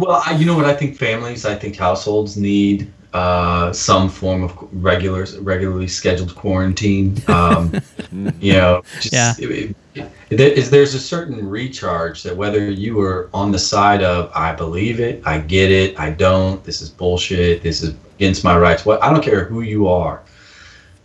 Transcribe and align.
well, 0.00 0.22
I, 0.26 0.32
you 0.36 0.46
know 0.46 0.56
what 0.56 0.64
I 0.66 0.74
think 0.74 0.96
families, 0.96 1.44
I 1.44 1.54
think 1.54 1.76
households 1.76 2.36
need 2.36 2.92
uh, 3.12 3.72
some 3.72 4.08
form 4.08 4.42
of 4.44 4.56
regular, 4.72 5.26
regularly 5.40 5.88
scheduled 5.88 6.34
quarantine. 6.34 7.16
Um, 7.28 7.72
you 8.40 8.52
know, 8.54 8.82
just, 9.00 9.12
Yeah. 9.12 9.34
it- 9.38 9.50
it- 9.94 10.10
it- 10.30 10.40
is 10.40 10.70
there's 10.70 10.94
a 10.94 11.00
certain 11.00 11.48
recharge 11.48 12.22
that 12.22 12.36
whether 12.36 12.70
you 12.70 13.00
are 13.00 13.28
on 13.34 13.50
the 13.50 13.58
side 13.58 14.02
of 14.04 14.30
I 14.34 14.52
believe 14.54 15.00
it, 15.00 15.20
I 15.26 15.38
get 15.40 15.72
it, 15.72 15.98
I 15.98 16.10
don't, 16.10 16.62
this 16.62 16.80
is 16.80 16.88
bullshit, 16.88 17.62
this 17.64 17.82
is 17.82 17.94
against 18.16 18.44
my 18.44 18.56
rights. 18.56 18.86
What 18.86 19.02
I 19.02 19.12
don't 19.12 19.22
care 19.22 19.44
who 19.44 19.62
you 19.62 19.88
are. 19.88 20.22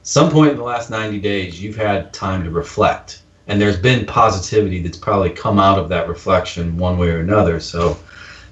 Some 0.03 0.29
point 0.29 0.51
in 0.51 0.57
the 0.57 0.63
last 0.63 0.91
90 0.91 1.19
days, 1.19 1.59
you've 1.59 1.75
had 1.75 2.13
time 2.13 2.43
to 2.43 2.51
reflect, 2.51 3.21
and 3.47 3.59
there's 3.59 3.77
been 3.79 4.05
positivity 4.05 4.83
that's 4.83 4.97
probably 4.99 5.31
come 5.31 5.57
out 5.57 5.79
of 5.79 5.89
that 5.89 6.07
reflection 6.07 6.77
one 6.77 6.99
way 6.99 7.09
or 7.09 7.21
another. 7.21 7.59
So 7.59 7.97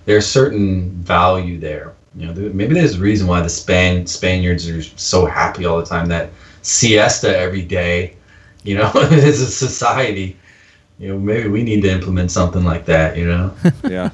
there's 0.06 0.28
certain 0.28 0.92
value 0.92 1.60
there. 1.60 1.94
You 2.16 2.28
know, 2.28 2.34
maybe 2.54 2.74
there's 2.76 2.96
a 2.96 3.00
reason 3.00 3.28
why 3.28 3.42
the 3.42 3.50
Span 3.50 4.06
Spaniards 4.06 4.70
are 4.70 4.84
so 4.84 5.26
happy 5.26 5.66
all 5.66 5.80
the 5.80 5.86
time. 5.86 6.08
That 6.08 6.30
siesta 6.62 7.36
every 7.36 7.64
day, 7.64 8.16
you 8.64 8.76
know, 8.78 8.92
as 8.96 9.42
a 9.42 9.48
society. 9.48 10.38
You 11.00 11.10
know, 11.10 11.20
maybe 11.20 11.50
we 11.50 11.64
need 11.64 11.82
to 11.82 11.92
implement 11.92 12.32
something 12.32 12.64
like 12.64 12.86
that. 12.86 13.18
You 13.18 13.28
know. 13.28 13.56
Yeah. 13.90 14.12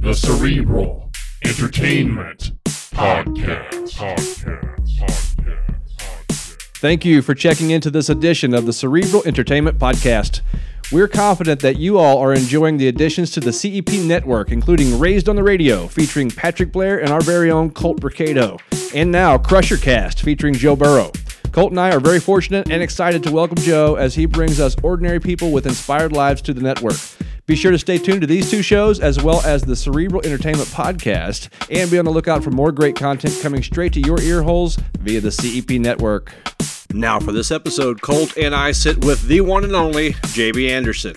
The 0.00 0.14
Cerebral 0.14 1.10
Entertainment 1.44 2.52
Podcast. 2.64 3.94
Podcast. 3.94 4.74
Podcast. 4.98 5.36
Podcast. 5.38 6.62
Thank 6.76 7.06
you 7.06 7.22
for 7.22 7.34
checking 7.34 7.70
into 7.70 7.90
this 7.90 8.10
edition 8.10 8.52
of 8.52 8.66
the 8.66 8.72
Cerebral 8.74 9.22
Entertainment 9.24 9.78
Podcast. 9.78 10.42
We're 10.92 11.08
confident 11.08 11.60
that 11.60 11.78
you 11.78 11.98
all 11.98 12.18
are 12.18 12.34
enjoying 12.34 12.76
the 12.76 12.88
additions 12.88 13.30
to 13.32 13.40
the 13.40 13.52
CEP 13.52 14.04
network, 14.04 14.52
including 14.52 14.98
Raised 14.98 15.28
on 15.28 15.34
the 15.34 15.42
Radio, 15.42 15.88
featuring 15.88 16.30
Patrick 16.30 16.72
Blair 16.72 17.00
and 17.00 17.10
our 17.10 17.22
very 17.22 17.50
own 17.50 17.70
Colt 17.70 18.00
Bricado, 18.00 18.60
and 18.94 19.10
now 19.10 19.38
Crusher 19.38 19.78
Cast, 19.78 20.20
featuring 20.20 20.54
Joe 20.54 20.76
Burrow. 20.76 21.10
Colt 21.52 21.72
and 21.72 21.80
I 21.80 21.90
are 21.92 22.00
very 22.00 22.20
fortunate 22.20 22.70
and 22.70 22.82
excited 22.82 23.22
to 23.24 23.32
welcome 23.32 23.56
Joe 23.56 23.94
as 23.94 24.14
he 24.14 24.26
brings 24.26 24.60
us 24.60 24.76
ordinary 24.82 25.20
people 25.20 25.52
with 25.52 25.66
inspired 25.66 26.12
lives 26.12 26.42
to 26.42 26.52
the 26.52 26.60
network. 26.60 26.96
Be 27.46 27.56
sure 27.56 27.72
to 27.72 27.78
stay 27.78 27.98
tuned 27.98 28.20
to 28.20 28.26
these 28.26 28.50
two 28.50 28.62
shows 28.62 29.00
as 29.00 29.22
well 29.22 29.40
as 29.44 29.62
the 29.62 29.76
Cerebral 29.76 30.22
Entertainment 30.24 30.68
Podcast, 30.68 31.48
and 31.70 31.90
be 31.90 31.98
on 31.98 32.04
the 32.04 32.10
lookout 32.10 32.44
for 32.44 32.50
more 32.50 32.72
great 32.72 32.94
content 32.94 33.38
coming 33.42 33.62
straight 33.62 33.94
to 33.94 34.00
your 34.00 34.20
ear 34.20 34.42
holes 34.42 34.78
via 35.00 35.20
the 35.20 35.30
CEP 35.30 35.70
network. 35.80 36.32
Now, 36.94 37.18
for 37.18 37.32
this 37.32 37.50
episode, 37.50 38.00
Colt 38.02 38.36
and 38.36 38.54
I 38.54 38.70
sit 38.70 39.04
with 39.04 39.26
the 39.26 39.40
one 39.40 39.64
and 39.64 39.74
only 39.74 40.12
JB 40.12 40.70
Anderson. 40.70 41.14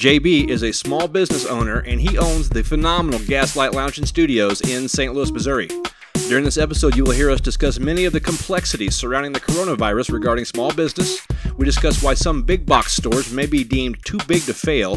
JB 0.00 0.48
is 0.48 0.62
a 0.62 0.72
small 0.72 1.06
business 1.06 1.44
owner 1.44 1.80
and 1.80 2.00
he 2.00 2.16
owns 2.16 2.48
the 2.48 2.64
phenomenal 2.64 3.20
Gaslight 3.26 3.74
Lounge 3.74 3.98
and 3.98 4.08
Studios 4.08 4.62
in 4.62 4.88
St. 4.88 5.12
Louis, 5.12 5.30
Missouri. 5.30 5.68
During 6.28 6.46
this 6.46 6.56
episode, 6.56 6.96
you 6.96 7.04
will 7.04 7.12
hear 7.12 7.30
us 7.30 7.42
discuss 7.42 7.78
many 7.78 8.06
of 8.06 8.14
the 8.14 8.20
complexities 8.20 8.94
surrounding 8.94 9.32
the 9.32 9.40
coronavirus 9.40 10.12
regarding 10.12 10.46
small 10.46 10.72
business. 10.72 11.20
We 11.58 11.66
discuss 11.66 12.02
why 12.02 12.14
some 12.14 12.42
big 12.42 12.64
box 12.64 12.96
stores 12.96 13.30
may 13.30 13.44
be 13.44 13.64
deemed 13.64 14.02
too 14.06 14.18
big 14.26 14.44
to 14.44 14.54
fail, 14.54 14.94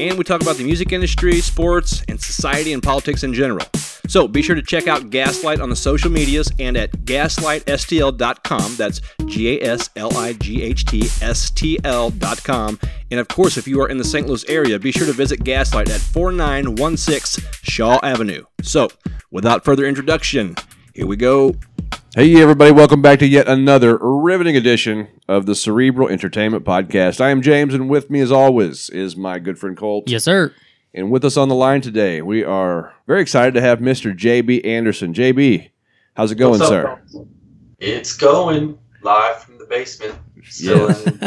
and 0.00 0.16
we 0.16 0.24
talk 0.24 0.40
about 0.40 0.56
the 0.56 0.64
music 0.64 0.92
industry, 0.92 1.42
sports, 1.42 2.02
and 2.08 2.18
society 2.18 2.72
and 2.72 2.82
politics 2.82 3.22
in 3.22 3.34
general. 3.34 3.66
So 4.06 4.28
be 4.28 4.42
sure 4.42 4.54
to 4.54 4.62
check 4.62 4.86
out 4.86 5.10
Gaslight 5.10 5.60
on 5.60 5.70
the 5.70 5.76
social 5.76 6.10
medias 6.10 6.50
and 6.58 6.76
at 6.76 6.92
gaslightstl.com. 6.92 8.76
That's 8.76 9.00
G 9.26 9.58
A 9.58 9.72
S 9.72 9.90
L 9.96 10.16
I 10.16 10.34
G 10.34 10.62
H 10.62 10.84
T 10.84 11.02
S 11.22 11.50
T 11.50 11.78
L.com. 11.84 12.78
And 13.10 13.20
of 13.20 13.28
course, 13.28 13.56
if 13.56 13.66
you 13.66 13.80
are 13.80 13.88
in 13.88 13.96
the 13.96 14.04
St. 14.04 14.26
Louis 14.26 14.44
area, 14.48 14.78
be 14.78 14.92
sure 14.92 15.06
to 15.06 15.12
visit 15.12 15.42
Gaslight 15.42 15.90
at 15.90 16.00
4916 16.00 17.44
Shaw 17.62 17.98
Avenue. 18.02 18.44
So, 18.62 18.88
without 19.30 19.64
further 19.64 19.86
introduction, 19.86 20.56
here 20.94 21.06
we 21.06 21.16
go. 21.16 21.54
Hey, 22.14 22.40
everybody, 22.40 22.70
welcome 22.70 23.02
back 23.02 23.18
to 23.18 23.26
yet 23.26 23.48
another 23.48 23.98
riveting 23.98 24.56
edition 24.56 25.08
of 25.28 25.46
the 25.46 25.54
Cerebral 25.56 26.08
Entertainment 26.08 26.64
Podcast. 26.64 27.20
I 27.20 27.30
am 27.30 27.42
James, 27.42 27.74
and 27.74 27.88
with 27.88 28.08
me, 28.08 28.20
as 28.20 28.30
always, 28.30 28.88
is 28.90 29.16
my 29.16 29.40
good 29.40 29.58
friend 29.58 29.76
Colt. 29.76 30.04
Yes, 30.06 30.22
sir. 30.22 30.54
And 30.96 31.10
with 31.10 31.24
us 31.24 31.36
on 31.36 31.48
the 31.48 31.56
line 31.56 31.80
today, 31.80 32.22
we 32.22 32.44
are 32.44 32.94
very 33.08 33.20
excited 33.20 33.54
to 33.54 33.60
have 33.60 33.80
Mr. 33.80 34.16
JB 34.16 34.64
Anderson. 34.64 35.12
JB, 35.12 35.70
how's 36.16 36.30
it 36.30 36.36
going, 36.36 36.62
up, 36.62 36.68
sir? 36.68 37.02
It's 37.80 38.16
going 38.16 38.78
live 39.02 39.42
from 39.42 39.58
the 39.58 39.66
basement. 39.66 40.14
Still 40.44 40.86
in, 40.86 41.20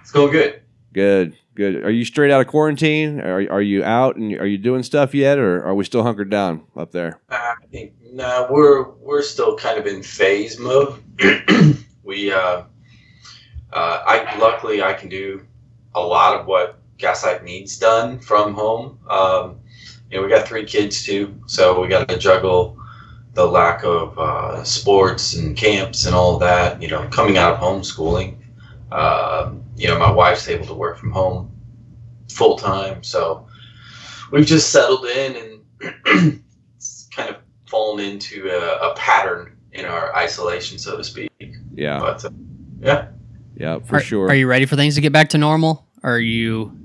it's 0.00 0.10
going 0.10 0.32
good. 0.32 0.62
Good, 0.92 1.36
good. 1.54 1.84
Are 1.84 1.90
you 1.90 2.04
straight 2.04 2.32
out 2.32 2.40
of 2.40 2.48
quarantine? 2.48 3.20
Are, 3.20 3.48
are 3.52 3.62
you 3.62 3.84
out 3.84 4.16
and 4.16 4.32
are 4.40 4.46
you 4.46 4.58
doing 4.58 4.82
stuff 4.82 5.14
yet, 5.14 5.38
or 5.38 5.64
are 5.64 5.74
we 5.76 5.84
still 5.84 6.02
hunkered 6.02 6.30
down 6.30 6.64
up 6.76 6.90
there? 6.90 7.20
I 7.28 7.54
think 7.70 7.92
no, 8.12 8.48
we're 8.50 8.90
we're 8.94 9.22
still 9.22 9.56
kind 9.56 9.78
of 9.78 9.86
in 9.86 10.02
phase 10.02 10.58
mode. 10.58 11.00
we 12.02 12.32
uh, 12.32 12.64
uh, 13.72 14.02
I 14.04 14.36
luckily 14.38 14.82
I 14.82 14.94
can 14.94 15.08
do 15.08 15.46
a 15.94 16.00
lot 16.00 16.40
of 16.40 16.46
what 16.46 16.79
Gaslight 17.00 17.44
needs 17.44 17.78
done 17.78 18.18
from 18.18 18.54
home. 18.54 18.98
Um, 19.08 19.60
you 20.10 20.16
know, 20.16 20.24
we 20.24 20.28
got 20.28 20.46
three 20.46 20.64
kids 20.64 21.04
too, 21.04 21.40
so 21.46 21.80
we 21.80 21.88
got 21.88 22.08
to 22.08 22.18
juggle 22.18 22.76
the 23.34 23.46
lack 23.46 23.84
of 23.84 24.18
uh, 24.18 24.64
sports 24.64 25.34
and 25.34 25.56
camps 25.56 26.06
and 26.06 26.14
all 26.14 26.38
that. 26.38 26.80
You 26.82 26.88
know, 26.88 27.06
coming 27.08 27.38
out 27.38 27.54
of 27.54 27.60
homeschooling. 27.60 28.36
Um, 28.92 29.62
you 29.76 29.88
know, 29.88 29.98
my 29.98 30.10
wife's 30.10 30.48
able 30.48 30.66
to 30.66 30.74
work 30.74 30.98
from 30.98 31.10
home 31.12 31.50
full 32.28 32.56
time, 32.56 33.02
so 33.02 33.46
we've 34.30 34.46
just 34.46 34.70
settled 34.70 35.06
in 35.06 35.60
and 35.80 36.42
it's 36.76 37.08
kind 37.14 37.30
of 37.30 37.36
fallen 37.66 38.04
into 38.04 38.48
a, 38.48 38.90
a 38.90 38.94
pattern 38.96 39.56
in 39.72 39.84
our 39.84 40.14
isolation, 40.14 40.78
so 40.78 40.96
to 40.96 41.04
speak. 41.04 41.30
Yeah, 41.74 41.98
But 41.98 42.24
uh, 42.24 42.30
yeah, 42.80 43.08
yeah, 43.56 43.78
for 43.78 43.96
are, 43.96 44.00
sure. 44.00 44.28
Are 44.28 44.34
you 44.34 44.46
ready 44.46 44.66
for 44.66 44.76
things 44.76 44.96
to 44.96 45.00
get 45.00 45.12
back 45.12 45.28
to 45.30 45.38
normal? 45.38 45.86
Are 46.02 46.18
you? 46.18 46.76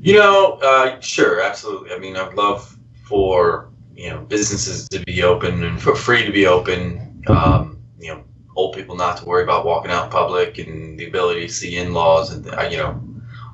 You 0.00 0.14
know, 0.14 0.58
uh, 0.62 1.00
sure, 1.00 1.42
absolutely. 1.42 1.92
I 1.92 1.98
mean, 1.98 2.16
I'd 2.16 2.34
love 2.34 2.76
for 3.04 3.70
you 3.94 4.10
know 4.10 4.20
businesses 4.20 4.88
to 4.88 5.00
be 5.00 5.22
open 5.22 5.64
and 5.64 5.80
for 5.80 5.94
free 5.94 6.24
to 6.24 6.32
be 6.32 6.46
open. 6.46 7.22
Um, 7.26 7.82
you 7.98 8.14
know, 8.14 8.24
old 8.54 8.76
people 8.76 8.96
not 8.96 9.16
to 9.18 9.24
worry 9.24 9.42
about 9.42 9.66
walking 9.66 9.90
out 9.90 10.06
in 10.06 10.10
public 10.10 10.58
and 10.58 10.98
the 10.98 11.06
ability 11.06 11.46
to 11.46 11.52
see 11.52 11.76
in-laws 11.76 12.32
and 12.32 12.48
uh, 12.48 12.68
you 12.70 12.76
know 12.76 13.02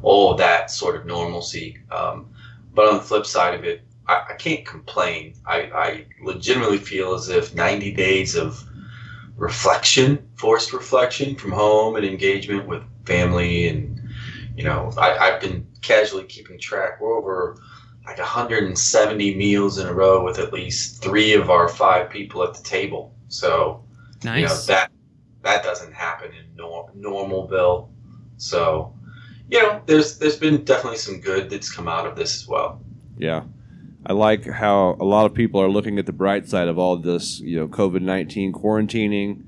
all 0.02 0.34
that 0.34 0.70
sort 0.70 0.96
of 0.96 1.06
normalcy. 1.06 1.78
Um, 1.90 2.30
but 2.74 2.88
on 2.88 2.96
the 2.96 3.02
flip 3.02 3.24
side 3.24 3.54
of 3.54 3.64
it, 3.64 3.82
I, 4.06 4.24
I 4.30 4.34
can't 4.34 4.66
complain. 4.66 5.34
I, 5.46 5.60
I 5.74 6.06
legitimately 6.22 6.78
feel 6.78 7.14
as 7.14 7.28
if 7.28 7.54
90 7.54 7.92
days 7.92 8.36
of 8.36 8.62
reflection, 9.36 10.28
forced 10.36 10.72
reflection 10.72 11.36
from 11.36 11.52
home 11.52 11.96
and 11.96 12.04
engagement 12.04 12.66
with 12.66 12.82
family 13.06 13.68
and 13.68 13.94
you 14.56 14.62
know, 14.64 14.92
I, 14.96 15.16
I've 15.18 15.40
been 15.40 15.66
casually 15.84 16.24
keeping 16.24 16.58
track. 16.58 17.00
We're 17.00 17.16
over 17.16 17.58
like 18.06 18.18
170 18.18 19.34
meals 19.34 19.78
in 19.78 19.86
a 19.86 19.92
row 19.92 20.24
with 20.24 20.38
at 20.38 20.52
least 20.52 21.02
three 21.02 21.34
of 21.34 21.50
our 21.50 21.68
five 21.68 22.10
people 22.10 22.42
at 22.42 22.54
the 22.54 22.62
table. 22.62 23.14
So 23.28 23.84
you 24.22 24.42
know 24.42 24.56
that 24.66 24.90
that 25.42 25.62
doesn't 25.62 25.92
happen 25.92 26.30
in 26.32 26.56
nor- 26.56 26.90
normalville. 26.96 27.88
So 28.36 28.94
you 29.50 29.62
know, 29.62 29.82
there's 29.86 30.18
there's 30.18 30.38
been 30.38 30.64
definitely 30.64 30.98
some 30.98 31.20
good 31.20 31.50
that's 31.50 31.70
come 31.70 31.88
out 31.88 32.06
of 32.06 32.16
this 32.16 32.42
as 32.42 32.48
well. 32.48 32.80
Yeah. 33.16 33.44
I 34.06 34.12
like 34.12 34.44
how 34.46 34.96
a 35.00 35.04
lot 35.04 35.24
of 35.24 35.32
people 35.32 35.60
are 35.62 35.68
looking 35.68 35.98
at 35.98 36.04
the 36.04 36.12
bright 36.12 36.46
side 36.46 36.68
of 36.68 36.78
all 36.78 36.96
this, 36.98 37.40
you 37.40 37.58
know, 37.58 37.68
COVID 37.68 38.02
19 38.02 38.52
quarantining. 38.52 39.44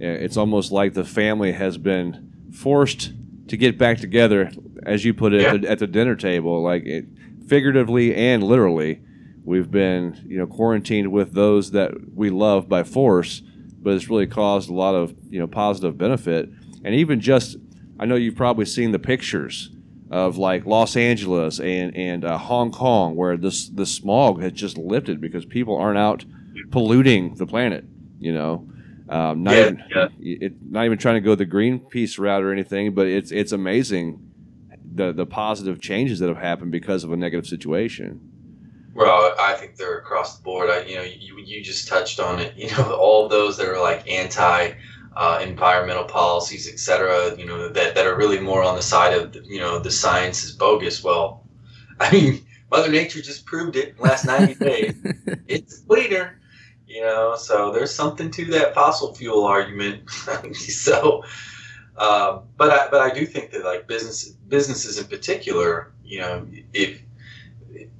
It's 0.00 0.36
almost 0.36 0.72
like 0.72 0.94
the 0.94 1.04
family 1.04 1.52
has 1.52 1.78
been 1.78 2.32
forced 2.52 3.12
to 3.48 3.56
get 3.56 3.78
back 3.78 3.98
together, 3.98 4.50
as 4.84 5.04
you 5.04 5.14
put 5.14 5.32
it, 5.32 5.42
at, 5.42 5.60
the, 5.62 5.70
at 5.70 5.78
the 5.78 5.86
dinner 5.86 6.16
table, 6.16 6.62
like 6.62 6.84
it, 6.86 7.06
figuratively 7.46 8.14
and 8.14 8.42
literally. 8.42 9.00
We've 9.42 9.70
been, 9.70 10.22
you 10.26 10.36
know, 10.36 10.46
quarantined 10.46 11.10
with 11.10 11.32
those 11.32 11.70
that 11.72 11.92
we 12.14 12.30
love 12.30 12.68
by 12.68 12.82
force, 12.84 13.40
but 13.82 13.94
it's 13.94 14.08
really 14.08 14.26
caused 14.26 14.68
a 14.68 14.74
lot 14.74 14.94
of, 14.94 15.14
you 15.28 15.40
know, 15.40 15.46
positive 15.46 15.96
benefit. 15.96 16.50
And 16.84 16.94
even 16.94 17.20
just, 17.20 17.56
I 17.98 18.04
know 18.04 18.16
you've 18.16 18.36
probably 18.36 18.66
seen 18.66 18.92
the 18.92 18.98
pictures 18.98 19.70
of 20.10 20.36
like 20.36 20.66
Los 20.66 20.96
Angeles 20.96 21.58
and 21.60 21.96
and 21.96 22.24
uh, 22.24 22.36
Hong 22.36 22.70
Kong, 22.70 23.16
where 23.16 23.36
this 23.36 23.68
the 23.68 23.86
smog 23.86 24.42
has 24.42 24.52
just 24.52 24.76
lifted 24.76 25.20
because 25.20 25.44
people 25.44 25.76
aren't 25.76 25.98
out 25.98 26.24
polluting 26.70 27.36
the 27.36 27.46
planet. 27.46 27.84
You 28.18 28.34
know, 28.34 28.68
um, 29.08 29.42
not 29.42 29.54
Yeah, 29.54 29.60
even 29.60 29.84
yeah. 29.94 30.08
it, 30.20 30.52
not 30.68 30.84
even 30.84 30.98
trying 30.98 31.14
to 31.14 31.20
go 31.20 31.34
the 31.34 31.46
Greenpeace 31.46 32.18
route 32.18 32.42
or 32.42 32.52
anything, 32.52 32.94
but 32.94 33.06
it's 33.06 33.30
it's 33.30 33.52
amazing 33.52 34.29
the 34.92 35.12
the 35.12 35.26
positive 35.26 35.80
changes 35.80 36.18
that 36.18 36.28
have 36.28 36.38
happened 36.38 36.72
because 36.72 37.04
of 37.04 37.12
a 37.12 37.16
negative 37.16 37.46
situation. 37.46 38.20
Well, 38.94 39.34
I 39.38 39.54
think 39.54 39.76
they're 39.76 39.98
across 39.98 40.36
the 40.36 40.42
board. 40.42 40.68
I, 40.68 40.82
you 40.82 40.96
know, 40.96 41.02
you, 41.02 41.38
you 41.38 41.62
just 41.62 41.88
touched 41.88 42.18
on 42.18 42.40
it. 42.40 42.54
You 42.56 42.70
know, 42.72 42.92
all 42.94 43.28
those 43.28 43.56
that 43.56 43.68
are 43.68 43.80
like 43.80 44.08
anti 44.10 44.72
uh, 45.16 45.40
environmental 45.42 46.04
policies, 46.04 46.68
et 46.68 46.78
cetera, 46.78 47.36
you 47.36 47.46
know, 47.46 47.68
that, 47.68 47.94
that 47.94 48.06
are 48.06 48.16
really 48.16 48.40
more 48.40 48.62
on 48.62 48.76
the 48.76 48.82
side 48.82 49.12
of, 49.12 49.34
you 49.44 49.58
know, 49.58 49.78
the 49.78 49.90
science 49.90 50.44
is 50.44 50.52
bogus. 50.52 51.02
Well, 51.02 51.44
I 51.98 52.10
mean, 52.12 52.46
Mother 52.70 52.90
Nature 52.90 53.20
just 53.20 53.44
proved 53.44 53.76
it 53.76 53.98
last 54.00 54.24
90 54.24 54.54
days. 54.64 54.94
It's 55.48 55.80
cleaner, 55.80 56.40
you 56.86 57.00
know. 57.02 57.36
So 57.36 57.72
there's 57.72 57.94
something 57.94 58.30
to 58.30 58.44
that 58.46 58.74
fossil 58.74 59.14
fuel 59.14 59.44
argument. 59.44 60.08
so, 60.54 61.24
uh, 62.00 62.40
but 62.56 62.70
I, 62.70 62.88
but 62.90 63.02
I 63.02 63.12
do 63.12 63.26
think 63.26 63.50
that 63.50 63.62
like 63.62 63.86
business 63.86 64.30
businesses 64.30 64.98
in 64.98 65.04
particular, 65.04 65.92
you 66.02 66.20
know, 66.20 66.46
if 66.72 67.02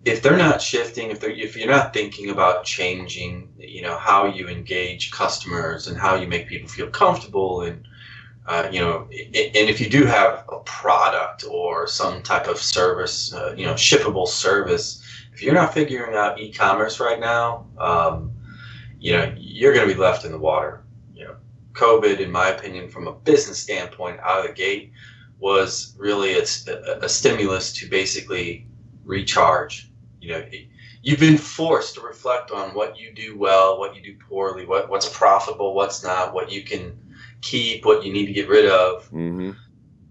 if 0.07 0.23
they're 0.23 0.39
not 0.39 0.63
shifting, 0.63 1.11
if 1.11 1.21
they're 1.21 1.31
if 1.31 1.55
you're 1.55 1.69
not 1.69 1.93
thinking 1.93 2.31
about 2.31 2.65
changing, 2.65 3.53
you 3.59 3.83
know, 3.83 3.99
how 3.99 4.25
you 4.25 4.49
engage 4.49 5.11
customers 5.11 5.87
and 5.87 5.99
how 5.99 6.15
you 6.15 6.27
make 6.27 6.49
people 6.49 6.67
feel 6.67 6.87
comfortable 6.87 7.61
and 7.61 7.87
uh, 8.47 8.71
you 8.73 8.81
know, 8.81 9.07
and 9.13 9.69
if 9.69 9.83
you 9.83 9.91
do 9.91 10.07
have 10.07 10.45
a 10.49 10.61
product 10.61 11.45
or 11.45 11.87
some 11.87 12.23
type 12.23 12.49
of 12.49 12.57
service, 12.57 13.35
uh, 13.35 13.55
you 13.55 13.67
know, 13.67 13.75
shippable 13.75 14.27
service, 14.27 15.05
if 15.35 15.43
you're 15.43 15.55
not 15.55 15.75
figuring 15.75 16.17
out 16.17 16.41
e-commerce 16.41 17.01
right 17.01 17.21
now, 17.21 17.67
um, 17.79 18.33
you 18.99 19.13
know, 19.13 19.31
you're 19.37 19.75
going 19.75 19.87
to 19.87 19.95
be 19.95 20.01
left 20.01 20.25
in 20.25 20.33
the 20.33 20.39
water. 20.39 20.83
COVID, 21.81 22.21
in 22.21 22.31
my 22.31 22.49
opinion, 22.49 22.89
from 22.89 23.09
a 23.09 23.13
business 23.13 23.59
standpoint, 23.59 24.21
out 24.21 24.41
of 24.41 24.47
the 24.49 24.53
gate, 24.53 24.93
was 25.39 25.97
really 25.99 26.35
a, 26.35 26.45
a 27.03 27.09
stimulus 27.09 27.73
to 27.79 27.89
basically 27.89 28.67
recharge. 29.05 29.91
You 30.21 30.29
know, 30.33 30.45
you've 31.03 31.21
been 31.21 31.39
forced 31.39 31.95
to 31.95 32.03
reflect 32.03 32.51
on 32.51 32.75
what 32.75 32.99
you 33.01 33.15
do 33.15 33.39
well, 33.39 33.79
what 33.79 33.97
you 33.97 34.03
do 34.03 34.15
poorly, 34.29 34.67
what 34.67 34.91
what's 34.91 35.09
profitable, 35.09 35.75
what's 35.75 36.05
not, 36.05 36.35
what 36.35 36.53
you 36.53 36.63
can 36.63 36.99
keep, 37.41 37.87
what 37.87 38.05
you 38.05 38.13
need 38.13 38.27
to 38.27 38.33
get 38.33 38.49
rid 38.49 38.67
of. 38.67 39.11
Mm-hmm. 39.11 39.53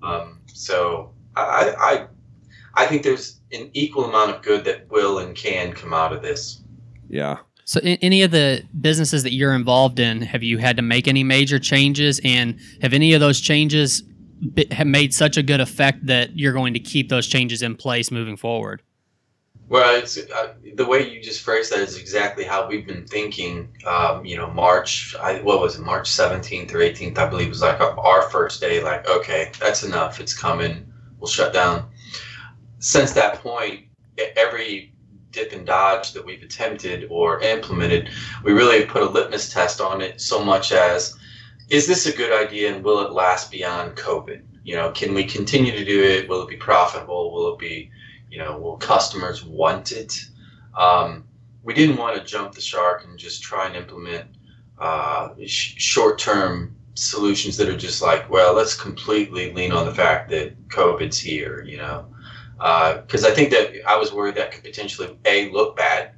Um, 0.02 0.42
so 0.48 1.14
I, 1.36 1.76
I, 1.78 2.84
I 2.84 2.86
think 2.88 3.04
there's 3.04 3.40
an 3.52 3.70
equal 3.74 4.06
amount 4.06 4.32
of 4.32 4.42
good 4.42 4.66
that 4.66 4.90
will 4.90 5.20
and 5.20 5.36
can 5.36 5.74
come 5.74 5.94
out 5.94 6.14
of 6.14 6.22
this. 6.22 6.64
Yeah. 7.10 7.38
So, 7.70 7.80
in 7.82 8.00
any 8.02 8.24
of 8.24 8.32
the 8.32 8.64
businesses 8.82 9.22
that 9.22 9.32
you're 9.32 9.54
involved 9.54 10.00
in, 10.00 10.24
have 10.24 10.42
you 10.42 10.58
had 10.58 10.76
to 10.78 10.82
make 10.82 11.08
any 11.08 11.24
major 11.24 11.60
changes? 11.60 12.20
And 12.24 12.60
have 12.82 12.94
any 12.96 13.14
of 13.14 13.20
those 13.20 13.40
changes 13.40 14.02
be, 14.56 14.66
have 14.72 14.88
made 14.88 15.14
such 15.14 15.38
a 15.38 15.44
good 15.44 15.62
effect 15.62 16.04
that 16.08 16.36
you're 16.36 16.52
going 16.52 16.74
to 16.74 16.80
keep 16.80 17.10
those 17.10 17.28
changes 17.28 17.62
in 17.62 17.76
place 17.76 18.10
moving 18.10 18.38
forward? 18.38 18.82
Well, 19.68 20.02
uh, 20.02 20.48
the 20.74 20.86
way 20.88 21.08
you 21.08 21.22
just 21.22 21.42
phrased 21.42 21.72
that 21.72 21.82
is 21.82 22.00
exactly 22.00 22.44
how 22.44 22.68
we've 22.68 22.88
been 22.88 23.06
thinking. 23.06 23.70
Um, 23.86 24.26
you 24.26 24.36
know, 24.36 24.50
March, 24.50 25.16
I, 25.22 25.40
what 25.42 25.62
was 25.62 25.78
it, 25.78 25.84
March 25.84 26.10
17th 26.10 26.74
or 26.74 26.80
18th, 26.80 27.20
I 27.20 27.30
believe, 27.30 27.50
was 27.50 27.62
like 27.62 27.80
our 27.80 28.32
first 28.32 28.62
day. 28.62 28.82
Like, 28.82 29.08
okay, 29.08 29.52
that's 29.60 29.84
enough. 29.84 30.20
It's 30.20 30.36
coming. 30.36 30.92
We'll 31.20 31.28
shut 31.28 31.54
down. 31.54 31.88
Since 32.80 33.12
that 33.12 33.36
point, 33.44 33.86
every 34.36 34.92
dip 35.32 35.54
and 35.54 35.66
dodge 35.66 36.14
that 36.14 36.26
we've 36.26 36.44
attempted 36.44 37.08
or 37.10 37.42
implemented, 37.42 38.10
we 38.44 38.52
really 38.52 38.86
put 38.86 39.04
a 39.04 39.10
litmus 39.10 39.52
test 39.52 39.82
on 39.82 40.02
it. 40.02 40.20
So 40.22 40.44
much 40.44 40.72
as, 40.72 41.18
is 41.70 41.88
this 41.88 42.06
a 42.06 42.16
good 42.16 42.34
idea 42.34 42.74
and 42.74 42.84
will 42.84 43.06
it 43.06 43.12
last 43.12 43.52
beyond 43.52 43.96
COVID? 43.96 44.42
You 44.64 44.76
know, 44.76 44.92
can 44.92 45.14
we 45.14 45.24
continue 45.24 45.72
to 45.72 45.86
do 45.86 46.04
it? 46.04 46.28
Will 46.28 46.42
it 46.42 46.50
be 46.50 46.58
profitable? 46.58 47.32
Will 47.32 47.54
it 47.54 47.60
be 47.60 47.92
you 48.30 48.38
know, 48.38 48.58
will 48.58 48.78
customers 48.78 49.44
want 49.44 49.92
it? 49.92 50.26
Um, 50.78 51.26
we 51.64 51.74
didn't 51.74 51.98
want 51.98 52.18
to 52.18 52.24
jump 52.24 52.54
the 52.54 52.62
shark 52.62 53.06
and 53.06 53.18
just 53.18 53.42
try 53.42 53.68
and 53.68 53.76
implement 53.76 54.26
uh, 54.78 55.30
sh- 55.46 55.76
short-term 55.78 56.76
solutions 56.94 57.58
that 57.58 57.70
are 57.70 57.78
just 57.78 58.02
like, 58.02 58.30
well, 58.30 58.54
let's 58.54 58.76
completely 58.76 59.52
lean 59.54 59.72
on 59.72 59.86
the 59.86 59.94
fact 59.94 60.30
that 60.30 60.70
COVID's 60.70 61.20
here, 61.20 61.64
you 61.66 61.78
know, 61.78 62.06
because 62.60 63.24
uh, 63.24 63.30
I 63.30 63.32
think 63.32 63.52
that 63.52 63.72
I 63.88 63.98
was 63.98 64.12
worried 64.14 64.36
that 64.36 64.52
could 64.52 64.64
potentially 64.64 65.18
a 65.26 65.50
look 65.52 65.78
bad, 65.78 66.12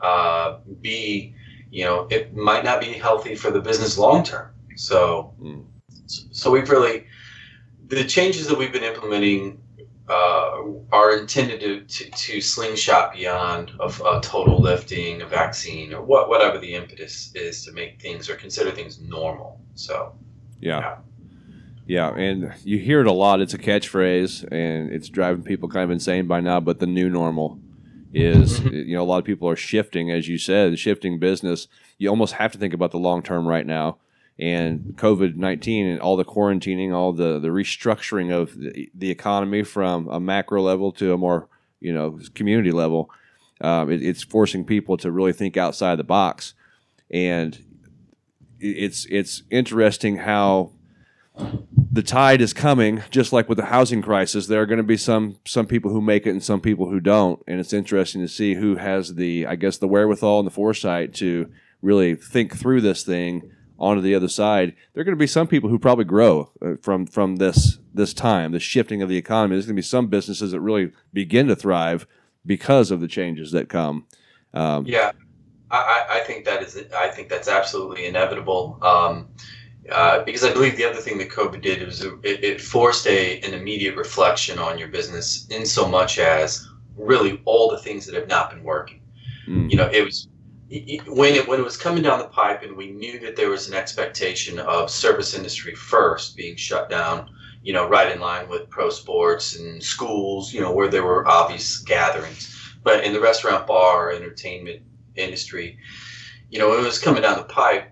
uh, 0.00 0.58
b 0.80 1.34
you 1.70 1.84
know 1.84 2.06
it 2.10 2.34
might 2.36 2.64
not 2.64 2.80
be 2.80 2.92
healthy 2.92 3.34
for 3.34 3.50
the 3.50 3.60
business 3.60 3.98
long 3.98 4.22
term. 4.22 4.50
So, 4.76 5.34
mm. 5.40 5.64
so 6.06 6.50
we've 6.50 6.70
really 6.70 7.06
the 7.88 8.04
changes 8.04 8.46
that 8.46 8.56
we've 8.56 8.72
been 8.72 8.84
implementing 8.84 9.60
uh, 10.08 10.62
are 10.90 11.18
intended 11.18 11.60
to, 11.60 11.80
to, 11.82 12.10
to, 12.10 12.40
slingshot 12.40 13.12
beyond 13.12 13.72
of 13.78 14.00
a 14.06 14.20
total 14.22 14.58
lifting, 14.58 15.20
a 15.20 15.26
vaccine, 15.26 15.92
or 15.92 16.02
what 16.02 16.30
whatever 16.30 16.58
the 16.58 16.74
impetus 16.74 17.30
is 17.34 17.64
to 17.64 17.72
make 17.72 18.00
things 18.00 18.30
or 18.30 18.36
consider 18.36 18.70
things 18.70 19.00
normal. 19.00 19.60
So, 19.74 20.14
yeah. 20.60 20.80
yeah. 20.80 20.96
Yeah, 21.88 22.10
and 22.14 22.52
you 22.64 22.78
hear 22.78 23.00
it 23.00 23.06
a 23.06 23.12
lot. 23.12 23.40
It's 23.40 23.54
a 23.54 23.58
catchphrase, 23.58 24.46
and 24.52 24.92
it's 24.92 25.08
driving 25.08 25.42
people 25.42 25.70
kind 25.70 25.84
of 25.84 25.90
insane 25.90 26.26
by 26.26 26.40
now. 26.40 26.60
But 26.60 26.80
the 26.80 26.86
new 26.86 27.08
normal 27.08 27.58
is, 28.12 28.60
mm-hmm. 28.60 28.74
you 28.74 28.94
know, 28.94 29.02
a 29.02 29.04
lot 29.04 29.18
of 29.18 29.24
people 29.24 29.48
are 29.48 29.56
shifting, 29.56 30.10
as 30.10 30.28
you 30.28 30.36
said, 30.36 30.78
shifting 30.78 31.18
business. 31.18 31.66
You 31.96 32.10
almost 32.10 32.34
have 32.34 32.52
to 32.52 32.58
think 32.58 32.74
about 32.74 32.90
the 32.90 32.98
long 32.98 33.22
term 33.22 33.46
right 33.46 33.66
now 33.66 33.96
and 34.38 34.96
COVID 34.96 35.36
19 35.36 35.86
and 35.86 36.00
all 36.00 36.16
the 36.16 36.24
quarantining, 36.24 36.94
all 36.94 37.12
the, 37.12 37.38
the 37.38 37.48
restructuring 37.48 38.32
of 38.32 38.56
the, 38.58 38.90
the, 38.94 39.10
economy 39.10 39.62
from 39.62 40.08
a 40.08 40.20
macro 40.20 40.62
level 40.62 40.92
to 40.92 41.12
a 41.12 41.18
more 41.18 41.48
you 41.80 41.92
know 41.92 42.20
community 42.34 42.70
level, 42.70 43.10
um, 43.60 43.90
it, 43.90 44.02
it's 44.02 44.22
forcing 44.22 44.64
people 44.64 44.96
to 44.98 45.10
really 45.10 45.32
think 45.32 45.56
outside 45.56 45.96
the 45.96 46.04
box. 46.04 46.54
And 47.10 47.58
it's 48.60 49.06
it's 49.06 49.42
interesting 49.50 50.18
how 50.18 50.72
the 51.90 52.02
tide 52.02 52.40
is 52.40 52.52
coming, 52.52 53.02
just 53.10 53.32
like 53.32 53.48
with 53.48 53.58
the 53.58 53.66
housing 53.66 54.02
crisis. 54.02 54.46
There 54.46 54.60
are 54.60 54.66
going 54.66 54.78
to 54.78 54.82
be 54.82 54.96
some 54.96 55.38
some 55.44 55.66
people 55.66 55.90
who 55.90 56.00
make 56.00 56.26
it 56.26 56.30
and 56.30 56.42
some 56.42 56.60
people 56.60 56.88
who 56.88 57.00
don't, 57.00 57.42
and 57.46 57.60
it's 57.60 57.72
interesting 57.72 58.20
to 58.22 58.28
see 58.28 58.54
who 58.54 58.76
has 58.76 59.14
the 59.14 59.46
I 59.46 59.56
guess 59.56 59.78
the 59.78 59.88
wherewithal 59.88 60.40
and 60.40 60.46
the 60.46 60.52
foresight 60.52 61.14
to 61.14 61.50
really 61.82 62.14
think 62.14 62.56
through 62.56 62.80
this 62.80 63.02
thing 63.02 63.50
onto 63.78 64.02
the 64.02 64.14
other 64.14 64.28
side, 64.28 64.74
there 64.92 65.00
are 65.00 65.04
going 65.04 65.16
to 65.16 65.20
be 65.20 65.26
some 65.26 65.46
people 65.46 65.70
who 65.70 65.78
probably 65.78 66.04
grow 66.04 66.50
uh, 66.60 66.74
from 66.82 67.06
from 67.06 67.36
this 67.36 67.78
this 67.94 68.12
time, 68.12 68.52
the 68.52 68.60
shifting 68.60 69.02
of 69.02 69.08
the 69.08 69.16
economy. 69.16 69.54
There's 69.54 69.66
going 69.66 69.76
to 69.76 69.82
be 69.82 69.82
some 69.82 70.08
businesses 70.08 70.52
that 70.52 70.60
really 70.60 70.92
begin 71.12 71.46
to 71.48 71.56
thrive 71.56 72.06
because 72.44 72.90
of 72.90 73.00
the 73.00 73.08
changes 73.08 73.52
that 73.52 73.68
come. 73.68 74.06
Um, 74.54 74.86
yeah, 74.86 75.12
I, 75.70 76.06
I, 76.10 76.20
think 76.20 76.44
that 76.46 76.62
is. 76.62 76.82
I 76.96 77.08
think 77.08 77.28
that's 77.28 77.48
absolutely 77.48 78.06
inevitable. 78.06 78.78
Um, 78.82 79.28
uh, 79.90 80.24
because 80.24 80.44
I 80.44 80.52
believe 80.52 80.76
the 80.76 80.84
other 80.84 81.00
thing 81.00 81.18
that 81.18 81.30
COVID 81.30 81.62
did 81.62 81.84
was 81.84 82.02
it, 82.02 82.18
it 82.22 82.60
forced 82.60 83.06
a 83.06 83.40
an 83.40 83.54
immediate 83.54 83.96
reflection 83.96 84.58
on 84.58 84.78
your 84.78 84.88
business 84.88 85.46
in 85.50 85.64
so 85.66 85.88
much 85.88 86.18
as 86.18 86.68
really 86.96 87.40
all 87.44 87.70
the 87.70 87.78
things 87.78 88.06
that 88.06 88.14
have 88.14 88.28
not 88.28 88.50
been 88.50 88.62
working. 88.62 89.00
Mm. 89.46 89.70
You 89.70 89.76
know, 89.76 89.88
it 89.92 90.04
was 90.04 90.28
when 91.06 91.34
it 91.34 91.48
when 91.48 91.58
it 91.58 91.64
was 91.64 91.78
coming 91.78 92.02
down 92.02 92.18
the 92.18 92.26
pipe 92.26 92.62
and 92.62 92.76
we 92.76 92.90
knew 92.90 93.18
that 93.20 93.36
there 93.36 93.48
was 93.48 93.68
an 93.68 93.74
expectation 93.74 94.58
of 94.58 94.90
service 94.90 95.34
industry 95.34 95.74
first 95.74 96.36
being 96.36 96.56
shut 96.56 96.90
down 96.90 97.30
you 97.62 97.72
know 97.72 97.88
right 97.88 98.12
in 98.12 98.20
line 98.20 98.46
with 98.50 98.68
pro 98.68 98.90
sports 98.90 99.56
and 99.56 99.82
schools 99.82 100.52
you 100.52 100.60
know 100.60 100.70
where 100.70 100.88
there 100.88 101.04
were 101.04 101.26
obvious 101.26 101.78
gatherings 101.78 102.54
but 102.82 103.02
in 103.02 103.14
the 103.14 103.20
restaurant 103.20 103.66
bar 103.66 104.12
entertainment 104.12 104.82
industry 105.16 105.78
you 106.50 106.58
know 106.58 106.76
it 106.76 106.84
was 106.84 106.98
coming 106.98 107.22
down 107.22 107.38
the 107.38 107.44
pipe 107.44 107.90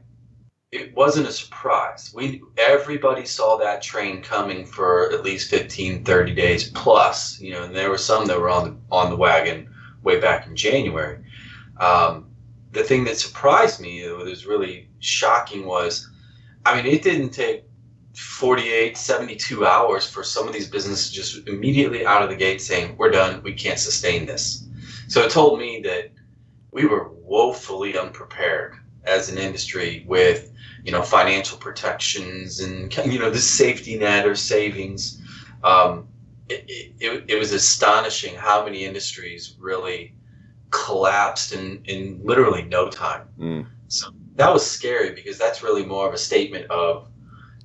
it 0.77 0.95
wasn't 0.95 1.29
a 1.29 1.33
surprise. 1.33 2.13
We 2.15 2.43
everybody 2.59 3.25
saw 3.25 3.57
that 3.59 3.83
train 3.83 4.23
coming 4.23 4.65
for 4.65 5.13
at 5.13 5.23
least 5.23 5.51
15 5.51 6.05
30 6.05 6.35
days 6.35 6.71
plus 6.71 7.41
you 7.41 7.53
know 7.53 7.65
and 7.65 7.75
there 7.75 7.91
were 7.91 7.99
some 7.99 8.27
that 8.27 8.41
were 8.41 8.51
on 8.51 8.65
the 8.65 8.77
on 8.95 9.11
the 9.11 9.17
wagon 9.17 9.75
way 10.03 10.21
back 10.21 10.47
in 10.47 10.57
january. 10.57 11.25
Um, 11.81 12.31
the 12.73 12.85
thing 12.85 13.05
that 13.05 13.19
surprised 13.19 13.81
me, 13.81 14.07
that 14.07 14.17
was 14.17 14.47
really 14.47 14.89
shocking, 15.01 15.67
was 15.67 16.09
I 16.65 16.77
mean, 16.77 16.93
it 16.93 17.03
didn't 17.03 17.31
take 17.31 17.65
48, 18.15 18.97
72 18.97 19.67
hours 19.67 20.09
for 20.09 20.23
some 20.23 20.47
of 20.47 20.53
these 20.53 20.69
businesses 20.69 21.11
just 21.11 21.49
immediately 21.49 22.07
out 22.07 22.23
of 22.23 22.29
the 22.29 22.37
gate 22.37 22.61
saying, 22.61 22.97
We're 22.99 23.11
done, 23.11 23.43
we 23.43 23.53
can't 23.53 23.79
sustain 23.79 24.27
this. 24.27 24.67
So 25.09 25.23
it 25.23 25.31
told 25.31 25.59
me 25.59 25.81
that 25.83 26.11
we 26.73 26.87
were 26.87 27.11
woefully 27.13 27.97
unprepared 27.97 28.77
as 29.05 29.31
an 29.31 29.39
industry 29.39 30.05
with 30.07 30.53
you 30.87 30.93
know 30.93 31.03
financial 31.03 31.59
protections 31.59 32.61
and 32.61 32.97
you 33.07 33.19
know 33.19 33.29
the 33.29 33.39
safety 33.39 33.99
net 33.99 34.27
or 34.27 34.37
savings 34.37 35.21
um, 35.65 36.07
it, 36.49 36.65
it, 37.01 37.25
it 37.29 37.39
was 37.39 37.53
astonishing 37.53 38.35
how 38.37 38.65
many 38.65 38.85
industries 38.85 39.57
really 39.59 40.15
collapsed 40.71 41.53
in, 41.53 41.83
in 41.85 42.21
literally 42.23 42.63
no 42.63 42.89
time. 42.89 43.29
Mm. 43.39 43.67
So 43.89 44.11
that 44.37 44.53
was 44.53 44.69
scary 44.69 45.13
because 45.13 45.39
that's 45.39 45.63
really 45.63 45.85
more 45.85 46.07
of 46.07 46.15
a 46.15 46.19
statement 46.19 46.71
of, 46.71 47.09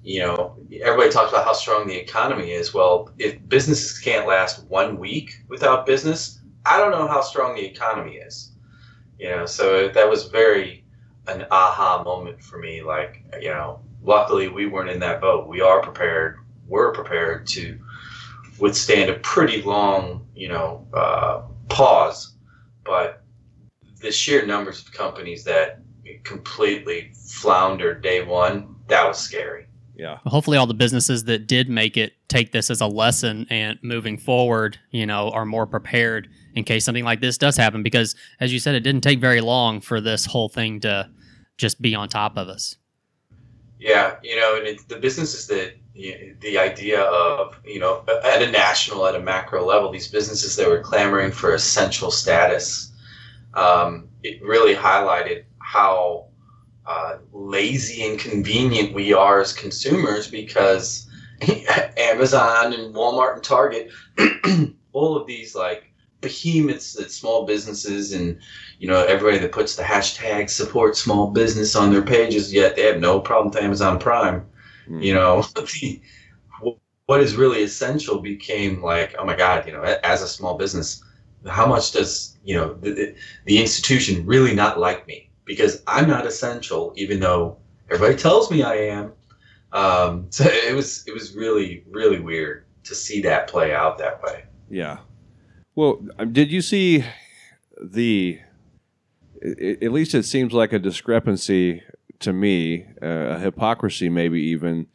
you 0.03 0.21
know, 0.21 0.57
everybody 0.81 1.11
talks 1.11 1.31
about 1.31 1.45
how 1.45 1.53
strong 1.53 1.87
the 1.87 1.95
economy 1.95 2.51
is. 2.51 2.73
Well, 2.73 3.11
if 3.19 3.37
businesses 3.47 3.99
can't 3.99 4.27
last 4.27 4.65
one 4.65 4.97
week 4.97 5.43
without 5.47 5.85
business, 5.85 6.41
I 6.65 6.79
don't 6.79 6.91
know 6.91 7.07
how 7.07 7.21
strong 7.21 7.55
the 7.55 7.65
economy 7.65 8.15
is. 8.15 8.51
You 9.19 9.29
know, 9.29 9.45
so 9.45 9.89
that 9.89 10.09
was 10.09 10.27
very 10.27 10.80
an 11.27 11.45
aha 11.51 12.03
moment 12.03 12.41
for 12.41 12.57
me. 12.57 12.81
Like, 12.81 13.23
you 13.39 13.49
know, 13.49 13.81
luckily 14.01 14.47
we 14.47 14.65
weren't 14.65 14.89
in 14.89 14.99
that 14.99 15.21
boat. 15.21 15.47
We 15.47 15.61
are 15.61 15.81
prepared. 15.81 16.39
We're 16.67 16.93
prepared 16.93 17.47
to 17.47 17.79
withstand 18.59 19.09
a 19.09 19.19
pretty 19.19 19.61
long, 19.61 20.27
you 20.35 20.47
know, 20.47 20.87
uh, 20.93 21.43
pause 21.69 22.31
but 22.83 23.23
the 24.01 24.11
sheer 24.11 24.45
numbers 24.45 24.81
of 24.81 24.91
companies 24.91 25.43
that 25.43 25.81
completely 26.23 27.13
floundered 27.15 28.01
day 28.01 28.23
one, 28.23 28.75
that 28.87 29.07
was 29.07 29.17
scary. 29.17 29.67
Yeah. 30.01 30.17
Hopefully, 30.25 30.57
all 30.57 30.65
the 30.65 30.73
businesses 30.73 31.25
that 31.25 31.45
did 31.45 31.69
make 31.69 31.95
it 31.95 32.13
take 32.27 32.51
this 32.51 32.71
as 32.71 32.81
a 32.81 32.87
lesson 32.87 33.45
and 33.51 33.77
moving 33.83 34.17
forward, 34.17 34.79
you 34.89 35.05
know, 35.05 35.29
are 35.29 35.45
more 35.45 35.67
prepared 35.67 36.27
in 36.55 36.63
case 36.63 36.85
something 36.85 37.03
like 37.03 37.21
this 37.21 37.37
does 37.37 37.55
happen. 37.55 37.83
Because, 37.83 38.15
as 38.39 38.51
you 38.51 38.57
said, 38.57 38.73
it 38.73 38.79
didn't 38.79 39.01
take 39.01 39.19
very 39.19 39.41
long 39.41 39.79
for 39.79 40.01
this 40.01 40.25
whole 40.25 40.49
thing 40.49 40.79
to 40.79 41.07
just 41.57 41.83
be 41.83 41.93
on 41.93 42.09
top 42.09 42.35
of 42.35 42.47
us. 42.47 42.77
Yeah, 43.77 44.15
you 44.23 44.35
know, 44.37 44.57
and 44.57 44.65
it's 44.65 44.83
the 44.85 44.97
businesses 44.97 45.45
that 45.47 45.75
the 45.93 46.57
idea 46.57 47.01
of 47.01 47.59
you 47.63 47.79
know 47.79 48.03
at 48.25 48.41
a 48.41 48.49
national, 48.49 49.05
at 49.05 49.13
a 49.13 49.19
macro 49.19 49.63
level, 49.63 49.91
these 49.91 50.07
businesses 50.07 50.55
that 50.55 50.67
were 50.67 50.79
clamoring 50.79 51.31
for 51.31 51.53
essential 51.53 52.09
status, 52.09 52.91
um, 53.53 54.09
it 54.23 54.41
really 54.41 54.73
highlighted 54.73 55.43
how 55.59 56.30
uh, 56.85 57.17
lazy 57.31 58.03
and 58.03 58.19
convenient 58.19 58.93
we 58.93 59.13
are 59.13 59.41
as 59.41 59.53
consumers 59.53 60.27
because 60.27 61.07
Amazon 61.97 62.73
and 62.73 62.93
Walmart 62.93 63.35
and 63.35 63.43
Target, 63.43 63.91
all 64.93 65.15
of 65.15 65.27
these 65.27 65.55
like 65.55 65.91
behemoths 66.21 66.93
that 66.93 67.11
small 67.11 67.45
businesses 67.45 68.13
and 68.13 68.39
you 68.79 68.87
know 68.87 69.03
everybody 69.05 69.39
that 69.39 69.51
puts 69.51 69.75
the 69.75 69.81
hashtag 69.83 70.49
support 70.49 70.95
small 70.95 71.31
business 71.31 71.75
on 71.75 71.91
their 71.91 72.03
pages 72.03 72.53
yet 72.53 72.75
they 72.75 72.83
have 72.83 72.99
no 72.99 73.19
problem 73.19 73.49
with 73.49 73.63
Amazon 73.63 73.97
Prime. 73.99 74.45
Mm. 74.87 75.03
You 75.03 75.15
know, 75.15 75.41
the, 75.55 76.01
what 77.07 77.21
is 77.21 77.35
really 77.35 77.63
essential 77.63 78.19
became 78.19 78.81
like 78.81 79.15
oh 79.17 79.25
my 79.25 79.35
god, 79.35 79.65
you 79.65 79.73
know, 79.73 79.81
as 79.81 80.21
a 80.21 80.27
small 80.27 80.57
business, 80.57 81.03
how 81.47 81.65
much 81.65 81.91
does 81.91 82.37
you 82.43 82.55
know 82.55 82.75
the, 82.75 83.15
the 83.45 83.59
institution 83.59 84.25
really 84.25 84.53
not 84.53 84.79
like 84.79 85.07
me? 85.07 85.30
Because 85.45 85.83
I'm 85.87 86.07
not 86.07 86.25
essential, 86.25 86.93
even 86.95 87.19
though 87.19 87.57
everybody 87.89 88.17
tells 88.17 88.51
me 88.51 88.63
I 88.63 88.75
am. 88.75 89.13
Um, 89.73 90.27
so 90.29 90.45
it 90.45 90.75
was 90.75 91.03
it 91.07 91.13
was 91.13 91.35
really 91.35 91.83
really 91.89 92.19
weird 92.19 92.65
to 92.83 92.95
see 92.95 93.21
that 93.21 93.47
play 93.47 93.73
out 93.73 93.97
that 93.99 94.21
way. 94.21 94.45
Yeah. 94.69 94.99
Well, 95.75 96.01
um, 96.19 96.33
did 96.33 96.51
you 96.51 96.61
see 96.61 97.05
the? 97.81 98.39
At 99.43 99.91
least 99.91 100.13
it 100.13 100.23
seems 100.23 100.53
like 100.53 100.71
a 100.71 100.77
discrepancy 100.77 101.81
to 102.19 102.31
me, 102.31 102.85
uh, 103.01 103.07
a 103.07 103.39
hypocrisy 103.39 104.07
maybe 104.07 104.39
even, 104.39 104.85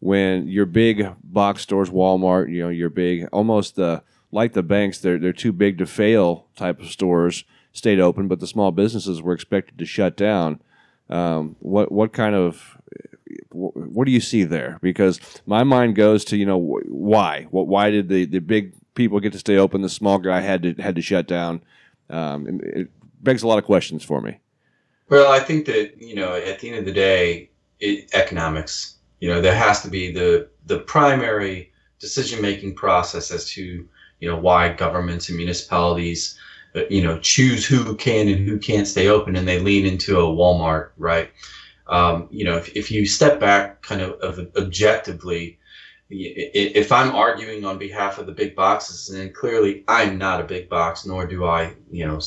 when 0.00 0.46
your 0.46 0.66
big 0.66 1.08
box 1.22 1.62
stores, 1.62 1.88
Walmart, 1.88 2.52
you 2.52 2.62
know, 2.62 2.68
your 2.68 2.90
big 2.90 3.26
almost 3.32 3.76
the 3.76 4.02
like 4.30 4.52
the 4.52 4.62
banks, 4.62 4.98
they're 4.98 5.18
they're 5.18 5.32
too 5.32 5.52
big 5.52 5.78
to 5.78 5.86
fail 5.86 6.48
type 6.56 6.80
of 6.80 6.88
stores 6.88 7.44
stayed 7.74 8.00
open, 8.00 8.28
but 8.28 8.40
the 8.40 8.46
small 8.46 8.70
businesses 8.70 9.20
were 9.20 9.34
expected 9.34 9.78
to 9.78 9.84
shut 9.84 10.16
down. 10.16 10.62
Um, 11.10 11.56
what 11.58 11.92
what 11.92 12.14
kind 12.14 12.34
of 12.34 12.78
what 13.50 14.06
do 14.06 14.10
you 14.10 14.20
see 14.20 14.44
there? 14.44 14.78
Because 14.80 15.20
my 15.44 15.64
mind 15.64 15.96
goes 15.96 16.24
to 16.26 16.36
you 16.36 16.46
know 16.46 16.56
why 16.56 17.46
what 17.50 17.66
why 17.66 17.90
did 17.90 18.08
the, 18.08 18.24
the 18.24 18.38
big 18.38 18.72
people 18.94 19.20
get 19.20 19.32
to 19.32 19.38
stay 19.38 19.58
open? 19.58 19.82
The 19.82 19.88
small 19.90 20.18
guy 20.18 20.40
had 20.40 20.62
to 20.62 20.74
had 20.74 20.94
to 20.94 21.02
shut 21.02 21.26
down. 21.26 21.62
Um, 22.08 22.60
it 22.62 22.88
begs 23.22 23.42
a 23.42 23.48
lot 23.48 23.58
of 23.58 23.64
questions 23.64 24.02
for 24.02 24.20
me. 24.20 24.38
Well, 25.10 25.30
I 25.30 25.40
think 25.40 25.66
that 25.66 26.00
you 26.00 26.14
know 26.14 26.34
at 26.34 26.60
the 26.60 26.70
end 26.70 26.78
of 26.78 26.86
the 26.86 26.92
day, 26.92 27.50
it, 27.80 28.08
economics. 28.14 28.92
You 29.20 29.30
know 29.30 29.40
there 29.40 29.54
has 29.54 29.82
to 29.82 29.88
be 29.88 30.10
the 30.10 30.48
the 30.66 30.80
primary 30.80 31.72
decision 31.98 32.40
making 32.40 32.74
process 32.74 33.30
as 33.30 33.48
to 33.50 33.86
you 34.20 34.28
know 34.28 34.36
why 34.36 34.72
governments 34.72 35.28
and 35.28 35.36
municipalities 35.36 36.38
you 36.90 37.02
know, 37.02 37.18
choose 37.18 37.64
who 37.64 37.94
can 37.96 38.28
and 38.28 38.46
who 38.46 38.58
can't 38.58 38.86
stay 38.86 39.08
open, 39.08 39.36
and 39.36 39.46
they 39.46 39.60
lean 39.60 39.86
into 39.86 40.18
a 40.18 40.24
Walmart, 40.24 40.90
right? 40.96 41.30
Um, 41.86 42.28
you 42.30 42.44
know, 42.44 42.56
if, 42.56 42.74
if 42.76 42.90
you 42.90 43.06
step 43.06 43.38
back 43.38 43.82
kind 43.82 44.00
of, 44.00 44.12
of 44.20 44.38
objectively, 44.56 45.58
if 46.10 46.92
I'm 46.92 47.14
arguing 47.14 47.64
on 47.64 47.78
behalf 47.78 48.18
of 48.18 48.26
the 48.26 48.32
big 48.32 48.54
boxes, 48.54 49.10
and 49.10 49.34
clearly 49.34 49.84
I'm 49.88 50.18
not 50.18 50.40
a 50.40 50.44
big 50.44 50.68
box, 50.68 51.06
nor 51.06 51.26
do 51.26 51.44
I, 51.44 51.74
you 51.90 52.06
know, 52.06 52.20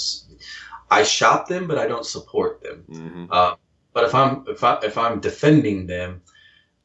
I 0.90 1.04
shop 1.04 1.48
them, 1.48 1.68
but 1.68 1.78
I 1.78 1.88
don't 1.88 2.06
support 2.06 2.62
them. 2.62 2.84
Mm-hmm. 2.90 3.26
Uh, 3.30 3.56
but 3.94 4.04
if 4.06 4.16
I'm 4.16 4.46
if 4.48 4.64
I 4.64 4.80
if 4.84 4.98
I'm 4.98 5.20
defending 5.20 5.88
them, 5.88 6.22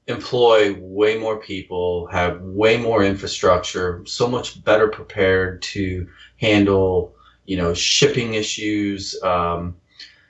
employ 0.06 0.74
way 0.78 1.18
more 1.18 1.38
people, 1.38 2.06
have 2.06 2.40
way 2.40 2.76
more 2.76 3.04
infrastructure, 3.04 4.02
so 4.06 4.26
much 4.26 4.64
better 4.64 4.88
prepared 4.88 5.62
to 5.62 6.08
handle 6.38 7.11
you 7.46 7.56
know, 7.56 7.74
shipping 7.74 8.34
issues. 8.34 9.20
Um, 9.22 9.76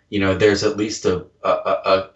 you 0.08 0.20
know, 0.20 0.34
there's 0.34 0.62
at 0.62 0.76
least 0.76 1.04
a, 1.06 1.26
a, 1.42 1.48
a, 1.48 2.10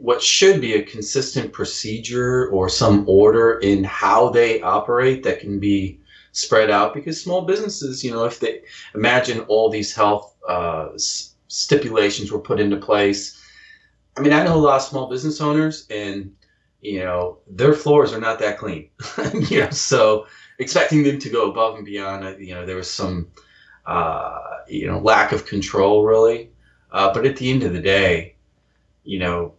what 0.00 0.22
should 0.22 0.60
be 0.60 0.74
a 0.74 0.82
consistent 0.82 1.52
procedure 1.52 2.48
or 2.48 2.68
some 2.68 3.08
order 3.08 3.58
in 3.60 3.84
how 3.84 4.30
they 4.30 4.60
operate 4.62 5.22
that 5.22 5.40
can 5.40 5.58
be 5.58 6.00
spread 6.32 6.70
out 6.70 6.92
because 6.92 7.22
small 7.22 7.42
businesses, 7.42 8.04
you 8.04 8.10
know, 8.10 8.24
if 8.24 8.40
they 8.40 8.62
imagine 8.94 9.40
all 9.42 9.70
these 9.70 9.94
health 9.94 10.34
uh, 10.48 10.88
stipulations 11.48 12.30
were 12.30 12.40
put 12.40 12.60
into 12.60 12.76
place. 12.76 13.42
I 14.16 14.20
mean, 14.20 14.32
I 14.32 14.42
know 14.42 14.56
a 14.56 14.58
lot 14.58 14.76
of 14.76 14.82
small 14.82 15.08
business 15.08 15.40
owners 15.40 15.86
and 15.90 16.34
you 16.86 17.00
know 17.00 17.38
their 17.48 17.72
floors 17.72 18.12
are 18.12 18.20
not 18.20 18.38
that 18.38 18.58
clean 18.58 18.88
know 19.50 19.70
so 19.70 20.26
expecting 20.58 21.02
them 21.02 21.18
to 21.18 21.30
go 21.30 21.50
above 21.50 21.76
and 21.76 21.84
beyond 21.84 22.24
uh, 22.24 22.36
you 22.36 22.54
know 22.54 22.64
there 22.64 22.76
was 22.76 22.90
some 22.90 23.28
uh, 23.86 24.40
you 24.68 24.86
know, 24.86 24.98
lack 24.98 25.32
of 25.32 25.46
control 25.46 26.04
really. 26.04 26.50
Uh, 26.92 27.12
but 27.12 27.26
at 27.26 27.36
the 27.36 27.50
end 27.50 27.62
of 27.62 27.72
the 27.72 27.80
day, 27.80 28.34
you 29.04 29.18
know, 29.18 29.54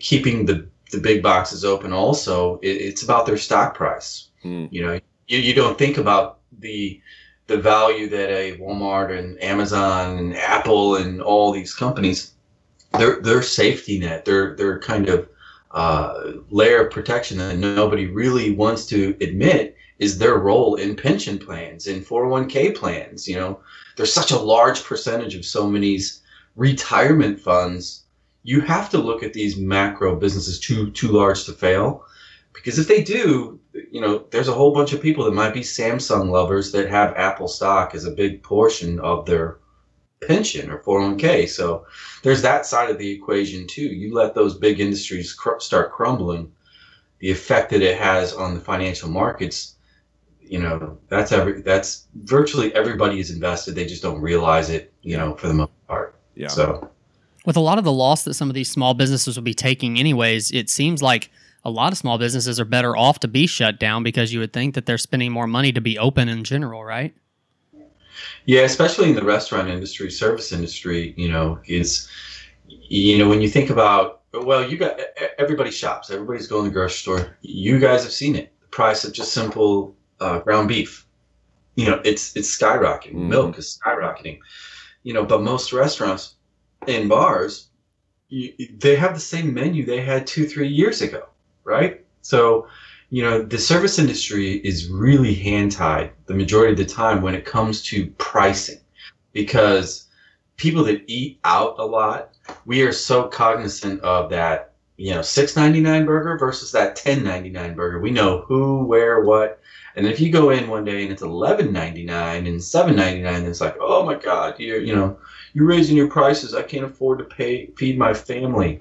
keeping 0.00 0.46
the, 0.46 0.66
the 0.92 0.98
big 0.98 1.22
boxes 1.22 1.64
open 1.64 1.92
also, 1.92 2.58
it, 2.60 2.68
it's 2.68 3.02
about 3.02 3.26
their 3.26 3.36
stock 3.36 3.74
price. 3.74 4.28
Hmm. 4.42 4.66
You 4.70 4.86
know, 4.86 5.00
you, 5.26 5.38
you 5.38 5.54
don't 5.54 5.78
think 5.78 5.98
about 5.98 6.38
the 6.58 7.00
the 7.48 7.56
value 7.56 8.08
that 8.08 8.28
a 8.30 8.58
Walmart 8.58 9.16
and 9.16 9.40
Amazon 9.40 10.18
and 10.18 10.36
Apple 10.36 10.96
and 10.96 11.22
all 11.22 11.52
these 11.52 11.74
companies, 11.74 12.32
their 12.98 13.20
their 13.20 13.42
safety 13.42 13.98
net, 13.98 14.24
their 14.24 14.56
their 14.56 14.78
kind 14.80 15.08
of 15.08 15.28
uh, 15.70 16.32
layer 16.50 16.86
of 16.86 16.92
protection 16.92 17.38
that 17.38 17.58
nobody 17.58 18.06
really 18.06 18.52
wants 18.52 18.86
to 18.86 19.16
admit 19.20 19.76
is 19.98 20.18
their 20.18 20.38
role 20.38 20.74
in 20.74 20.94
pension 20.96 21.38
plans 21.38 21.86
and 21.86 22.04
401k 22.04 22.74
plans. 22.74 23.26
You 23.26 23.36
know, 23.36 23.60
there's 23.96 24.12
such 24.12 24.30
a 24.30 24.38
large 24.38 24.84
percentage 24.84 25.34
of 25.34 25.44
so 25.44 25.68
many's 25.68 26.22
retirement 26.54 27.40
funds. 27.40 28.04
You 28.42 28.60
have 28.60 28.90
to 28.90 28.98
look 28.98 29.22
at 29.22 29.32
these 29.32 29.56
macro 29.56 30.16
businesses 30.16 30.60
too 30.60 30.90
too 30.90 31.08
large 31.08 31.44
to 31.44 31.52
fail, 31.52 32.04
because 32.52 32.78
if 32.78 32.88
they 32.88 33.02
do, 33.02 33.58
you 33.90 34.00
know, 34.00 34.24
there's 34.30 34.48
a 34.48 34.54
whole 34.54 34.72
bunch 34.72 34.92
of 34.92 35.02
people 35.02 35.24
that 35.24 35.34
might 35.34 35.54
be 35.54 35.60
Samsung 35.60 36.30
lovers 36.30 36.72
that 36.72 36.88
have 36.88 37.16
Apple 37.16 37.48
stock 37.48 37.94
as 37.94 38.04
a 38.04 38.10
big 38.10 38.42
portion 38.42 39.00
of 39.00 39.26
their 39.26 39.58
pension 40.22 40.70
or 40.70 40.78
401k. 40.78 41.48
So 41.48 41.86
there's 42.22 42.42
that 42.42 42.66
side 42.66 42.90
of 42.90 42.98
the 42.98 43.10
equation 43.10 43.66
too. 43.66 43.86
You 43.86 44.14
let 44.14 44.34
those 44.34 44.56
big 44.56 44.80
industries 44.80 45.32
cr- 45.32 45.58
start 45.58 45.92
crumbling, 45.92 46.52
the 47.18 47.30
effect 47.30 47.70
that 47.70 47.82
it 47.82 47.98
has 47.98 48.32
on 48.32 48.54
the 48.54 48.60
financial 48.60 49.10
markets 49.10 49.75
you 50.48 50.58
know 50.58 50.98
that's 51.08 51.32
every 51.32 51.62
that's 51.62 52.06
virtually 52.22 52.74
everybody 52.74 53.20
is 53.20 53.30
invested. 53.30 53.74
They 53.74 53.86
just 53.86 54.02
don't 54.02 54.20
realize 54.20 54.70
it 54.70 54.92
you 55.02 55.16
know 55.16 55.34
for 55.34 55.48
the 55.48 55.54
most 55.54 55.72
part. 55.86 56.18
Yeah. 56.34 56.48
So. 56.48 56.90
With 57.44 57.56
a 57.56 57.60
lot 57.60 57.78
of 57.78 57.84
the 57.84 57.92
loss 57.92 58.24
that 58.24 58.34
some 58.34 58.50
of 58.50 58.54
these 58.54 58.68
small 58.68 58.92
businesses 58.92 59.36
will 59.36 59.44
be 59.44 59.54
taking 59.54 60.00
anyways 60.00 60.50
it 60.50 60.68
seems 60.68 61.00
like 61.00 61.30
a 61.64 61.70
lot 61.70 61.92
of 61.92 61.98
small 61.98 62.18
businesses 62.18 62.58
are 62.58 62.64
better 62.64 62.96
off 62.96 63.20
to 63.20 63.28
be 63.28 63.46
shut 63.46 63.78
down 63.78 64.02
because 64.02 64.32
you 64.32 64.40
would 64.40 64.52
think 64.52 64.74
that 64.74 64.84
they're 64.84 64.98
spending 64.98 65.30
more 65.30 65.46
money 65.46 65.70
to 65.70 65.80
be 65.80 65.96
open 65.96 66.28
in 66.28 66.42
general 66.42 66.84
right? 66.84 67.14
Yeah 68.46 68.62
especially 68.62 69.10
in 69.10 69.14
the 69.14 69.22
restaurant 69.22 69.68
industry 69.68 70.10
service 70.10 70.50
industry 70.50 71.14
you 71.16 71.28
know 71.28 71.60
is 71.66 72.08
you 72.66 73.16
know 73.16 73.28
when 73.28 73.40
you 73.40 73.48
think 73.48 73.70
about 73.70 74.22
well 74.32 74.68
you 74.68 74.76
got 74.76 74.98
everybody 75.38 75.70
shops. 75.70 76.10
Everybody's 76.10 76.46
going 76.46 76.64
to 76.64 76.70
the 76.70 76.74
grocery 76.74 76.96
store. 76.96 77.36
You 77.42 77.78
guys 77.78 78.02
have 78.02 78.12
seen 78.12 78.36
it. 78.36 78.52
The 78.60 78.66
price 78.68 79.04
of 79.04 79.12
just 79.12 79.32
simple 79.32 79.94
uh, 80.20 80.38
ground 80.40 80.68
beef. 80.68 81.06
You 81.74 81.86
know, 81.86 82.00
it's 82.04 82.36
it's 82.36 82.56
skyrocketing. 82.56 83.14
Mm. 83.14 83.28
Milk 83.28 83.58
is 83.58 83.78
skyrocketing. 83.78 84.38
You 85.02 85.14
know, 85.14 85.24
but 85.24 85.42
most 85.42 85.72
restaurants 85.72 86.34
and 86.88 87.08
bars, 87.08 87.68
you, 88.28 88.52
they 88.78 88.96
have 88.96 89.14
the 89.14 89.20
same 89.20 89.54
menu 89.54 89.84
they 89.84 90.00
had 90.00 90.26
two 90.26 90.46
three 90.46 90.68
years 90.68 91.02
ago, 91.02 91.28
right? 91.64 92.04
So, 92.22 92.66
you 93.10 93.22
know, 93.22 93.42
the 93.42 93.58
service 93.58 93.98
industry 93.98 94.54
is 94.58 94.88
really 94.88 95.34
hand 95.34 95.72
tied 95.72 96.12
the 96.26 96.34
majority 96.34 96.72
of 96.72 96.78
the 96.78 96.94
time 96.94 97.22
when 97.22 97.34
it 97.34 97.44
comes 97.44 97.82
to 97.84 98.10
pricing, 98.18 98.80
because 99.32 100.08
people 100.56 100.82
that 100.84 101.04
eat 101.06 101.38
out 101.44 101.78
a 101.78 101.84
lot, 101.84 102.36
we 102.64 102.82
are 102.82 102.92
so 102.92 103.24
cognizant 103.24 104.00
of 104.00 104.30
that 104.30 104.72
you 104.96 105.12
know, 105.12 105.22
six 105.22 105.56
ninety 105.56 105.80
nine 105.80 106.06
burger 106.06 106.38
versus 106.38 106.72
that 106.72 106.96
ten 106.96 107.22
ninety 107.22 107.50
nine 107.50 107.74
burger. 107.74 108.00
We 108.00 108.10
know 108.10 108.44
who, 108.46 108.84
where, 108.84 109.22
what, 109.24 109.60
And 109.96 110.06
if 110.06 110.20
you 110.20 110.30
go 110.30 110.50
in 110.50 110.68
one 110.68 110.84
day 110.84 111.02
and 111.02 111.12
it's 111.12 111.22
eleven 111.22 111.72
ninety 111.72 112.04
nine 112.04 112.46
and 112.46 112.62
seven 112.62 112.96
ninety 112.96 113.22
nine, 113.22 113.44
it's 113.46 113.60
like, 113.60 113.76
oh 113.80 114.04
my 114.04 114.14
god, 114.14 114.60
you're 114.60 114.80
you 114.80 114.94
know 114.94 115.18
you're 115.54 115.66
raising 115.66 115.96
your 115.96 116.08
prices. 116.08 116.54
I 116.54 116.62
can't 116.62 116.84
afford 116.84 117.18
to 117.18 117.24
pay 117.24 117.66
feed 117.76 117.98
my 117.98 118.12
family. 118.12 118.80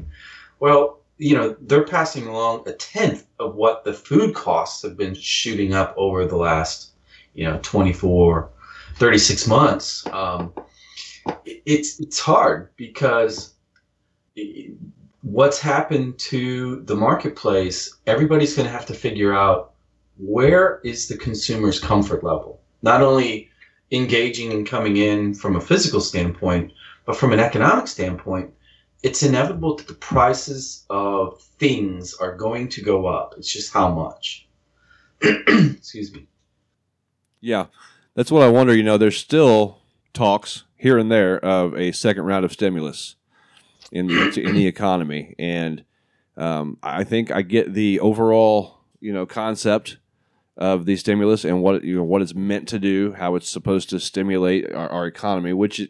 Well, 0.60 1.00
you 1.17 1.36
know 1.36 1.55
they're 1.62 1.86
passing 1.86 2.27
along 2.27 2.67
a 2.67 2.74
tenth 2.74 3.25
of 3.39 3.55
what 3.55 3.84
the 3.84 3.93
food 3.93 4.36
costs 4.36 4.81
have 4.81 4.98
been 4.98 5.15
shooting 5.15 5.74
up 5.74 5.93
over 5.98 6.25
the 6.25 6.36
last 6.36 6.91
you 7.34 7.45
know 7.45 7.60
24 7.63 8.50
36 8.95 9.48
months 9.48 10.05
um, 10.07 10.53
it's 11.45 12.00
it's 12.00 12.19
hard 12.19 12.69
because 12.75 13.53
what's 15.22 15.60
happened 15.60 16.17
to 16.19 16.81
the 16.81 16.95
marketplace 16.95 17.98
everybody's 18.07 18.55
going 18.55 18.65
to 18.65 18.72
have 18.72 18.86
to 18.86 18.93
figure 18.93 19.34
out 19.34 19.75
where 20.17 20.79
is 20.84 21.07
the 21.07 21.17
consumer's 21.17 21.79
comfort 21.79 22.24
level? 22.24 22.62
Not 22.81 23.01
only 23.01 23.50
engaging 23.91 24.51
and 24.51 24.67
coming 24.67 24.98
in 24.98 25.34
from 25.34 25.55
a 25.55 25.62
physical 25.62 26.01
standpoint 26.01 26.72
but 27.05 27.15
from 27.15 27.31
an 27.31 27.39
economic 27.39 27.88
standpoint 27.88 28.51
it's 29.03 29.22
inevitable 29.22 29.75
that 29.75 29.88
the 29.88 29.93
prices 29.93 30.86
of 30.89 31.39
things 31.60 32.15
are 32.15 32.36
going 32.36 32.67
to 32.67 32.81
go 32.81 33.05
up. 33.05 33.36
It's 33.38 33.53
just 33.53 33.72
how 33.72 33.93
much. 33.93 34.48
Excuse 35.22 36.12
me. 36.12 36.27
Yeah 37.41 37.67
that's 38.15 38.31
what 38.31 38.43
i 38.43 38.48
wonder 38.48 38.74
you 38.74 38.81
know 38.81 38.98
there's 38.98 39.17
still 39.17 39.81
talks 40.13 40.63
here 40.77 40.98
and 40.98 41.12
there 41.12 41.38
of 41.43 41.75
a 41.75 41.91
second 41.91 42.24
round 42.24 42.45
of 42.45 42.51
stimulus 42.51 43.15
in 43.91 44.07
the 44.07 44.41
in 44.41 44.55
the 44.55 44.67
economy, 44.67 45.36
and 45.38 45.84
um, 46.38 46.77
I 46.81 47.03
think 47.03 47.31
I 47.31 47.43
get 47.43 47.74
the 47.74 48.00
overall 48.00 48.79
you 49.00 49.13
know 49.13 49.25
concept 49.25 49.98
of 50.57 50.85
the 50.85 50.95
stimulus 50.95 51.43
and 51.43 51.62
what 51.62 51.83
you 51.83 51.95
know 51.97 52.03
what 52.03 52.21
it's 52.21 52.35
meant 52.35 52.67
to 52.69 52.79
do, 52.79 53.13
how 53.13 53.35
it's 53.35 53.50
supposed 53.50 53.89
to 53.89 54.00
stimulate 54.00 54.71
our, 54.74 54.89
our 54.89 55.05
economy, 55.05 55.53
which 55.53 55.81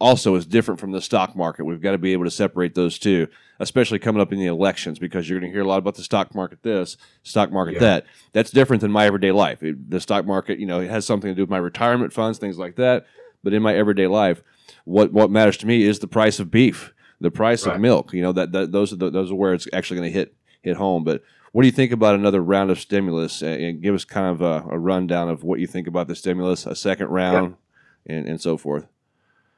also 0.00 0.34
is 0.34 0.46
different 0.46 0.78
from 0.80 0.92
the 0.92 1.00
stock 1.00 1.34
market. 1.36 1.64
We've 1.64 1.80
got 1.80 1.92
to 1.92 1.98
be 1.98 2.12
able 2.12 2.24
to 2.24 2.30
separate 2.30 2.74
those 2.74 2.98
two, 2.98 3.28
especially 3.58 3.98
coming 3.98 4.20
up 4.20 4.32
in 4.32 4.38
the 4.38 4.46
elections, 4.46 4.98
because 4.98 5.28
you're 5.28 5.40
going 5.40 5.50
to 5.50 5.54
hear 5.54 5.64
a 5.64 5.68
lot 5.68 5.78
about 5.78 5.96
the 5.96 6.04
stock 6.04 6.34
market 6.34 6.62
this, 6.62 6.96
stock 7.22 7.50
market 7.50 7.74
yeah. 7.74 7.80
that. 7.80 8.06
That's 8.32 8.50
different 8.50 8.80
than 8.80 8.92
my 8.92 9.06
everyday 9.06 9.32
life. 9.32 9.62
It, 9.62 9.90
the 9.90 10.00
stock 10.00 10.26
market, 10.26 10.58
you 10.58 10.66
know, 10.66 10.80
it 10.80 10.90
has 10.90 11.04
something 11.04 11.30
to 11.30 11.34
do 11.34 11.42
with 11.42 11.50
my 11.50 11.58
retirement 11.58 12.12
funds, 12.12 12.38
things 12.38 12.58
like 12.58 12.76
that. 12.76 13.06
But 13.42 13.54
in 13.54 13.62
my 13.62 13.74
everyday 13.74 14.06
life, 14.06 14.42
what 14.84 15.12
what 15.12 15.30
matters 15.30 15.56
to 15.58 15.66
me 15.66 15.82
is 15.82 15.98
the 15.98 16.08
price 16.08 16.40
of 16.40 16.50
beef, 16.50 16.92
the 17.20 17.30
price 17.30 17.66
right. 17.66 17.76
of 17.76 17.80
milk. 17.80 18.12
You 18.12 18.22
know 18.22 18.32
that, 18.32 18.52
that 18.52 18.72
those 18.72 18.92
are 18.92 18.96
the, 18.96 19.10
those 19.10 19.30
are 19.30 19.36
where 19.36 19.54
it's 19.54 19.68
actually 19.72 20.00
going 20.00 20.12
to 20.12 20.18
hit 20.18 20.34
hit 20.62 20.76
home. 20.76 21.04
But 21.04 21.22
what 21.52 21.62
do 21.62 21.66
you 21.66 21.72
think 21.72 21.92
about 21.92 22.14
another 22.14 22.42
round 22.42 22.70
of 22.70 22.78
stimulus? 22.78 23.42
And 23.42 23.82
give 23.82 23.94
us 23.94 24.04
kind 24.04 24.26
of 24.26 24.40
a, 24.40 24.68
a 24.70 24.78
rundown 24.78 25.28
of 25.28 25.44
what 25.44 25.60
you 25.60 25.66
think 25.66 25.86
about 25.86 26.08
the 26.08 26.14
stimulus, 26.14 26.66
a 26.66 26.74
second 26.74 27.08
round, 27.08 27.56
yeah. 28.04 28.16
and, 28.16 28.28
and 28.28 28.40
so 28.40 28.56
forth. 28.56 28.86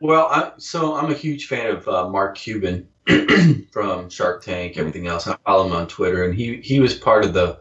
Well, 0.00 0.28
I, 0.30 0.52
so 0.56 0.96
I'm 0.96 1.10
a 1.10 1.14
huge 1.14 1.46
fan 1.46 1.66
of 1.74 1.86
uh, 1.86 2.08
Mark 2.08 2.36
Cuban 2.36 2.88
from 3.72 4.08
Shark 4.08 4.42
Tank, 4.42 4.78
everything 4.78 5.06
else. 5.06 5.26
I 5.26 5.36
follow 5.44 5.66
him 5.66 5.72
on 5.72 5.88
Twitter, 5.88 6.24
and 6.24 6.34
he 6.34 6.56
he 6.62 6.80
was 6.80 6.94
part 6.94 7.24
of 7.24 7.34
the 7.34 7.58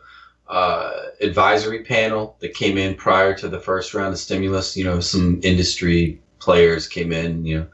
uh, 0.47 0.91
advisory 1.21 1.83
panel 1.83 2.37
that 2.39 2.53
came 2.53 2.77
in 2.77 2.95
prior 2.95 3.35
to 3.35 3.49
the 3.49 3.59
first 3.59 3.93
round 3.93 4.13
of 4.13 4.19
stimulus. 4.19 4.77
You 4.77 4.85
know, 4.85 5.01
some 5.01 5.41
industry 5.43 6.21
players 6.39 6.87
came 6.87 7.11
in, 7.11 7.45
you 7.45 7.59
know, 7.59 7.67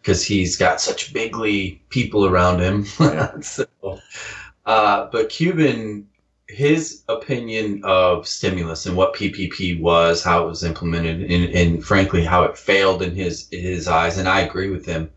because 0.00 0.24
he's 0.24 0.56
got 0.56 0.80
such 0.80 1.14
bigly 1.14 1.82
people 1.88 2.26
around 2.26 2.60
him. 2.60 2.84
so, 3.42 3.64
uh, 4.66 5.08
but 5.10 5.28
Cuban, 5.28 6.08
his 6.48 7.02
opinion 7.08 7.80
of 7.84 8.26
stimulus 8.26 8.86
and 8.86 8.96
what 8.96 9.14
PPP 9.14 9.80
was, 9.80 10.22
how 10.22 10.44
it 10.44 10.48
was 10.48 10.64
implemented, 10.64 11.22
and, 11.30 11.54
and 11.54 11.84
frankly 11.84 12.24
how 12.24 12.44
it 12.44 12.58
failed 12.58 13.02
in 13.02 13.14
his 13.14 13.48
in 13.50 13.60
his 13.60 13.88
eyes, 13.88 14.18
and 14.18 14.28
I 14.28 14.40
agree 14.40 14.70
with 14.70 14.86
him 14.86 15.10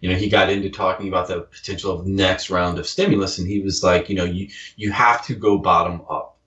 you 0.00 0.08
know, 0.08 0.16
he 0.16 0.28
got 0.28 0.50
into 0.50 0.70
talking 0.70 1.08
about 1.08 1.28
the 1.28 1.42
potential 1.42 1.92
of 1.92 2.06
next 2.06 2.48
round 2.50 2.78
of 2.78 2.86
stimulus, 2.86 3.38
and 3.38 3.46
he 3.46 3.60
was 3.60 3.84
like, 3.84 4.08
you 4.08 4.16
know, 4.16 4.24
you 4.24 4.48
you 4.76 4.90
have 4.92 5.24
to 5.26 5.34
go 5.34 5.58
bottom 5.58 6.02
up. 6.08 6.38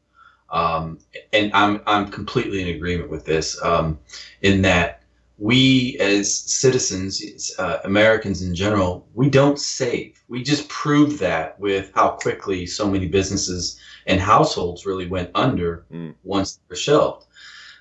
Um, 0.50 1.00
and 1.32 1.52
I'm 1.54 1.82
I'm 1.86 2.10
completely 2.10 2.62
in 2.62 2.76
agreement 2.76 3.12
with 3.12 3.26
this. 3.26 3.62
Um, 3.64 4.00
in 4.42 4.64
that 4.64 5.03
we 5.38 5.98
as 6.00 6.34
citizens, 6.34 7.52
uh, 7.58 7.80
Americans 7.84 8.42
in 8.42 8.54
general, 8.54 9.08
we 9.14 9.30
don't 9.30 9.60
save. 9.60 10.24
We 10.28 10.44
just 10.44 10.70
proved 10.70 11.20
that 11.20 11.60
with 11.60 11.92
how 11.96 12.10
quickly 12.12 12.66
so 12.66 12.88
many 12.88 13.08
businesses 13.08 13.80
and 14.06 14.20
households 14.20 14.86
really 14.86 15.08
went 15.08 15.32
under 15.34 15.86
mm. 15.92 16.14
once 16.24 16.56
they 16.56 16.62
were 16.70 16.76
shelved. 16.76 17.26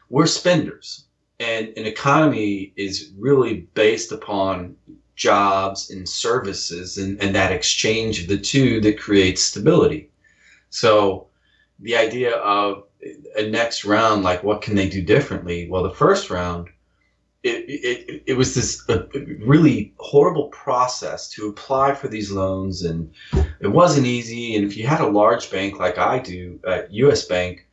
We're 0.09 0.27
spenders, 0.27 1.07
and 1.41 1.69
an 1.77 1.87
economy 1.87 2.73
is 2.77 3.13
really 3.19 3.69
based 3.75 4.13
upon 4.13 4.77
jobs 5.15 5.91
and 5.91 6.09
services 6.09 6.99
and, 6.99 7.23
and 7.23 7.35
that 7.35 7.53
exchange 7.53 8.23
of 8.23 8.29
the 8.29 8.39
two 8.39 8.81
that 8.81 8.99
creates 8.99 9.43
stability. 9.43 10.11
So 10.71 11.29
the 11.81 11.97
idea 11.97 12.37
of 12.37 12.85
a 13.37 13.49
next 13.49 13.85
round, 13.85 14.23
like 14.23 14.43
what 14.43 14.63
can 14.63 14.75
they 14.75 14.89
do 14.89 15.03
differently? 15.03 15.69
Well, 15.69 15.83
the 15.83 15.91
first 15.91 16.31
round, 16.31 16.69
it, 17.43 17.65
it, 17.69 18.23
it 18.27 18.35
was 18.35 18.55
this 18.55 18.83
really 19.41 19.93
horrible 19.99 20.49
process 20.49 21.29
to 21.31 21.49
apply 21.49 21.95
for 21.95 22.09
these 22.09 22.31
loans, 22.31 22.83
and 22.83 23.13
it 23.61 23.69
wasn't 23.69 24.07
easy. 24.07 24.55
And 24.55 24.65
if 24.65 24.77
you 24.77 24.87
had 24.87 25.01
a 25.01 25.09
large 25.09 25.51
bank 25.51 25.79
like 25.79 25.99
I 25.99 26.21
do 26.21 26.61
at 26.67 26.93
U.S. 26.93 27.25
Bank, 27.25 27.67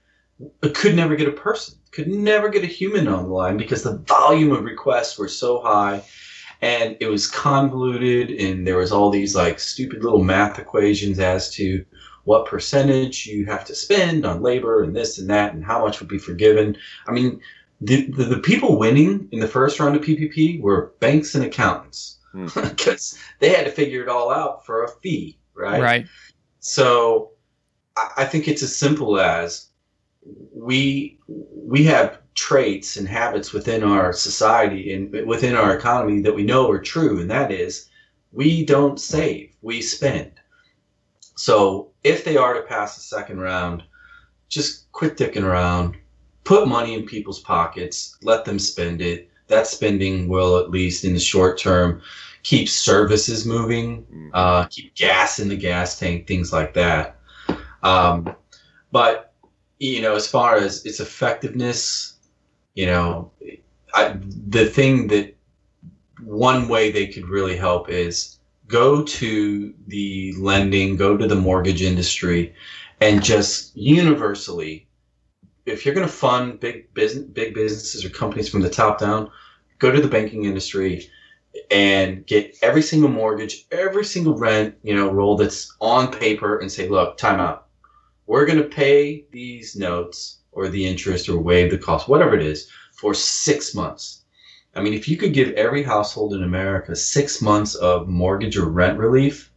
it 0.63 0.73
could 0.73 0.95
never 0.95 1.15
get 1.15 1.27
a 1.27 1.34
person, 1.34 1.77
could 1.91 2.08
never 2.08 2.49
get 2.49 2.63
a 2.63 2.67
human 2.67 3.08
on 3.08 3.23
the 3.23 3.29
line 3.29 3.58
because 3.58 3.84
the 3.84 3.97
volume 3.97 4.51
of 4.51 4.63
requests 4.63 5.19
were 5.19 5.27
so 5.27 5.62
high, 5.62 6.01
and 6.62 6.97
it 6.99 7.08
was 7.08 7.27
convoluted, 7.27 8.32
and 8.32 8.65
there 8.65 8.77
was 8.77 8.91
all 8.91 9.12
these 9.12 9.36
like 9.36 9.60
stupid 9.60 10.03
little 10.03 10.23
math 10.23 10.58
equations 10.58 11.19
as 11.19 11.53
to 11.55 11.86
what 12.23 12.45
percentage 12.45 13.25
you 13.25 13.45
have 13.45 13.65
to 13.65 13.73
spend 13.73 14.25
on 14.25 14.41
labor 14.41 14.84
and 14.84 14.95
this 14.95 15.17
and 15.17 15.29
that 15.29 15.53
and 15.53 15.63
how 15.63 15.84
much 15.84 15.99
would 15.99 16.10
be 16.10 16.19
forgiven. 16.19 16.77
I 17.08 17.12
mean, 17.12 17.41
the, 17.82 18.06
the, 18.12 18.26
the 18.26 18.39
people 18.39 18.78
winning 18.78 19.30
in 19.32 19.39
the 19.39 19.48
first 19.48 19.80
round 19.80 19.96
of 19.96 20.02
PPP 20.02 20.62
were 20.62 20.94
banks 21.00 21.36
and 21.36 21.46
accountants 21.46 22.20
because 22.34 23.13
hmm. 23.13 23.20
they 23.39 23.50
had 23.50 23.65
to 23.65 23.72
figure 23.72 24.02
it 24.02 24.10
all 24.10 24.32
out 24.32 24.65
for 24.65 24.84
a 24.84 24.89
fee, 25.02 25.39
right? 25.54 25.82
Right. 25.82 26.08
So 26.60 27.32
I, 27.96 28.10
I 28.18 28.26
think 28.26 28.48
it's 28.48 28.63
as 28.63 28.76
simple 28.76 29.20
as 29.20 29.70
we 30.54 31.20
we 31.28 31.84
have 31.86 32.20
traits 32.36 32.98
and 32.98 33.08
habits 33.08 33.54
within 33.54 33.84
our 33.84 34.13
society 34.13 34.94
and 34.94 35.12
within 35.28 35.56
our 35.56 35.76
economy 35.76 36.22
that 36.22 36.36
we 36.36 36.44
know 36.44 36.70
are 36.70 36.82
true, 36.82 37.20
and 37.20 37.32
that 37.32 37.52
is 37.52 37.89
we 38.32 38.65
don't 38.65 39.00
save, 39.00 39.56
we 39.62 39.82
spend. 39.82 40.32
So 41.36 41.92
if 42.04 42.24
they 42.24 42.38
are 42.38 42.54
to 42.54 42.62
pass 42.62 42.96
the 42.96 43.02
second 43.02 43.39
round, 43.39 43.84
just 44.50 44.92
quit 44.92 45.18
dicking 45.18 45.44
around, 45.44 45.98
put 46.50 46.68
money 46.68 46.96
in 46.96 47.06
people's 47.06 47.42
pockets, 47.42 48.18
let 48.24 48.44
them 48.44 48.58
spend 48.58 49.04
it. 49.04 49.30
That 49.50 49.68
spending 49.68 50.28
will, 50.28 50.58
at 50.58 50.72
least 50.72 51.06
in 51.06 51.14
the 51.14 51.20
short 51.20 51.60
term, 51.60 52.02
keep 52.42 52.68
services 52.68 53.46
moving, 53.46 54.02
mm-hmm. 54.02 54.30
uh, 54.34 54.66
keep 54.66 54.96
gas 54.96 55.38
in 55.38 55.48
the 55.48 55.56
gas 55.56 56.00
tank, 56.00 56.26
things 56.26 56.52
like 56.52 56.74
that. 56.74 57.18
Um, 57.84 58.36
but 58.92 59.32
you 59.78 60.02
know, 60.02 60.16
as 60.16 60.28
far 60.28 60.56
as 60.56 60.84
its 60.88 61.00
effectiveness, 61.00 62.16
you 62.74 62.88
know, 62.88 63.32
I, 63.94 64.18
the 64.48 64.66
thing 64.66 65.06
that 65.10 65.36
one 66.24 66.68
way 66.68 66.92
they 66.92 67.06
could 67.06 67.30
really 67.30 67.58
help 67.58 67.90
is 67.90 68.40
go 68.68 69.04
to 69.04 69.72
the 69.86 70.34
lending, 70.40 70.96
go 70.96 71.16
to 71.16 71.28
the 71.28 71.36
mortgage 71.36 71.84
industry, 71.84 72.56
and 73.02 73.24
just 73.24 73.78
universally, 73.78 74.88
if 75.69 75.86
you're 75.86 75.95
going 75.95 76.08
to 76.08 76.13
fund 76.13 76.60
big 76.60 76.93
business, 76.93 77.25
big 77.25 77.53
businesses 77.53 78.03
or 78.03 78.10
companies 78.10 78.49
from 78.49 78.62
the 78.62 78.69
top 78.69 78.99
down, 78.99 79.32
go 79.77 79.91
to 79.91 80.01
the 80.01 80.08
banking 80.08 80.45
industry 80.45 81.10
and 81.71 82.25
get 82.27 82.55
every 82.62 82.82
single 82.82 83.10
mortgage, 83.10 83.65
every 83.71 84.05
single 84.05 84.38
rent, 84.38 84.75
you 84.84 84.95
know, 84.95 85.10
roll 85.12 85.36
that's 85.36 85.75
on 85.82 86.12
paper 86.12 86.60
and 86.60 86.71
say, 86.71 86.88
look, 86.88 87.17
time 87.17 87.39
out. 87.39 87.67
We're 88.27 88.45
going 88.45 88.62
to 88.62 88.67
pay 88.67 89.25
these 89.32 89.75
notes 89.75 90.39
or 90.51 90.69
the 90.69 90.86
interest 90.86 91.29
or 91.29 91.39
waive 91.39 91.71
the 91.71 91.77
cost, 91.77 92.08
whatever 92.08 92.36
it 92.36 92.45
is, 92.45 92.69
for 92.93 93.13
six 93.13 93.73
months 93.73 94.19
I 94.75 94.82
mean, 94.82 94.93
if 94.93 95.08
you 95.08 95.17
could 95.17 95.34
give 95.34 95.49
every 95.53 95.84
household 95.84 96.34
in 96.34 96.43
America 96.43 96.95
six 96.95 97.41
months 97.41 97.75
of 97.75 98.08
mortgage 98.08 98.55
or 98.55 98.69
rent 98.69 98.97
relief, 98.97 99.51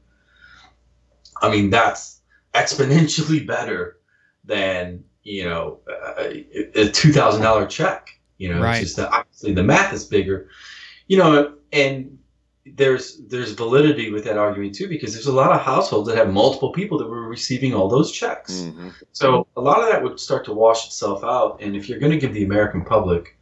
I 1.41 1.51
mean, 1.51 1.71
that's 1.71 2.21
exponentially 2.55 3.47
better 3.47 3.99
than, 4.45 5.05
you 5.23 5.45
know, 5.45 5.79
a, 6.19 6.45
$2,000 6.75 7.69
check. 7.69 8.09
You 8.39 8.53
know, 8.53 8.61
right. 8.61 8.77
it's 8.77 8.81
just 8.81 8.97
that 8.97 9.13
obviously 9.13 9.53
the 9.53 9.63
math 9.63 9.93
is 9.93 10.05
bigger, 10.05 10.49
you 11.07 11.17
know, 11.17 11.55
and 11.73 12.19
there's 12.65 13.19
there's 13.27 13.53
validity 13.53 14.11
with 14.11 14.25
that 14.25 14.39
argument 14.39 14.75
too 14.75 14.89
because 14.89 15.13
there's 15.13 15.27
a 15.27 15.33
lot 15.33 15.53
of 15.53 15.61
households 15.61 16.09
that 16.09 16.17
have 16.17 16.33
multiple 16.33 16.71
people 16.73 16.97
that 16.99 17.09
were 17.09 17.29
receiving 17.29 17.75
all 17.75 17.89
those 17.89 18.13
checks. 18.13 18.53
Mm-hmm. 18.53 18.91
So 19.13 19.47
a 19.57 19.61
lot 19.61 19.81
of 19.81 19.89
that 19.91 20.03
would 20.03 20.21
start 20.21 20.45
to 20.47 20.53
wash 20.53 20.87
itself 20.87 21.25
out. 21.25 21.59
And 21.61 21.77
if 21.77 21.89
you're 21.89 21.99
going 21.99 22.13
to 22.13 22.19
give 22.19 22.35
the 22.35 22.45
American 22.45 22.85
public 22.85 23.37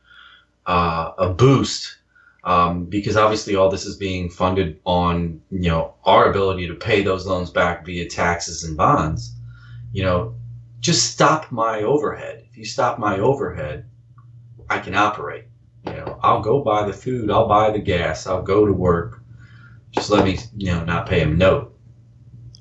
uh, 0.66 1.12
a 1.18 1.30
boost, 1.30 1.98
um, 2.44 2.86
because 2.86 3.16
obviously 3.16 3.56
all 3.56 3.68
this 3.68 3.84
is 3.84 3.96
being 3.96 4.30
funded 4.30 4.80
on 4.84 5.40
you 5.50 5.68
know 5.68 5.94
our 6.04 6.30
ability 6.30 6.66
to 6.66 6.74
pay 6.74 7.02
those 7.02 7.26
loans 7.26 7.50
back 7.50 7.84
via 7.84 8.08
taxes 8.08 8.64
and 8.64 8.76
bonds, 8.76 9.34
you 9.92 10.02
know, 10.02 10.34
just 10.80 11.12
stop 11.12 11.52
my 11.52 11.82
overhead. 11.82 12.44
If 12.50 12.56
you 12.56 12.64
stop 12.64 12.98
my 12.98 13.18
overhead, 13.18 13.88
I 14.68 14.78
can 14.78 14.94
operate. 14.94 15.44
You 15.86 15.92
know, 15.92 16.18
I'll 16.22 16.40
go 16.40 16.62
buy 16.62 16.86
the 16.86 16.92
food, 16.92 17.30
I'll 17.30 17.48
buy 17.48 17.70
the 17.70 17.78
gas, 17.78 18.26
I'll 18.26 18.42
go 18.42 18.66
to 18.66 18.72
work. 18.72 19.22
Just 19.92 20.10
let 20.10 20.24
me, 20.24 20.38
you 20.56 20.72
know, 20.72 20.84
not 20.84 21.08
pay 21.08 21.20
him 21.20 21.36
note. 21.36 21.76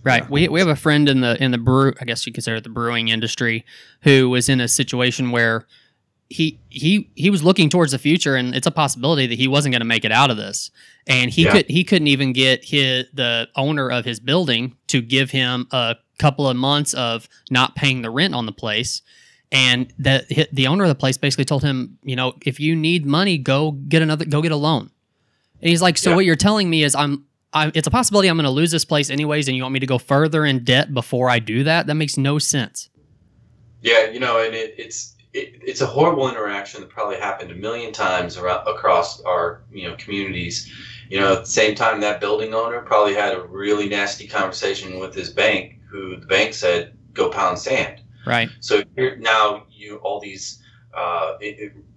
Right. 0.03 0.27
We, 0.29 0.47
we 0.47 0.59
have 0.59 0.69
a 0.69 0.75
friend 0.75 1.09
in 1.09 1.21
the 1.21 1.41
in 1.43 1.51
the 1.51 1.57
brew 1.57 1.93
I 1.99 2.05
guess 2.05 2.25
you 2.25 2.31
consider 2.31 2.57
it 2.57 2.63
the 2.63 2.69
brewing 2.69 3.09
industry 3.09 3.65
who 4.03 4.29
was 4.29 4.47
in 4.47 4.61
a 4.61 4.67
situation 4.67 5.31
where 5.31 5.65
he 6.29 6.59
he 6.69 7.09
he 7.15 7.29
was 7.29 7.43
looking 7.43 7.69
towards 7.69 7.91
the 7.91 7.97
future 7.97 8.35
and 8.35 8.53
it's 8.53 8.67
a 8.67 8.71
possibility 8.71 9.25
that 9.27 9.35
he 9.39 9.47
wasn't 9.47 9.73
going 9.73 9.81
to 9.81 9.85
make 9.85 10.05
it 10.05 10.11
out 10.11 10.29
of 10.29 10.37
this. 10.37 10.69
And 11.07 11.31
he 11.31 11.43
Yeah. 11.43 11.51
could 11.53 11.69
he 11.69 11.83
couldn't 11.83 12.07
even 12.07 12.33
get 12.33 12.63
his 12.65 13.05
the 13.13 13.47
owner 13.55 13.89
of 13.89 14.05
his 14.05 14.19
building 14.19 14.75
to 14.87 15.01
give 15.01 15.31
him 15.31 15.67
a 15.71 15.95
couple 16.19 16.47
of 16.47 16.55
months 16.55 16.93
of 16.93 17.27
not 17.49 17.75
paying 17.75 18.01
the 18.03 18.09
rent 18.11 18.35
on 18.35 18.45
the 18.45 18.51
place. 18.51 19.01
And 19.51 19.91
the 19.97 20.47
the 20.53 20.67
owner 20.67 20.83
of 20.83 20.89
the 20.89 20.95
place 20.95 21.17
basically 21.17 21.45
told 21.45 21.63
him, 21.63 21.97
you 22.03 22.15
know, 22.15 22.33
if 22.45 22.59
you 22.59 22.75
need 22.75 23.05
money, 23.07 23.39
go 23.39 23.71
get 23.71 24.03
another 24.03 24.25
go 24.25 24.41
get 24.43 24.51
a 24.51 24.55
loan. 24.55 24.91
And 25.61 25.69
he's 25.69 25.81
like, 25.81 25.97
so 25.97 26.11
Yeah. 26.11 26.15
what 26.17 26.25
you're 26.25 26.35
telling 26.35 26.69
me 26.69 26.83
is 26.83 26.93
I'm 26.93 27.25
I, 27.51 27.71
it's 27.73 27.87
a 27.87 27.91
possibility 27.91 28.27
I'm 28.27 28.37
going 28.37 28.43
to 28.43 28.51
lose 28.51 28.69
this 28.69 28.85
place 28.85 29.09
anyways, 29.09 29.47
and 29.47 29.57
you 29.57 29.63
want 29.63 29.73
me 29.73 29.79
to 29.79 29.87
go 29.87 29.97
further 29.97 30.45
in 30.45 30.63
debt 30.63 30.93
before 30.93 31.31
I 31.31 31.39
do 31.39 31.63
that? 31.63 31.87
That 31.87 31.95
makes 31.95 32.15
no 32.15 32.37
sense. 32.37 32.89
Yeah, 33.81 34.11
you 34.11 34.19
know, 34.19 34.39
and 34.43 34.53
it, 34.53 34.75
it's 34.77 35.15
it, 35.33 35.61
it's 35.61 35.81
a 35.81 35.85
horrible 35.85 36.29
interaction 36.29 36.81
that 36.81 36.89
probably 36.89 37.17
happened 37.17 37.51
a 37.51 37.55
million 37.55 37.93
times 37.93 38.37
around 38.37 38.67
across 38.67 39.21
our 39.21 39.63
you 39.71 39.87
know 39.87 39.95
communities. 39.97 40.71
You 41.09 41.19
know, 41.19 41.33
at 41.33 41.45
the 41.45 41.51
same 41.51 41.73
time, 41.75 42.01
that 42.01 42.19
building 42.19 42.53
owner 42.53 42.81
probably 42.81 43.15
had 43.15 43.33
a 43.33 43.41
really 43.41 43.89
nasty 43.89 44.27
conversation 44.27 44.99
with 44.99 45.15
his 45.15 45.31
bank, 45.31 45.79
who 45.89 46.17
the 46.17 46.25
bank 46.27 46.53
said 46.53 46.95
go 47.13 47.29
pound 47.29 47.57
sand. 47.57 48.01
Right. 48.25 48.49
So 48.59 48.83
here 48.95 49.17
now 49.17 49.63
you 49.71 49.97
all 49.97 50.19
these 50.19 50.61
uh, 50.93 51.37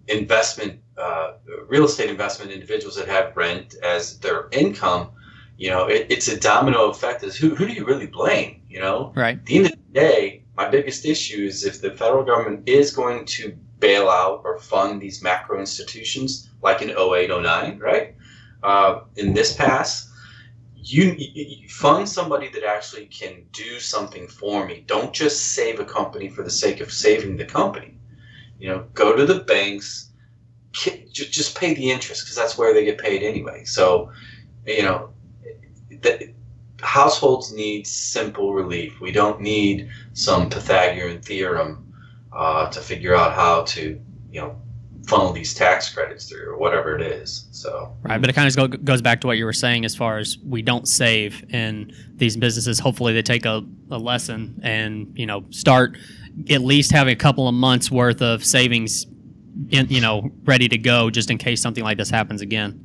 investment, 0.09 0.81
uh, 0.97 1.35
real 1.66 1.85
estate 1.85 2.11
investment 2.11 2.53
individuals 2.53 2.97
that 2.97 3.09
have 3.09 3.37
rent 3.37 3.75
as 3.83 4.18
their 4.21 4.49
income. 4.53 5.11
You 5.59 5.71
know, 5.71 5.87
it, 5.87 6.07
it's 6.11 6.29
a 6.29 6.38
domino 6.38 6.90
effect. 6.90 7.23
Is 7.23 7.37
who 7.37 7.55
who 7.55 7.66
do 7.66 7.73
you 7.73 7.85
really 7.85 8.07
blame? 8.07 8.62
You 8.68 8.81
know, 8.81 9.12
Right. 9.14 9.37
at 9.37 9.47
the 9.47 9.57
end 9.57 9.66
of 9.66 9.73
the 9.73 10.01
day, 10.01 10.42
my 10.57 10.69
biggest 10.69 11.05
issue 11.05 11.45
is 11.45 11.65
if 11.65 11.81
the 11.81 11.93
federal 11.93 12.25
government 12.25 12.69
is 12.69 12.95
going 12.95 13.25
to 13.25 13.57
bail 13.79 14.09
out 14.09 14.43
or 14.45 14.59
fund 14.59 15.01
these 15.01 15.23
macro 15.23 15.59
institutions, 15.59 16.51
like 16.62 16.83
in 16.83 16.91
08, 16.91 17.29
09, 17.29 17.79
right? 17.79 18.15
Uh, 18.62 19.01
in 19.17 19.33
this 19.33 19.57
pass, 19.57 20.11
you, 20.77 21.15
you 21.17 21.69
fund 21.69 22.09
somebody 22.09 22.49
that 22.49 22.65
actually 22.65 23.07
can 23.07 23.45
do 23.53 23.81
something 23.81 24.27
for 24.29 24.67
me. 24.67 24.85
Don't 24.87 25.12
just 25.12 25.55
save 25.55 25.81
a 25.81 25.85
company 25.85 26.29
for 26.29 26.43
the 26.43 26.51
sake 26.51 26.81
of 26.81 26.93
saving 26.93 27.37
the 27.37 27.45
company. 27.45 27.99
You 28.59 28.69
know, 28.69 28.87
go 28.95 29.17
to 29.17 29.25
the 29.25 29.41
banks, 29.41 30.11
just 30.73 31.57
pay 31.59 31.75
the 31.75 31.91
interest 31.91 32.25
because 32.25 32.37
that's 32.37 32.59
where 32.59 32.75
they 32.75 32.85
get 32.85 32.99
paid 32.99 33.23
anyway. 33.23 33.65
So, 33.65 34.11
you 34.67 34.83
know, 34.83 35.11
the, 35.88 36.33
households 36.83 37.53
need 37.53 37.87
simple 37.87 38.53
relief. 38.53 39.01
We 39.01 39.12
don't 39.12 39.40
need 39.40 39.90
some 40.12 40.51
Pythagorean 40.51 41.23
theorem 41.23 41.92
uh, 42.33 42.71
to 42.71 42.81
figure 42.81 43.14
out 43.14 43.33
how 43.35 43.62
to, 43.62 44.01
you 44.31 44.40
know, 44.40 44.61
funnel 45.07 45.33
these 45.33 45.53
tax 45.55 45.92
credits 45.92 46.29
through 46.29 46.49
or 46.49 46.57
whatever 46.57 46.97
it 46.97 47.03
is. 47.03 47.49
So, 47.51 47.95
Right. 48.03 48.21
But 48.21 48.31
it 48.31 48.35
kind 48.35 48.57
of 48.57 48.85
goes 48.85 49.03
back 49.03 49.21
to 49.23 49.27
what 49.27 49.37
you 49.37 49.45
were 49.45 49.53
saying 49.53 49.85
as 49.85 49.95
far 49.95 50.18
as 50.18 50.38
we 50.45 50.62
don't 50.62 50.87
save 50.87 51.45
in 51.53 51.92
these 52.16 52.37
businesses. 52.37 52.79
Hopefully, 52.79 53.12
they 53.12 53.23
take 53.23 53.45
a, 53.45 53.64
a 53.90 53.99
lesson 53.99 54.61
and 54.62 55.12
you 55.16 55.27
know 55.27 55.45
start 55.51 55.97
at 56.51 56.62
least 56.62 56.92
having 56.92 57.12
a 57.12 57.16
couple 57.16 57.47
of 57.47 57.55
months 57.55 57.90
worth 57.90 58.23
of 58.23 58.45
savings, 58.45 59.07
in, 59.71 59.87
you 59.88 60.01
know, 60.01 60.31
ready 60.45 60.68
to 60.68 60.79
go 60.79 61.11
just 61.11 61.31
in 61.31 61.37
case 61.37 61.61
something 61.61 61.85
like 61.85 61.99
this 61.99 62.09
happens 62.11 62.40
again. 62.40 62.81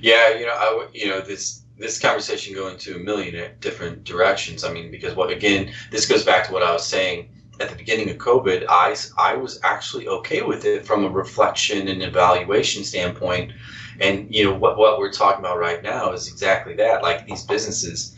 yeah, 0.00 0.30
you 0.30 0.46
know, 0.46 0.52
I 0.52 0.88
you 0.94 1.08
know, 1.08 1.20
this 1.20 1.61
this 1.82 1.98
conversation 1.98 2.54
go 2.54 2.68
into 2.68 2.96
a 2.96 2.98
million 2.98 3.50
different 3.60 4.04
directions. 4.04 4.64
I 4.64 4.72
mean, 4.72 4.90
because 4.90 5.14
what 5.14 5.30
again, 5.30 5.72
this 5.90 6.06
goes 6.06 6.24
back 6.24 6.46
to 6.46 6.52
what 6.52 6.62
I 6.62 6.72
was 6.72 6.86
saying 6.86 7.28
at 7.60 7.68
the 7.68 7.76
beginning 7.76 8.08
of 8.08 8.16
COVID. 8.18 8.66
I 8.68 8.96
I 9.18 9.34
was 9.34 9.58
actually 9.64 10.06
okay 10.08 10.42
with 10.42 10.64
it 10.64 10.86
from 10.86 11.04
a 11.04 11.10
reflection 11.10 11.88
and 11.88 12.02
evaluation 12.02 12.84
standpoint. 12.84 13.52
And 14.00 14.32
you 14.34 14.44
know 14.44 14.54
what 14.54 14.78
what 14.78 14.98
we're 14.98 15.12
talking 15.12 15.40
about 15.40 15.58
right 15.58 15.82
now 15.82 16.12
is 16.12 16.28
exactly 16.28 16.74
that. 16.76 17.02
Like 17.02 17.26
these 17.26 17.44
businesses, 17.44 18.16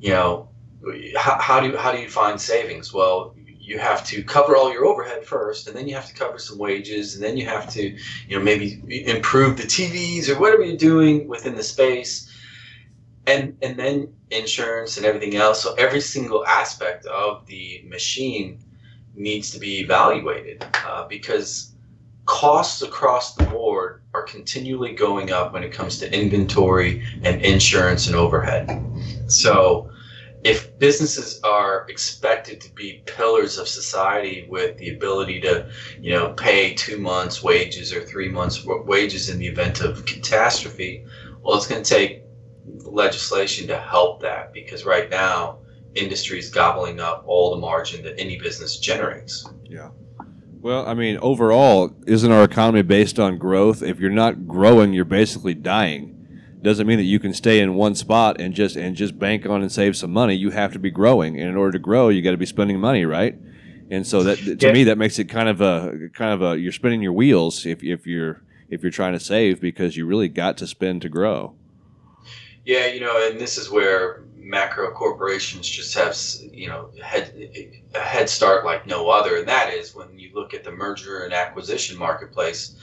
you 0.00 0.10
know, 0.10 0.48
how, 1.16 1.40
how 1.40 1.60
do 1.60 1.68
you, 1.68 1.76
how 1.76 1.92
do 1.92 2.00
you 2.00 2.10
find 2.10 2.40
savings? 2.40 2.92
Well, 2.92 3.34
you 3.66 3.78
have 3.78 4.06
to 4.06 4.22
cover 4.22 4.56
all 4.56 4.72
your 4.72 4.84
overhead 4.84 5.24
first, 5.24 5.66
and 5.66 5.76
then 5.76 5.88
you 5.88 5.94
have 5.94 6.06
to 6.06 6.14
cover 6.14 6.38
some 6.38 6.58
wages, 6.58 7.14
and 7.14 7.24
then 7.24 7.36
you 7.36 7.46
have 7.46 7.68
to, 7.70 7.82
you 8.28 8.38
know, 8.38 8.40
maybe 8.40 8.80
improve 9.06 9.56
the 9.56 9.64
TVs 9.64 10.28
or 10.28 10.38
whatever 10.38 10.62
you're 10.62 10.76
doing 10.76 11.26
within 11.26 11.56
the 11.56 11.64
space, 11.64 12.25
and 13.26 13.56
and 13.62 13.78
then 13.78 14.14
insurance 14.30 14.96
and 14.96 15.06
everything 15.06 15.36
else. 15.36 15.62
So 15.62 15.74
every 15.74 16.00
single 16.00 16.46
aspect 16.46 17.06
of 17.06 17.46
the 17.46 17.82
machine 17.86 18.60
needs 19.14 19.50
to 19.50 19.58
be 19.58 19.80
evaluated 19.80 20.64
uh, 20.86 21.06
because 21.08 21.74
costs 22.26 22.82
across 22.82 23.34
the 23.34 23.44
board 23.44 24.02
are 24.12 24.24
continually 24.24 24.92
going 24.92 25.30
up 25.30 25.52
when 25.52 25.62
it 25.62 25.72
comes 25.72 25.98
to 25.98 26.12
inventory 26.12 27.04
and 27.22 27.40
insurance 27.40 28.08
and 28.08 28.16
overhead. 28.16 28.82
So 29.28 29.90
if 30.44 30.78
businesses 30.78 31.40
are 31.42 31.86
expected 31.88 32.60
to 32.60 32.72
be 32.74 33.02
pillars 33.06 33.58
of 33.58 33.68
society 33.68 34.46
with 34.48 34.76
the 34.78 34.94
ability 34.94 35.40
to, 35.40 35.68
you 36.00 36.12
know, 36.12 36.34
pay 36.34 36.74
two 36.74 36.98
months' 36.98 37.42
wages 37.42 37.92
or 37.92 38.02
three 38.02 38.28
months' 38.28 38.64
wages 38.64 39.28
in 39.28 39.38
the 39.38 39.46
event 39.46 39.80
of 39.80 40.04
catastrophe, 40.04 41.04
well, 41.42 41.56
it's 41.56 41.66
going 41.66 41.82
to 41.82 41.88
take 41.88 42.25
legislation 42.84 43.66
to 43.68 43.78
help 43.78 44.20
that 44.22 44.52
because 44.52 44.84
right 44.84 45.10
now, 45.10 45.58
industry 45.94 46.38
is 46.38 46.50
gobbling 46.50 47.00
up 47.00 47.24
all 47.26 47.54
the 47.54 47.60
margin 47.60 48.02
that 48.04 48.18
any 48.20 48.38
business 48.38 48.78
generates. 48.78 49.48
Yeah. 49.64 49.90
Well, 50.60 50.86
I 50.86 50.94
mean, 50.94 51.18
overall, 51.22 51.94
isn't 52.06 52.30
our 52.30 52.44
economy 52.44 52.82
based 52.82 53.18
on 53.18 53.38
growth? 53.38 53.82
If 53.82 54.00
you're 54.00 54.10
not 54.10 54.46
growing, 54.46 54.92
you're 54.92 55.04
basically 55.04 55.54
dying. 55.54 56.12
Doesn't 56.62 56.86
mean 56.86 56.98
that 56.98 57.04
you 57.04 57.20
can 57.20 57.32
stay 57.32 57.60
in 57.60 57.74
one 57.74 57.94
spot 57.94 58.40
and 58.40 58.52
just 58.52 58.74
and 58.76 58.96
just 58.96 59.18
bank 59.18 59.46
on 59.46 59.62
and 59.62 59.70
save 59.70 59.96
some 59.96 60.12
money. 60.12 60.34
You 60.34 60.50
have 60.50 60.72
to 60.72 60.78
be 60.78 60.90
growing, 60.90 61.38
and 61.38 61.48
in 61.48 61.56
order 61.56 61.72
to 61.72 61.78
grow, 61.78 62.08
you 62.08 62.22
got 62.22 62.32
to 62.32 62.36
be 62.36 62.46
spending 62.46 62.80
money, 62.80 63.04
right? 63.04 63.36
And 63.90 64.04
so 64.04 64.24
that 64.24 64.38
to 64.38 64.66
Yeah. 64.66 64.72
me, 64.72 64.84
that 64.84 64.98
makes 64.98 65.18
it 65.20 65.26
kind 65.26 65.48
of 65.48 65.60
a 65.60 66.08
kind 66.14 66.32
of 66.32 66.42
a 66.42 66.58
you're 66.58 66.72
spinning 66.72 67.02
your 67.02 67.12
wheels 67.12 67.64
if 67.64 67.84
if 67.84 68.06
you're 68.06 68.42
if 68.68 68.82
you're 68.82 68.90
trying 68.90 69.12
to 69.12 69.20
save 69.20 69.60
because 69.60 69.96
you 69.96 70.06
really 70.06 70.28
got 70.28 70.56
to 70.58 70.66
spend 70.66 71.02
to 71.02 71.08
grow. 71.08 71.54
Yeah, 72.66 72.86
you 72.86 72.98
know, 72.98 73.24
and 73.24 73.38
this 73.38 73.58
is 73.58 73.70
where 73.70 74.24
macro 74.34 74.90
corporations 74.90 75.68
just 75.68 75.94
have, 75.94 76.16
you 76.52 76.66
know, 76.66 76.90
head, 77.00 77.32
a 77.94 78.00
head 78.00 78.28
start 78.28 78.64
like 78.64 78.88
no 78.88 79.08
other, 79.08 79.36
and 79.36 79.46
that 79.46 79.72
is 79.72 79.94
when 79.94 80.18
you 80.18 80.32
look 80.34 80.52
at 80.52 80.64
the 80.64 80.72
merger 80.72 81.20
and 81.20 81.32
acquisition 81.32 81.96
marketplace. 81.96 82.76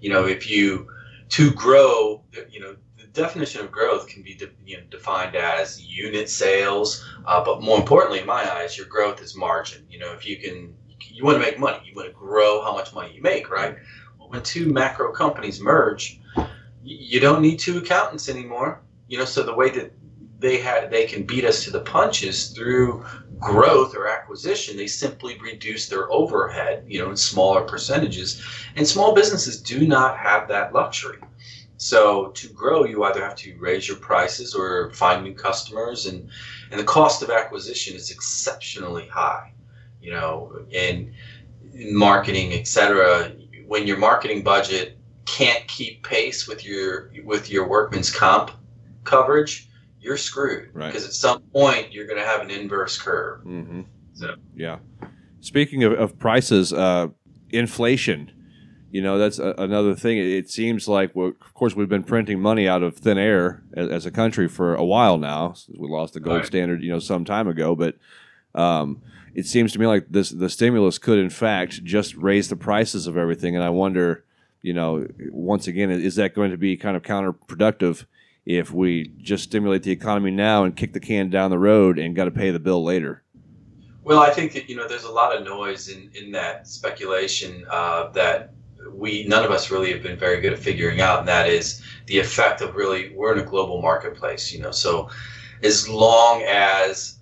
You 0.00 0.10
know, 0.10 0.26
if 0.26 0.50
you 0.50 0.88
to 1.28 1.52
grow, 1.52 2.24
you 2.50 2.58
know, 2.58 2.74
the 2.98 3.06
definition 3.12 3.60
of 3.60 3.70
growth 3.70 4.08
can 4.08 4.24
be 4.24 4.34
de- 4.34 4.50
you 4.66 4.78
know, 4.78 4.82
defined 4.90 5.36
as 5.36 5.80
unit 5.80 6.28
sales, 6.28 7.08
uh, 7.24 7.44
but 7.44 7.62
more 7.62 7.78
importantly, 7.78 8.18
in 8.18 8.26
my 8.26 8.52
eyes, 8.54 8.76
your 8.76 8.88
growth 8.88 9.22
is 9.22 9.36
margin. 9.36 9.86
You 9.88 10.00
know, 10.00 10.12
if 10.12 10.26
you 10.26 10.38
can, 10.38 10.74
you 10.98 11.24
want 11.24 11.36
to 11.36 11.40
make 11.40 11.56
money, 11.56 11.78
you 11.84 11.94
want 11.94 12.08
to 12.08 12.14
grow 12.14 12.62
how 12.62 12.74
much 12.74 12.92
money 12.92 13.14
you 13.14 13.22
make, 13.22 13.48
right? 13.48 13.76
Well, 14.18 14.28
when 14.28 14.42
two 14.42 14.72
macro 14.72 15.12
companies 15.12 15.60
merge, 15.60 16.18
you 16.82 17.20
don't 17.20 17.42
need 17.42 17.60
two 17.60 17.78
accountants 17.78 18.28
anymore 18.28 18.82
you 19.10 19.18
know 19.18 19.24
so 19.24 19.42
the 19.42 19.54
way 19.54 19.68
that 19.68 19.92
they 20.38 20.58
had 20.58 20.90
they 20.90 21.04
can 21.04 21.24
beat 21.24 21.44
us 21.44 21.64
to 21.64 21.70
the 21.70 21.80
punches 21.80 22.50
through 22.50 23.04
growth 23.38 23.94
or 23.94 24.06
acquisition 24.06 24.76
they 24.76 24.86
simply 24.86 25.36
reduce 25.38 25.88
their 25.88 26.10
overhead 26.12 26.84
you 26.86 26.98
know 27.02 27.10
in 27.10 27.16
smaller 27.16 27.62
percentages. 27.62 28.42
And 28.76 28.86
small 28.86 29.14
businesses 29.14 29.60
do 29.60 29.86
not 29.86 30.16
have 30.16 30.46
that 30.48 30.72
luxury. 30.72 31.18
So 31.76 32.28
to 32.28 32.48
grow 32.48 32.84
you 32.84 33.02
either 33.04 33.22
have 33.22 33.36
to 33.36 33.56
raise 33.58 33.88
your 33.88 33.96
prices 33.96 34.54
or 34.54 34.92
find 34.92 35.24
new 35.24 35.34
customers 35.34 36.06
and 36.06 36.28
and 36.70 36.78
the 36.78 36.84
cost 36.84 37.22
of 37.22 37.30
acquisition 37.30 37.96
is 37.96 38.10
exceptionally 38.10 39.08
high 39.08 39.52
you 40.00 40.12
know 40.12 40.64
and 40.72 41.12
in 41.74 41.96
marketing 41.96 42.52
etc 42.52 43.32
when 43.66 43.86
your 43.88 43.98
marketing 43.98 44.44
budget 44.44 44.98
can't 45.24 45.66
keep 45.66 46.04
pace 46.04 46.46
with 46.46 46.64
your 46.64 47.10
with 47.24 47.50
your 47.50 47.66
workman's 47.68 48.10
comp 48.14 48.50
coverage, 49.04 49.68
you're 50.00 50.16
screwed. 50.16 50.70
Right. 50.72 50.86
Because 50.88 51.04
at 51.06 51.12
some 51.12 51.40
point 51.52 51.92
you're 51.92 52.06
going 52.06 52.18
to 52.20 52.26
have 52.26 52.40
an 52.40 52.50
inverse 52.50 52.98
curve. 52.98 53.44
Mm-hmm. 53.44 53.82
So- 54.14 54.36
yeah. 54.54 54.78
Speaking 55.40 55.84
of, 55.84 55.92
of 55.92 56.18
prices, 56.18 56.72
uh, 56.72 57.08
inflation. 57.50 58.32
You 58.92 59.02
know, 59.02 59.18
that's 59.18 59.38
a, 59.38 59.54
another 59.56 59.94
thing. 59.94 60.18
It, 60.18 60.26
it 60.26 60.50
seems 60.50 60.88
like, 60.88 61.14
well, 61.14 61.28
of 61.40 61.54
course, 61.54 61.76
we've 61.76 61.88
been 61.88 62.02
printing 62.02 62.40
money 62.40 62.66
out 62.68 62.82
of 62.82 62.96
thin 62.96 63.18
air 63.18 63.62
as, 63.74 63.88
as 63.88 64.06
a 64.06 64.10
country 64.10 64.48
for 64.48 64.74
a 64.74 64.84
while 64.84 65.16
now. 65.16 65.54
We 65.78 65.88
lost 65.88 66.14
the 66.14 66.20
gold 66.20 66.38
Right. 66.38 66.46
standard, 66.46 66.82
you 66.82 66.90
know, 66.90 66.98
some 66.98 67.24
time 67.24 67.46
ago. 67.46 67.76
But 67.76 67.96
um, 68.54 69.00
it 69.34 69.46
seems 69.46 69.72
to 69.72 69.78
me 69.78 69.86
like 69.86 70.06
this 70.10 70.30
the 70.30 70.48
stimulus 70.50 70.98
could, 70.98 71.18
in 71.20 71.30
fact, 71.30 71.84
just 71.84 72.16
raise 72.16 72.48
the 72.48 72.56
prices 72.56 73.06
of 73.06 73.16
everything. 73.16 73.54
And 73.54 73.64
I 73.64 73.70
wonder, 73.70 74.24
you 74.60 74.72
know, 74.74 75.06
once 75.30 75.68
again, 75.68 75.90
is 75.92 76.16
that 76.16 76.34
going 76.34 76.50
to 76.50 76.58
be 76.58 76.76
kind 76.76 76.96
of 76.96 77.02
counterproductive 77.04 78.06
if 78.58 78.72
we 78.72 79.12
just 79.18 79.44
stimulate 79.44 79.82
the 79.82 79.90
economy 79.90 80.30
now 80.30 80.64
and 80.64 80.76
kick 80.76 80.92
the 80.92 81.00
can 81.00 81.30
down 81.30 81.50
the 81.50 81.58
road 81.58 81.98
and 81.98 82.16
got 82.16 82.24
to 82.24 82.30
pay 82.30 82.50
the 82.50 82.60
bill 82.60 82.82
later? 82.82 83.22
Well, 84.02 84.20
I 84.20 84.30
think 84.30 84.52
that 84.54 84.68
you 84.68 84.76
know 84.76 84.88
there's 84.88 85.04
a 85.04 85.10
lot 85.10 85.36
of 85.36 85.44
noise 85.44 85.88
in 85.88 86.10
in 86.14 86.32
that 86.32 86.66
speculation 86.66 87.64
uh, 87.70 88.08
that 88.12 88.52
we 88.92 89.24
none 89.24 89.44
of 89.44 89.50
us 89.50 89.70
really 89.70 89.92
have 89.92 90.02
been 90.02 90.18
very 90.18 90.40
good 90.40 90.52
at 90.52 90.58
figuring 90.58 91.00
out, 91.00 91.20
and 91.20 91.28
that 91.28 91.48
is 91.48 91.82
the 92.06 92.18
effect 92.18 92.60
of 92.60 92.74
really 92.74 93.12
we're 93.14 93.32
in 93.34 93.40
a 93.40 93.44
global 93.44 93.82
marketplace. 93.82 94.52
You 94.52 94.60
know, 94.60 94.70
so 94.70 95.10
as 95.62 95.88
long 95.88 96.42
as 96.42 97.18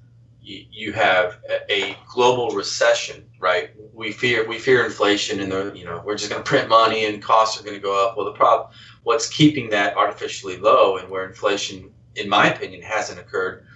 you 0.49 0.93
have 0.93 1.41
a, 1.51 1.91
a 1.91 1.97
global 2.09 2.51
recession, 2.51 3.29
right? 3.39 3.71
We 3.93 4.13
fear 4.13 4.49
we 4.49 4.59
fear 4.59 4.85
inflation, 4.85 5.41
and 5.41 5.53
the 5.53 5.73
you 5.75 5.85
know 5.85 6.03
we're 6.05 6.17
just 6.17 6.31
going 6.31 6.43
to 6.43 6.49
print 6.49 6.69
money 6.69 7.05
and 7.07 7.23
costs 7.23 7.61
are 7.61 7.65
going 7.65 7.77
to 7.77 7.83
go 7.83 8.07
up. 8.07 8.17
Well, 8.17 8.27
the 8.27 8.33
problem, 8.33 8.71
what's 9.09 9.29
keeping 9.29 9.71
that 9.71 9.97
artificially 9.97 10.59
low, 10.59 10.99
and 10.99 11.09
where 11.09 11.27
inflation, 11.27 11.91
in 12.15 12.29
my 12.29 12.53
opinion, 12.53 12.83
hasn't 12.83 13.19
occurred. 13.19 13.67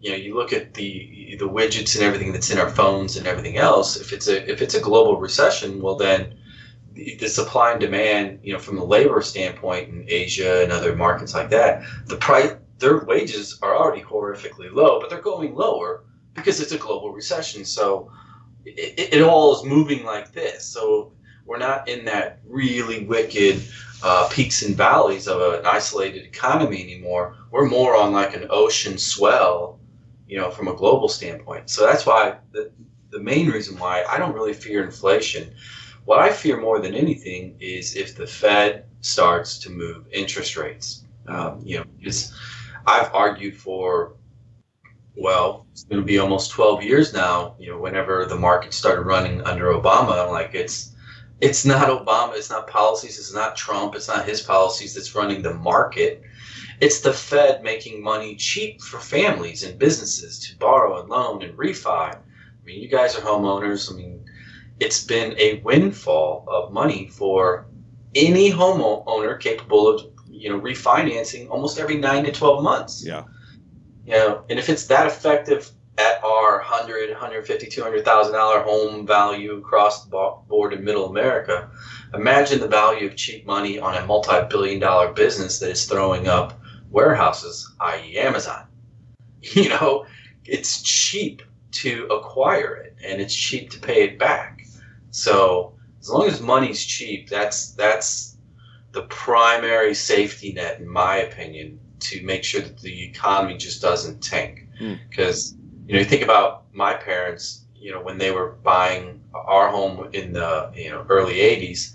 You 0.00 0.10
know 0.10 0.16
you 0.16 0.34
look 0.34 0.52
at 0.52 0.74
the 0.74 1.36
the 1.38 1.48
widgets 1.48 1.94
and 1.94 2.04
everything 2.04 2.32
that's 2.32 2.50
in 2.50 2.58
our 2.58 2.70
phones 2.70 3.16
and 3.16 3.26
everything 3.26 3.56
else. 3.56 3.96
If 3.96 4.12
it's 4.12 4.28
a 4.28 4.50
if 4.50 4.62
it's 4.62 4.74
a 4.74 4.80
global 4.80 5.16
recession 5.18 5.80
well 5.82 5.96
then 5.96 6.36
the, 6.92 7.28
supply 7.28 7.70
and 7.72 7.80
demand 7.80 8.40
you 8.42 8.52
know 8.52 8.58
from 8.58 8.76
the 8.76 8.84
labor 8.84 9.22
standpoint 9.22 9.88
in 9.90 10.04
asia 10.08 10.62
and 10.62 10.72
other 10.72 10.94
markets 10.96 11.34
like 11.34 11.48
that 11.50 11.84
the 12.06 12.16
price 12.16 12.52
their 12.78 13.04
wages 13.04 13.58
are 13.62 13.76
already 13.76 14.02
horrifically 14.02 14.70
low 14.72 14.98
but 15.00 15.08
they're 15.08 15.20
going 15.32 15.54
lower 15.54 16.02
because 16.34 16.60
it's 16.60 16.72
a 16.72 16.78
global 16.78 17.12
recession. 17.12 17.64
So 17.64 18.10
it, 18.64 19.14
it 19.14 19.22
all 19.22 19.54
is 19.56 19.64
moving 19.64 20.04
like 20.04 20.32
this. 20.32 20.64
So 20.66 21.12
we're 21.46 21.58
not 21.58 21.88
in 21.88 22.04
that 22.06 22.40
really 22.46 23.04
wicked 23.04 23.62
uh, 24.02 24.28
peaks 24.28 24.62
and 24.62 24.76
valleys 24.76 25.28
of 25.28 25.40
an 25.40 25.66
isolated 25.66 26.24
economy 26.24 26.82
anymore 26.82 27.36
we're 27.50 27.68
more 27.68 27.96
on 27.96 28.12
like 28.12 28.34
an 28.34 28.46
ocean 28.50 28.96
swell 28.96 29.80
you 30.30 30.38
know, 30.38 30.48
from 30.48 30.68
a 30.68 30.74
global 30.74 31.08
standpoint. 31.08 31.68
So 31.68 31.84
that's 31.84 32.06
why 32.06 32.36
the, 32.52 32.70
the 33.10 33.18
main 33.18 33.48
reason 33.48 33.76
why 33.76 34.04
I 34.08 34.16
don't 34.16 34.32
really 34.32 34.54
fear 34.54 34.84
inflation. 34.84 35.52
What 36.04 36.20
I 36.20 36.30
fear 36.32 36.58
more 36.58 36.78
than 36.78 36.94
anything 36.94 37.56
is 37.58 37.96
if 37.96 38.16
the 38.16 38.28
Fed 38.28 38.84
starts 39.00 39.58
to 39.58 39.70
move 39.70 40.06
interest 40.12 40.56
rates. 40.56 41.04
Um, 41.26 41.60
you 41.64 41.78
know, 41.78 41.84
because 41.98 42.32
I've 42.86 43.12
argued 43.12 43.56
for, 43.56 44.14
well, 45.16 45.66
it's 45.72 45.82
going 45.82 46.00
to 46.00 46.06
be 46.06 46.18
almost 46.18 46.52
12 46.52 46.84
years 46.84 47.12
now. 47.12 47.56
You 47.58 47.72
know, 47.72 47.78
whenever 47.80 48.24
the 48.24 48.38
market 48.38 48.72
started 48.72 49.02
running 49.02 49.42
under 49.42 49.72
Obama, 49.72 50.30
like 50.30 50.54
it's 50.54 50.94
it's 51.40 51.64
not 51.64 51.88
Obama, 51.88 52.36
it's 52.36 52.50
not 52.50 52.66
policies, 52.66 53.18
it's 53.18 53.34
not 53.34 53.56
Trump, 53.56 53.94
it's 53.94 54.08
not 54.08 54.26
his 54.26 54.40
policies 54.40 54.94
that's 54.94 55.14
running 55.14 55.42
the 55.42 55.54
market 55.54 56.22
it's 56.80 57.00
the 57.00 57.12
Fed 57.12 57.62
making 57.62 58.02
money 58.02 58.36
cheap 58.36 58.80
for 58.80 58.98
families 58.98 59.62
and 59.62 59.78
businesses 59.78 60.38
to 60.40 60.56
borrow 60.56 61.00
and 61.00 61.10
loan 61.10 61.42
and 61.42 61.56
refi. 61.56 62.14
I 62.14 62.16
mean, 62.64 62.80
you 62.80 62.88
guys 62.88 63.16
are 63.16 63.20
homeowners. 63.20 63.92
I 63.92 63.96
mean, 63.96 64.24
it's 64.80 65.04
been 65.04 65.38
a 65.38 65.60
windfall 65.60 66.46
of 66.48 66.72
money 66.72 67.08
for 67.08 67.66
any 68.14 68.50
homeowner 68.50 69.38
capable 69.38 69.88
of, 69.88 70.06
you 70.30 70.48
know, 70.48 70.58
refinancing 70.58 71.50
almost 71.50 71.78
every 71.78 71.98
nine 71.98 72.24
to 72.24 72.32
12 72.32 72.62
months. 72.62 73.04
Yeah. 73.04 73.24
You 74.06 74.12
know, 74.12 74.44
and 74.48 74.58
if 74.58 74.70
it's 74.70 74.86
that 74.86 75.06
effective 75.06 75.70
at 76.00 76.24
our 76.24 76.58
100, 76.58 77.10
150, 77.10 77.66
200,000 77.66 78.32
dollar 78.32 78.62
home 78.62 79.06
value 79.06 79.58
across 79.58 80.04
the 80.04 80.34
board 80.48 80.72
in 80.72 80.84
middle 80.84 81.06
America, 81.06 81.70
imagine 82.14 82.60
the 82.60 82.68
value 82.68 83.06
of 83.06 83.16
cheap 83.16 83.46
money 83.46 83.78
on 83.78 83.96
a 83.96 84.06
multi-billion 84.06 84.80
dollar 84.80 85.12
business 85.12 85.58
that 85.58 85.70
is 85.70 85.84
throwing 85.84 86.28
up 86.28 86.60
warehouses, 86.90 87.72
i.e., 87.80 88.18
Amazon. 88.18 88.66
You 89.42 89.70
know, 89.70 90.04
it's 90.44 90.82
cheap 90.82 91.40
to 91.72 92.04
acquire 92.10 92.74
it 92.76 92.96
and 93.02 93.22
it's 93.22 93.34
cheap 93.34 93.70
to 93.70 93.78
pay 93.78 94.02
it 94.02 94.18
back. 94.18 94.60
So 95.10 95.74
as 96.00 96.10
long 96.10 96.28
as 96.28 96.42
money's 96.42 96.84
cheap, 96.84 97.30
that's 97.30 97.72
that's 97.72 98.36
the 98.92 99.02
primary 99.02 99.94
safety 99.94 100.52
net, 100.52 100.80
in 100.80 100.88
my 100.88 101.16
opinion, 101.16 101.80
to 102.00 102.22
make 102.22 102.44
sure 102.44 102.60
that 102.60 102.78
the 102.80 103.04
economy 103.04 103.56
just 103.56 103.80
doesn't 103.80 104.22
tank. 104.22 104.66
Hmm. 104.78 104.94
Because 105.08 105.56
you 105.90 105.96
know, 105.96 106.02
you 106.02 106.04
think 106.04 106.22
about 106.22 106.66
my 106.72 106.94
parents. 106.94 107.64
You 107.74 107.90
know, 107.90 108.00
when 108.00 108.16
they 108.16 108.30
were 108.30 108.52
buying 108.62 109.24
our 109.34 109.68
home 109.70 110.08
in 110.12 110.32
the 110.32 110.70
you 110.72 110.88
know 110.88 111.04
early 111.08 111.34
'80s, 111.34 111.90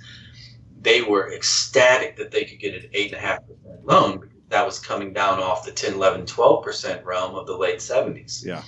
they 0.81 1.01
were 1.01 1.33
ecstatic 1.33 2.17
that 2.17 2.29
they 2.29 2.43
could 2.43 2.59
get 2.59 2.75
an 2.75 2.89
eight 2.91 3.13
and 3.13 3.23
a 3.23 3.25
half 3.25 3.39
percent 3.47 3.85
loan 3.85 4.19
because 4.19 4.35
that 4.49 4.65
was 4.65 4.79
coming 4.79 5.13
down 5.13 5.39
off 5.39 5.65
the 5.65 5.71
10, 5.71 5.93
11, 5.93 6.25
12% 6.25 7.05
realm 7.05 7.35
of 7.35 7.47
the 7.47 7.57
late 7.57 7.79
70s. 7.79 8.45
Yeah. 8.45 8.61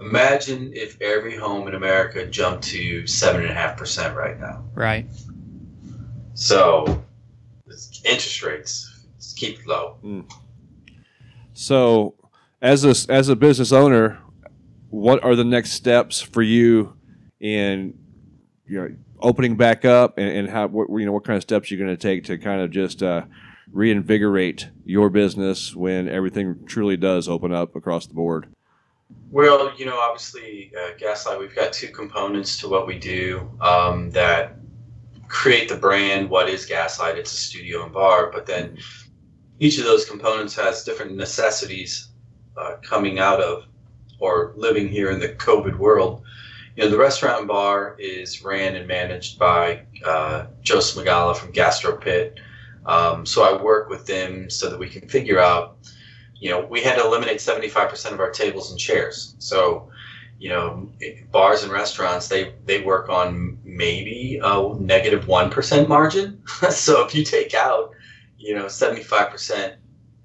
Imagine 0.00 0.72
if 0.72 1.00
every 1.02 1.36
home 1.36 1.66
in 1.66 1.74
America 1.74 2.24
jumped 2.24 2.64
to 2.68 3.02
7.5% 3.02 4.14
right 4.14 4.38
now. 4.38 4.64
Right. 4.74 5.06
So, 6.34 7.04
interest 8.04 8.42
rates, 8.44 9.06
keep 9.36 9.58
it 9.58 9.66
low. 9.66 9.98
Hmm. 10.00 10.20
So, 11.52 12.14
as 12.62 12.84
a 12.84 13.12
as 13.12 13.28
a 13.28 13.36
business 13.36 13.72
owner, 13.72 14.18
what 14.90 15.22
are 15.22 15.36
the 15.36 15.44
next 15.44 15.72
steps 15.72 16.20
for 16.20 16.42
you 16.42 16.94
in 17.40 17.98
you 18.66 18.78
know 18.78 18.94
opening 19.20 19.56
back 19.56 19.84
up, 19.84 20.18
and, 20.18 20.28
and 20.28 20.48
how 20.48 20.66
what, 20.68 20.88
you 20.98 21.06
know 21.06 21.12
what 21.12 21.24
kind 21.24 21.36
of 21.36 21.42
steps 21.42 21.70
you're 21.70 21.78
going 21.78 21.94
to 21.94 22.00
take 22.00 22.24
to 22.24 22.38
kind 22.38 22.60
of 22.60 22.70
just 22.70 23.02
uh, 23.02 23.22
reinvigorate 23.72 24.68
your 24.84 25.10
business 25.10 25.74
when 25.74 26.08
everything 26.08 26.64
truly 26.66 26.96
does 26.96 27.28
open 27.28 27.52
up 27.52 27.76
across 27.76 28.06
the 28.06 28.14
board? 28.14 28.46
Well, 29.30 29.72
you 29.76 29.86
know, 29.86 29.98
obviously, 29.98 30.72
uh, 30.78 30.90
Gaslight, 30.98 31.38
we've 31.38 31.54
got 31.54 31.72
two 31.72 31.88
components 31.88 32.58
to 32.58 32.68
what 32.68 32.86
we 32.86 32.98
do 32.98 33.50
um, 33.60 34.10
that 34.10 34.56
create 35.28 35.68
the 35.68 35.76
brand. 35.76 36.28
What 36.28 36.48
is 36.48 36.66
Gaslight? 36.66 37.18
It's 37.18 37.32
a 37.32 37.36
studio 37.36 37.84
and 37.84 37.92
bar, 37.92 38.30
but 38.30 38.46
then 38.46 38.78
each 39.60 39.78
of 39.78 39.84
those 39.84 40.04
components 40.04 40.54
has 40.56 40.84
different 40.84 41.16
necessities 41.16 42.08
uh, 42.56 42.76
coming 42.82 43.18
out 43.18 43.40
of 43.40 43.64
or 44.18 44.52
living 44.56 44.88
here 44.88 45.10
in 45.10 45.20
the 45.20 45.28
COVID 45.30 45.76
world. 45.76 46.22
You 46.76 46.84
know, 46.84 46.90
the 46.90 46.98
restaurant 46.98 47.40
and 47.40 47.48
bar 47.48 47.96
is 47.98 48.44
ran 48.44 48.76
and 48.76 48.86
managed 48.86 49.38
by 49.38 49.82
uh, 50.04 50.46
Joseph 50.62 50.96
Magala 50.96 51.34
from 51.34 51.50
Gastro 51.50 51.96
Pit. 51.96 52.38
Um, 52.86 53.26
so 53.26 53.42
I 53.42 53.60
work 53.60 53.88
with 53.88 54.06
them 54.06 54.48
so 54.48 54.70
that 54.70 54.78
we 54.78 54.88
can 54.88 55.08
figure 55.08 55.40
out 55.40 55.78
you 56.40 56.50
know, 56.50 56.64
we 56.66 56.82
had 56.82 56.96
to 56.96 57.04
eliminate 57.04 57.38
75% 57.38 58.12
of 58.12 58.20
our 58.20 58.30
tables 58.30 58.70
and 58.70 58.78
chairs. 58.78 59.34
So, 59.38 59.90
you 60.38 60.50
know, 60.50 60.88
bars 61.32 61.64
and 61.64 61.72
restaurants, 61.72 62.28
they, 62.28 62.54
they 62.64 62.80
work 62.80 63.08
on 63.08 63.58
maybe 63.64 64.40
a 64.42 64.74
negative 64.78 65.26
1 65.26 65.52
margin. 65.88 66.42
so 66.70 67.04
if 67.04 67.14
you 67.14 67.24
take 67.24 67.54
out, 67.54 67.92
you 68.36 68.54
know, 68.54 68.66
75% 68.66 69.76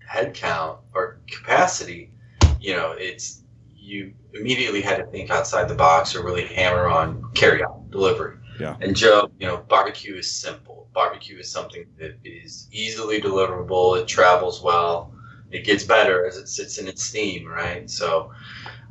headcount 0.07 0.77
or 0.93 1.19
capacity, 1.27 2.11
you 2.59 2.73
know, 2.73 2.91
it's, 2.91 3.42
you 3.83 4.13
immediately 4.33 4.81
had 4.81 4.97
to 4.97 5.05
think 5.07 5.29
outside 5.29 5.67
the 5.67 5.75
box 5.75 6.15
or 6.15 6.23
really 6.23 6.45
hammer 6.45 6.87
on 6.87 7.23
carry 7.33 7.63
out 7.63 7.91
delivery. 7.91 8.37
Yeah. 8.59 8.75
And 8.81 8.95
Joe, 8.95 9.29
you 9.39 9.47
know, 9.47 9.57
barbecue 9.57 10.15
is 10.15 10.31
simple. 10.31 10.87
Barbecue 10.93 11.37
is 11.39 11.51
something 11.51 11.85
that 11.99 12.17
is 12.23 12.69
easily 12.71 13.19
deliverable. 13.19 13.99
It 13.99 14.07
travels 14.07 14.61
well 14.61 15.13
it 15.53 15.63
gets 15.63 15.83
better 15.83 16.25
as 16.25 16.37
it 16.37 16.49
sits 16.49 16.79
in 16.79 16.87
its 16.87 17.03
steam, 17.03 17.47
right? 17.47 17.89
So 17.89 18.31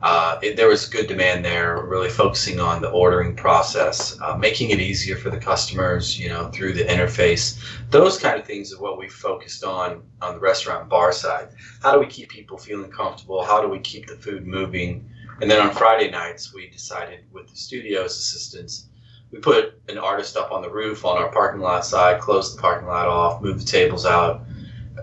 uh, 0.01 0.39
it, 0.43 0.57
there 0.57 0.69
was 0.69 0.89
good 0.89 1.07
demand 1.07 1.45
there, 1.45 1.85
really 1.85 2.09
focusing 2.09 2.61
on 2.61 2.81
the 2.81 2.91
ordering 2.91 3.37
process, 3.37 4.19
uh, 4.21 4.37
making 4.37 4.71
it 4.71 4.81
easier 4.81 5.17
for 5.17 5.31
the 5.31 5.39
customers, 5.39 6.19
you 6.19 6.29
know, 6.29 6.49
through 6.51 6.73
the 6.73 6.85
interface. 6.85 7.59
Those 7.91 8.19
kind 8.19 8.39
of 8.39 8.47
things 8.47 8.73
are 8.73 8.81
what 8.81 8.99
we 8.99 9.09
focused 9.09 9.65
on 9.65 10.03
on 10.21 10.35
the 10.35 10.41
restaurant 10.41 10.89
bar 10.89 11.13
side. 11.13 11.49
How 11.83 11.93
do 11.93 12.01
we 12.01 12.07
keep 12.07 12.29
people 12.29 12.59
feeling 12.59 12.91
comfortable? 12.91 13.45
How 13.45 13.61
do 13.61 13.69
we 13.69 13.81
keep 13.81 14.07
the 14.07 14.17
food 14.17 14.47
moving? 14.47 15.09
And 15.41 15.51
then 15.51 15.61
on 15.61 15.75
Friday 15.75 16.11
nights, 16.11 16.55
we 16.55 16.69
decided 16.69 17.25
with 17.33 17.49
the 17.49 17.57
studio's 17.57 18.17
assistance, 18.17 18.89
we 19.33 19.39
put 19.39 19.81
an 19.89 19.99
artist 19.99 20.37
up 20.37 20.53
on 20.53 20.63
the 20.63 20.71
roof 20.71 21.05
on 21.05 21.17
our 21.17 21.33
parking 21.33 21.61
lot 21.61 21.85
side, 21.85 22.21
close 22.21 22.55
the 22.55 22.61
parking 22.61 22.87
lot 22.87 23.09
off, 23.09 23.41
move 23.41 23.59
the 23.59 23.65
tables 23.65 24.05
out, 24.05 24.43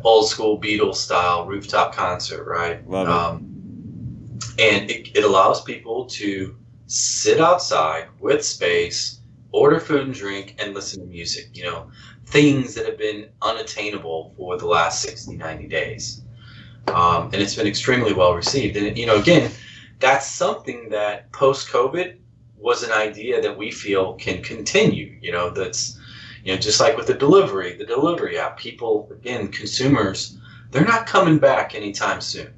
old 0.03 0.29
school 0.29 0.59
Beatles 0.59 0.95
style 0.95 1.45
rooftop 1.45 1.93
concert, 1.93 2.45
right? 2.45 2.87
Love 2.89 3.07
it. 3.07 3.11
Um, 3.11 4.39
and 4.57 4.89
it, 4.89 5.15
it 5.15 5.23
allows 5.23 5.63
people 5.63 6.05
to 6.05 6.55
sit 6.87 7.39
outside 7.39 8.07
with 8.19 8.43
space, 8.43 9.19
order 9.51 9.79
food 9.79 10.01
and 10.01 10.13
drink, 10.13 10.55
and 10.59 10.73
listen 10.73 11.01
to 11.01 11.07
music. 11.07 11.49
You 11.53 11.63
know, 11.63 11.91
things 12.25 12.75
that 12.75 12.85
have 12.85 12.97
been 12.97 13.29
unattainable 13.41 14.33
for 14.37 14.57
the 14.57 14.67
last 14.67 15.01
60, 15.01 15.35
90 15.35 15.67
days. 15.67 16.21
Um, 16.87 17.25
and 17.25 17.35
it's 17.35 17.55
been 17.55 17.67
extremely 17.67 18.13
well 18.13 18.33
received. 18.33 18.77
And, 18.77 18.97
you 18.97 19.05
know, 19.05 19.19
again, 19.19 19.51
that's 19.99 20.27
something 20.27 20.89
that 20.89 21.31
post 21.31 21.69
COVID 21.69 22.17
was 22.57 22.83
an 22.83 22.91
idea 22.91 23.41
that 23.41 23.57
we 23.57 23.71
feel 23.71 24.13
can 24.15 24.41
continue. 24.41 25.17
You 25.21 25.31
know, 25.31 25.49
that's, 25.49 25.98
you 26.43 26.53
know, 26.53 26.59
just 26.59 26.79
like 26.79 26.97
with 26.97 27.07
the 27.07 27.13
delivery, 27.13 27.75
the 27.75 27.85
delivery 27.85 28.37
app, 28.37 28.57
people, 28.57 29.09
again, 29.11 29.49
consumers, 29.49 30.37
they're 30.71 30.85
not 30.85 31.07
coming 31.07 31.39
back 31.39 31.75
anytime 31.75 32.21
soon. 32.21 32.53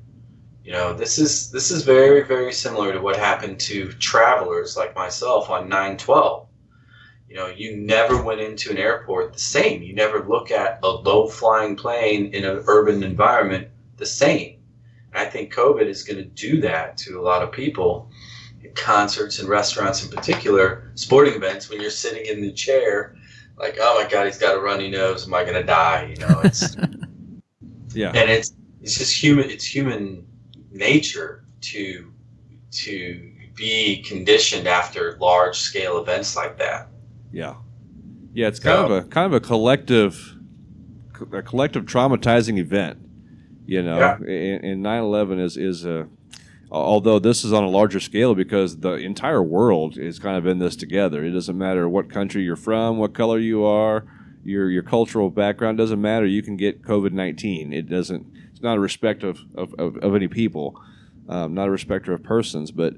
You 0.63 0.73
know, 0.73 0.93
this 0.93 1.17
is 1.17 1.51
this 1.51 1.71
is 1.71 1.83
very 1.83 2.23
very 2.23 2.53
similar 2.53 2.93
to 2.93 3.01
what 3.01 3.17
happened 3.17 3.59
to 3.61 3.91
travelers 3.93 4.77
like 4.77 4.95
myself 4.95 5.49
on 5.49 5.67
912. 5.67 6.47
You 7.27 7.35
know, 7.35 7.47
you 7.47 7.77
never 7.77 8.21
went 8.21 8.41
into 8.41 8.71
an 8.71 8.77
airport 8.77 9.33
the 9.33 9.39
same. 9.39 9.81
You 9.81 9.95
never 9.95 10.27
look 10.27 10.51
at 10.51 10.79
a 10.83 10.87
low 10.87 11.27
flying 11.27 11.75
plane 11.75 12.33
in 12.33 12.43
an 12.43 12.63
urban 12.67 13.03
environment 13.03 13.69
the 13.97 14.05
same. 14.05 14.59
And 15.13 15.25
I 15.25 15.29
think 15.29 15.53
COVID 15.53 15.87
is 15.87 16.03
going 16.03 16.17
to 16.17 16.25
do 16.25 16.61
that 16.61 16.97
to 16.97 17.19
a 17.19 17.23
lot 17.23 17.41
of 17.41 17.51
people. 17.51 18.11
Concerts 18.75 19.39
and 19.39 19.49
restaurants, 19.49 20.03
in 20.03 20.09
particular, 20.09 20.91
sporting 20.95 21.33
events, 21.33 21.69
when 21.69 21.81
you're 21.81 21.89
sitting 21.89 22.25
in 22.25 22.41
the 22.41 22.51
chair, 22.51 23.15
like, 23.61 23.77
oh 23.79 24.01
my 24.03 24.09
God, 24.09 24.25
he's 24.25 24.37
got 24.37 24.57
a 24.57 24.59
runny 24.59 24.89
nose. 24.89 25.25
Am 25.27 25.33
I 25.33 25.43
going 25.43 25.55
to 25.55 25.63
die? 25.63 26.07
You 26.09 26.15
know, 26.27 26.41
it's 26.43 26.75
Yeah. 27.93 28.09
and 28.15 28.29
it's 28.29 28.53
it's 28.81 28.97
just 28.97 29.15
human. 29.15 29.49
It's 29.49 29.65
human 29.65 30.25
nature 30.71 31.43
to 31.61 32.11
to 32.71 33.31
be 33.55 34.01
conditioned 34.03 34.67
after 34.67 35.17
large 35.19 35.57
scale 35.59 35.99
events 36.01 36.35
like 36.35 36.57
that. 36.57 36.87
Yeah, 37.31 37.55
yeah. 38.33 38.47
It's 38.47 38.59
kind 38.59 38.79
of 38.85 38.91
a 38.91 39.03
kind 39.07 39.25
of 39.25 39.33
a 39.33 39.39
collective, 39.45 40.35
a 41.33 41.41
collective 41.41 41.85
traumatizing 41.85 42.57
event. 42.57 42.97
You 43.67 43.83
know, 43.83 43.99
Yeah. 43.99 44.15
and, 44.17 44.63
and 44.63 44.85
9/11 44.85 45.39
is 45.39 45.57
is 45.57 45.85
a. 45.85 46.07
Although 46.71 47.19
this 47.19 47.43
is 47.43 47.51
on 47.51 47.65
a 47.65 47.69
larger 47.69 47.99
scale 47.99 48.33
because 48.33 48.77
the 48.77 48.93
entire 48.93 49.43
world 49.43 49.97
is 49.97 50.19
kind 50.19 50.37
of 50.37 50.47
in 50.47 50.59
this 50.59 50.77
together. 50.77 51.23
It 51.25 51.31
doesn't 51.31 51.57
matter 51.57 51.89
what 51.89 52.09
country 52.09 52.43
you're 52.43 52.55
from, 52.55 52.97
what 52.97 53.13
color 53.13 53.39
you 53.39 53.65
are, 53.65 54.05
your 54.45 54.69
your 54.69 54.83
cultural 54.83 55.29
background 55.29 55.77
doesn't 55.77 56.01
matter. 56.01 56.25
You 56.25 56.41
can 56.41 56.55
get 56.55 56.81
COVID 56.81 57.11
19. 57.11 57.73
It 57.73 57.89
doesn't. 57.89 58.25
It's 58.51 58.61
not 58.61 58.77
a 58.77 58.79
respect 58.79 59.23
of 59.23 59.39
of, 59.55 59.73
of, 59.77 59.97
of 59.97 60.15
any 60.15 60.29
people, 60.29 60.81
um, 61.27 61.53
not 61.53 61.67
a 61.67 61.71
respecter 61.71 62.13
of 62.13 62.23
persons, 62.23 62.71
but 62.71 62.93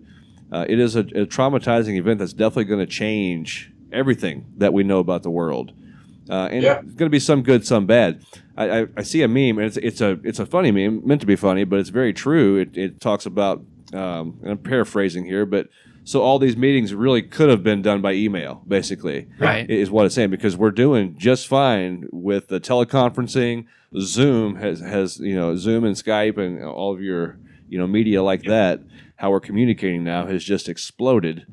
uh, 0.52 0.66
it 0.70 0.80
is 0.80 0.96
a, 0.96 1.00
a 1.00 1.26
traumatizing 1.26 1.98
event 1.98 2.20
that's 2.20 2.34
definitely 2.34 2.66
going 2.66 2.80
to 2.80 2.92
change 2.92 3.72
everything 3.92 4.46
that 4.58 4.72
we 4.72 4.84
know 4.84 5.00
about 5.00 5.24
the 5.24 5.32
world. 5.32 5.74
Uh, 6.30 6.48
and 6.52 6.64
Yeah. 6.64 6.80
it's 6.80 6.94
going 6.96 7.10
to 7.10 7.10
be 7.10 7.20
some 7.20 7.42
good, 7.44 7.66
some 7.66 7.86
bad. 7.86 8.24
I, 8.56 8.82
I, 8.82 8.88
I 8.98 9.04
see 9.04 9.22
a 9.24 9.28
meme, 9.28 9.58
and 9.58 9.68
it's, 9.68 9.78
it's 9.78 10.00
a 10.02 10.20
it's 10.24 10.40
a 10.40 10.46
funny 10.46 10.72
meme, 10.72 11.06
meant 11.06 11.22
to 11.22 11.28
be 11.28 11.36
funny, 11.36 11.64
but 11.64 11.80
it's 11.80 11.90
very 11.90 12.14
true. 12.14 12.58
It, 12.58 12.78
it 12.78 13.02
talks 13.02 13.26
about, 13.26 13.64
um, 13.94 14.40
and 14.42 14.52
I'm 14.52 14.58
paraphrasing 14.58 15.26
here, 15.26 15.46
but 15.46 15.68
so 16.06 16.22
all 16.22 16.38
these 16.40 16.58
meetings 16.58 16.94
really 16.94 17.22
could 17.22 17.50
have 17.50 17.64
been 17.64 17.82
done 17.82 18.02
by 18.02 18.14
email, 18.14 18.62
basically 18.68 19.28
Right. 19.40 19.70
is 19.70 19.90
what 19.90 20.06
it's 20.06 20.14
saying 20.16 20.32
because 20.32 20.56
we're 20.58 20.72
doing 20.72 21.16
just 21.18 21.48
fine 21.48 22.08
with 22.12 22.48
the 22.50 22.60
teleconferencing. 22.60 23.66
Zoom 24.00 24.56
has 24.56 24.80
has 24.80 25.20
you 25.20 25.36
know 25.36 25.56
Zoom 25.56 25.84
and 25.84 25.96
Skype 25.96 26.38
and 26.38 26.64
all 26.64 26.94
of 26.94 27.02
your 27.02 27.38
you 27.70 27.78
know 27.78 27.88
media 27.88 28.24
like 28.24 28.44
that. 28.44 28.82
How 29.18 29.32
we're 29.32 29.40
communicating 29.40 30.04
now 30.04 30.26
has 30.26 30.44
just 30.44 30.68
exploded. 30.68 31.46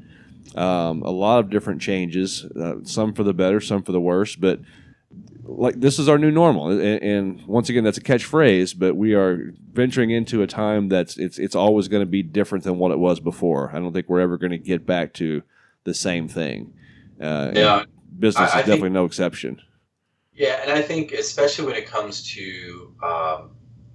Um, 0.57 1.03
a 1.03 1.11
lot 1.11 1.38
of 1.40 1.50
different 1.50 1.81
changes, 1.81 2.44
uh, 2.44 2.76
some 2.83 3.12
for 3.14 3.22
the 3.22 3.33
better, 3.35 3.61
some 3.61 3.83
for 3.83 3.92
the 3.92 4.00
worse, 4.00 4.35
but 4.37 4.61
like 5.44 5.81
this 5.81 5.98
is 5.98 6.09
our 6.09 6.18
new 6.18 6.31
normal. 6.31 6.70
And, 6.70 6.81
and 7.03 7.46
once 7.46 7.68
again 7.68 7.83
that's 7.85 7.98
a 7.98 8.03
catchphrase 8.03 8.79
but 8.79 8.94
we 8.96 9.14
are 9.14 9.53
venturing 9.72 10.11
into 10.11 10.42
a 10.42 10.46
time 10.46 10.88
that's 10.88 11.16
it's 11.16 11.38
it's 11.38 11.55
always 11.57 11.88
going 11.88 12.03
to 12.03 12.07
be 12.11 12.22
different 12.22 12.62
than 12.64 12.79
what 12.79 12.90
it 12.92 12.98
was 12.98 13.20
before. 13.20 13.70
I 13.74 13.79
don't 13.81 13.92
think 13.92 14.09
we're 14.09 14.20
ever 14.20 14.38
going 14.38 14.53
to 14.53 14.59
get 14.59 14.87
back 14.87 15.12
to 15.14 15.42
the 15.85 15.94
same 15.94 16.29
thing. 16.29 16.72
Uh, 17.20 17.50
Yeah, 17.55 17.85
business 18.18 18.38
I- 18.38 18.42
I 18.42 18.46
is 18.46 18.53
think- 18.53 18.66
definitely 18.66 18.90
no 18.90 19.05
exception. 19.05 19.61
Yeah, 20.35 20.61
and 20.62 20.70
I 20.72 20.81
think 20.83 21.12
especially 21.12 21.66
when 21.66 21.76
it 21.76 21.87
comes 21.87 22.22
to 22.35 22.94
um, 23.03 23.50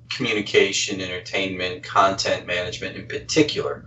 communication, 0.10 1.02
entertainment, 1.02 1.84
content 1.84 2.46
management 2.48 2.96
in 2.98 3.08
particular, 3.08 3.86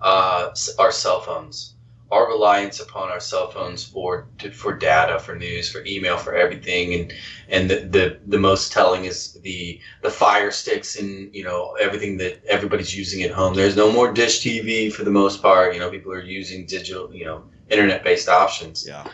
uh, 0.00 0.50
our 0.78 0.90
cell 0.92 1.20
phones, 1.20 1.74
our 2.10 2.26
reliance 2.26 2.80
upon 2.80 3.08
our 3.08 3.20
cell 3.20 3.50
phones 3.50 3.84
for 3.84 4.28
for 4.52 4.74
data, 4.74 5.18
for 5.18 5.36
news, 5.36 5.70
for 5.70 5.84
email, 5.84 6.16
for 6.16 6.34
everything, 6.34 6.94
and 6.94 7.12
and 7.48 7.70
the, 7.70 7.76
the 7.76 8.20
the 8.26 8.38
most 8.38 8.72
telling 8.72 9.04
is 9.04 9.34
the 9.42 9.80
the 10.02 10.10
fire 10.10 10.50
sticks 10.50 10.98
and 10.98 11.32
you 11.34 11.44
know 11.44 11.76
everything 11.80 12.16
that 12.18 12.44
everybody's 12.46 12.96
using 12.96 13.22
at 13.22 13.30
home. 13.30 13.54
There's 13.54 13.76
no 13.76 13.92
more 13.92 14.12
dish 14.12 14.40
TV 14.40 14.92
for 14.92 15.04
the 15.04 15.10
most 15.10 15.40
part. 15.40 15.74
You 15.74 15.80
know, 15.80 15.90
people 15.90 16.12
are 16.12 16.22
using 16.22 16.66
digital, 16.66 17.14
you 17.14 17.24
know, 17.24 17.44
internet 17.68 18.02
based 18.02 18.28
options. 18.28 18.84
yeah 18.86 19.06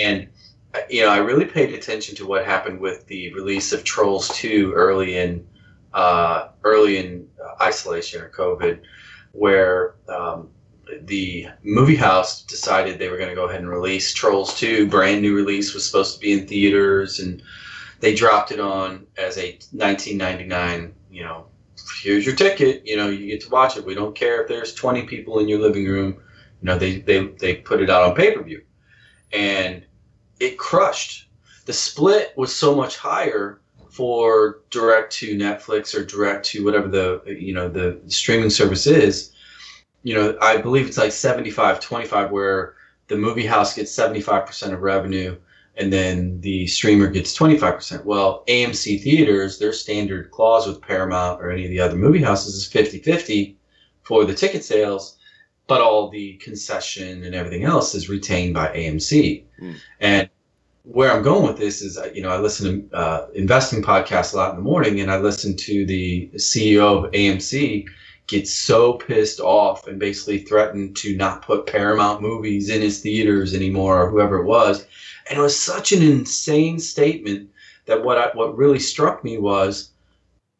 And 0.00 0.28
you 0.88 1.02
know, 1.02 1.10
I 1.10 1.18
really 1.18 1.44
paid 1.44 1.72
attention 1.74 2.16
to 2.16 2.26
what 2.26 2.44
happened 2.44 2.80
with 2.80 3.06
the 3.06 3.32
release 3.34 3.72
of 3.72 3.84
Trolls 3.84 4.28
Two 4.28 4.72
early 4.74 5.16
in 5.18 5.46
uh, 5.94 6.48
early 6.64 6.98
in 6.98 7.28
isolation 7.60 8.20
or 8.22 8.30
COVID, 8.30 8.80
where 9.32 9.94
um, 10.08 10.48
the 11.02 11.48
movie 11.62 11.96
house 11.96 12.42
decided 12.42 12.98
they 12.98 13.08
were 13.08 13.18
going 13.18 13.28
to 13.28 13.34
go 13.34 13.48
ahead 13.48 13.60
and 13.60 13.68
release 13.68 14.12
Trolls 14.12 14.58
Two. 14.58 14.88
Brand 14.88 15.22
new 15.22 15.34
release 15.34 15.74
was 15.74 15.86
supposed 15.86 16.14
to 16.14 16.20
be 16.20 16.32
in 16.32 16.46
theaters, 16.46 17.20
and 17.20 17.42
they 18.00 18.14
dropped 18.14 18.52
it 18.52 18.60
on 18.60 19.06
as 19.16 19.38
a 19.38 19.58
1999. 19.72 20.94
You 21.10 21.24
know, 21.24 21.46
here's 22.02 22.26
your 22.26 22.36
ticket. 22.36 22.86
You 22.86 22.96
know, 22.96 23.08
you 23.08 23.26
get 23.26 23.42
to 23.42 23.50
watch 23.50 23.76
it. 23.76 23.84
We 23.84 23.94
don't 23.94 24.14
care 24.14 24.42
if 24.42 24.48
there's 24.48 24.74
20 24.74 25.02
people 25.04 25.38
in 25.38 25.48
your 25.48 25.60
living 25.60 25.86
room. 25.86 26.20
You 26.60 26.66
know, 26.66 26.78
they 26.78 27.00
they 27.00 27.26
they 27.26 27.56
put 27.56 27.82
it 27.82 27.90
out 27.90 28.02
on 28.02 28.14
pay 28.14 28.34
per 28.34 28.42
view 28.42 28.62
and 29.32 29.84
it 30.40 30.58
crushed. 30.58 31.28
The 31.66 31.72
split 31.72 32.32
was 32.36 32.54
so 32.54 32.74
much 32.74 32.96
higher 32.96 33.60
for 33.88 34.60
direct 34.70 35.12
to 35.14 35.36
Netflix 35.36 35.94
or 35.94 36.04
direct 36.04 36.46
to 36.46 36.64
whatever 36.64 36.88
the 36.88 37.22
you 37.26 37.54
know 37.54 37.68
the 37.68 38.00
streaming 38.08 38.50
service 38.50 38.86
is. 38.86 39.32
You 40.02 40.14
know, 40.14 40.38
I 40.40 40.56
believe 40.56 40.86
it's 40.86 40.98
like 40.98 41.12
75 41.12 41.80
25 41.80 42.30
where 42.30 42.74
the 43.08 43.16
movie 43.16 43.46
house 43.46 43.74
gets 43.74 43.94
75% 43.96 44.72
of 44.72 44.80
revenue 44.80 45.36
and 45.76 45.92
then 45.92 46.40
the 46.40 46.66
streamer 46.66 47.08
gets 47.08 47.36
25%. 47.36 48.04
Well, 48.04 48.44
AMC 48.48 49.02
theaters, 49.02 49.58
their 49.58 49.72
standard 49.72 50.30
clause 50.30 50.66
with 50.66 50.82
Paramount 50.82 51.40
or 51.40 51.50
any 51.50 51.64
of 51.64 51.70
the 51.70 51.80
other 51.80 51.96
movie 51.96 52.22
houses 52.22 52.54
is 52.54 52.68
50-50 52.68 53.54
for 54.02 54.24
the 54.24 54.34
ticket 54.34 54.64
sales 54.64 55.18
but 55.66 55.80
all 55.80 56.10
the 56.10 56.34
concession 56.34 57.24
and 57.24 57.34
everything 57.34 57.64
else 57.64 57.94
is 57.94 58.08
retained 58.08 58.54
by 58.54 58.68
AMC. 58.68 59.44
Mm. 59.60 59.76
And 60.00 60.30
where 60.84 61.12
I'm 61.12 61.22
going 61.22 61.46
with 61.46 61.56
this 61.56 61.80
is, 61.80 61.98
you 62.14 62.22
know, 62.22 62.30
I 62.30 62.38
listen 62.38 62.90
to 62.90 62.96
uh, 62.96 63.26
investing 63.34 63.82
podcasts 63.82 64.34
a 64.34 64.36
lot 64.36 64.50
in 64.50 64.56
the 64.56 64.62
morning, 64.62 65.00
and 65.00 65.10
I 65.10 65.18
listen 65.18 65.56
to 65.56 65.86
the 65.86 66.28
CEO 66.34 67.04
of 67.04 67.10
AMC 67.12 67.86
get 68.32 68.48
so 68.48 68.94
pissed 68.94 69.40
off 69.40 69.86
and 69.86 69.98
basically 69.98 70.38
threatened 70.38 70.96
to 70.96 71.14
not 71.16 71.42
put 71.42 71.66
Paramount 71.66 72.22
movies 72.22 72.70
in 72.70 72.80
his 72.80 73.00
theaters 73.00 73.54
anymore, 73.54 74.02
or 74.02 74.10
whoever 74.10 74.38
it 74.38 74.46
was. 74.46 74.86
And 75.28 75.38
it 75.38 75.42
was 75.42 75.58
such 75.58 75.92
an 75.92 76.02
insane 76.02 76.78
statement 76.78 77.50
that 77.86 78.02
what 78.02 78.18
I, 78.18 78.30
what 78.34 78.56
really 78.56 78.78
struck 78.78 79.22
me 79.22 79.38
was 79.38 79.92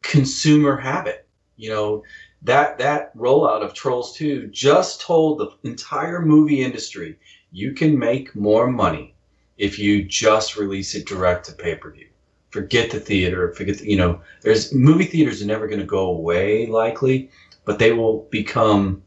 consumer 0.03 0.77
habit. 0.77 1.27
You 1.57 1.69
know, 1.69 2.03
that 2.43 2.77
that 2.77 3.15
rollout 3.17 3.63
of 3.63 3.73
Trolls 3.73 4.15
2 4.17 4.47
just 4.47 5.01
told 5.01 5.39
the 5.39 5.69
entire 5.69 6.21
movie 6.21 6.63
industry 6.63 7.17
you 7.51 7.73
can 7.73 7.97
make 7.97 8.35
more 8.35 8.67
money 8.67 9.15
if 9.57 9.79
you 9.79 10.03
just 10.03 10.57
release 10.57 10.95
it 10.95 11.07
direct 11.07 11.45
to 11.45 11.53
pay-per-view. 11.53 12.07
Forget 12.49 12.91
the 12.91 12.99
theater, 12.99 13.51
forget 13.53 13.79
the, 13.79 13.89
you 13.89 13.97
know, 13.97 14.21
there's 14.41 14.73
movie 14.73 15.05
theaters 15.05 15.41
are 15.41 15.47
never 15.47 15.67
going 15.67 15.79
to 15.79 15.85
go 15.85 16.07
away 16.09 16.67
likely, 16.67 17.31
but 17.65 17.79
they 17.79 17.91
will 17.91 18.27
become 18.29 19.03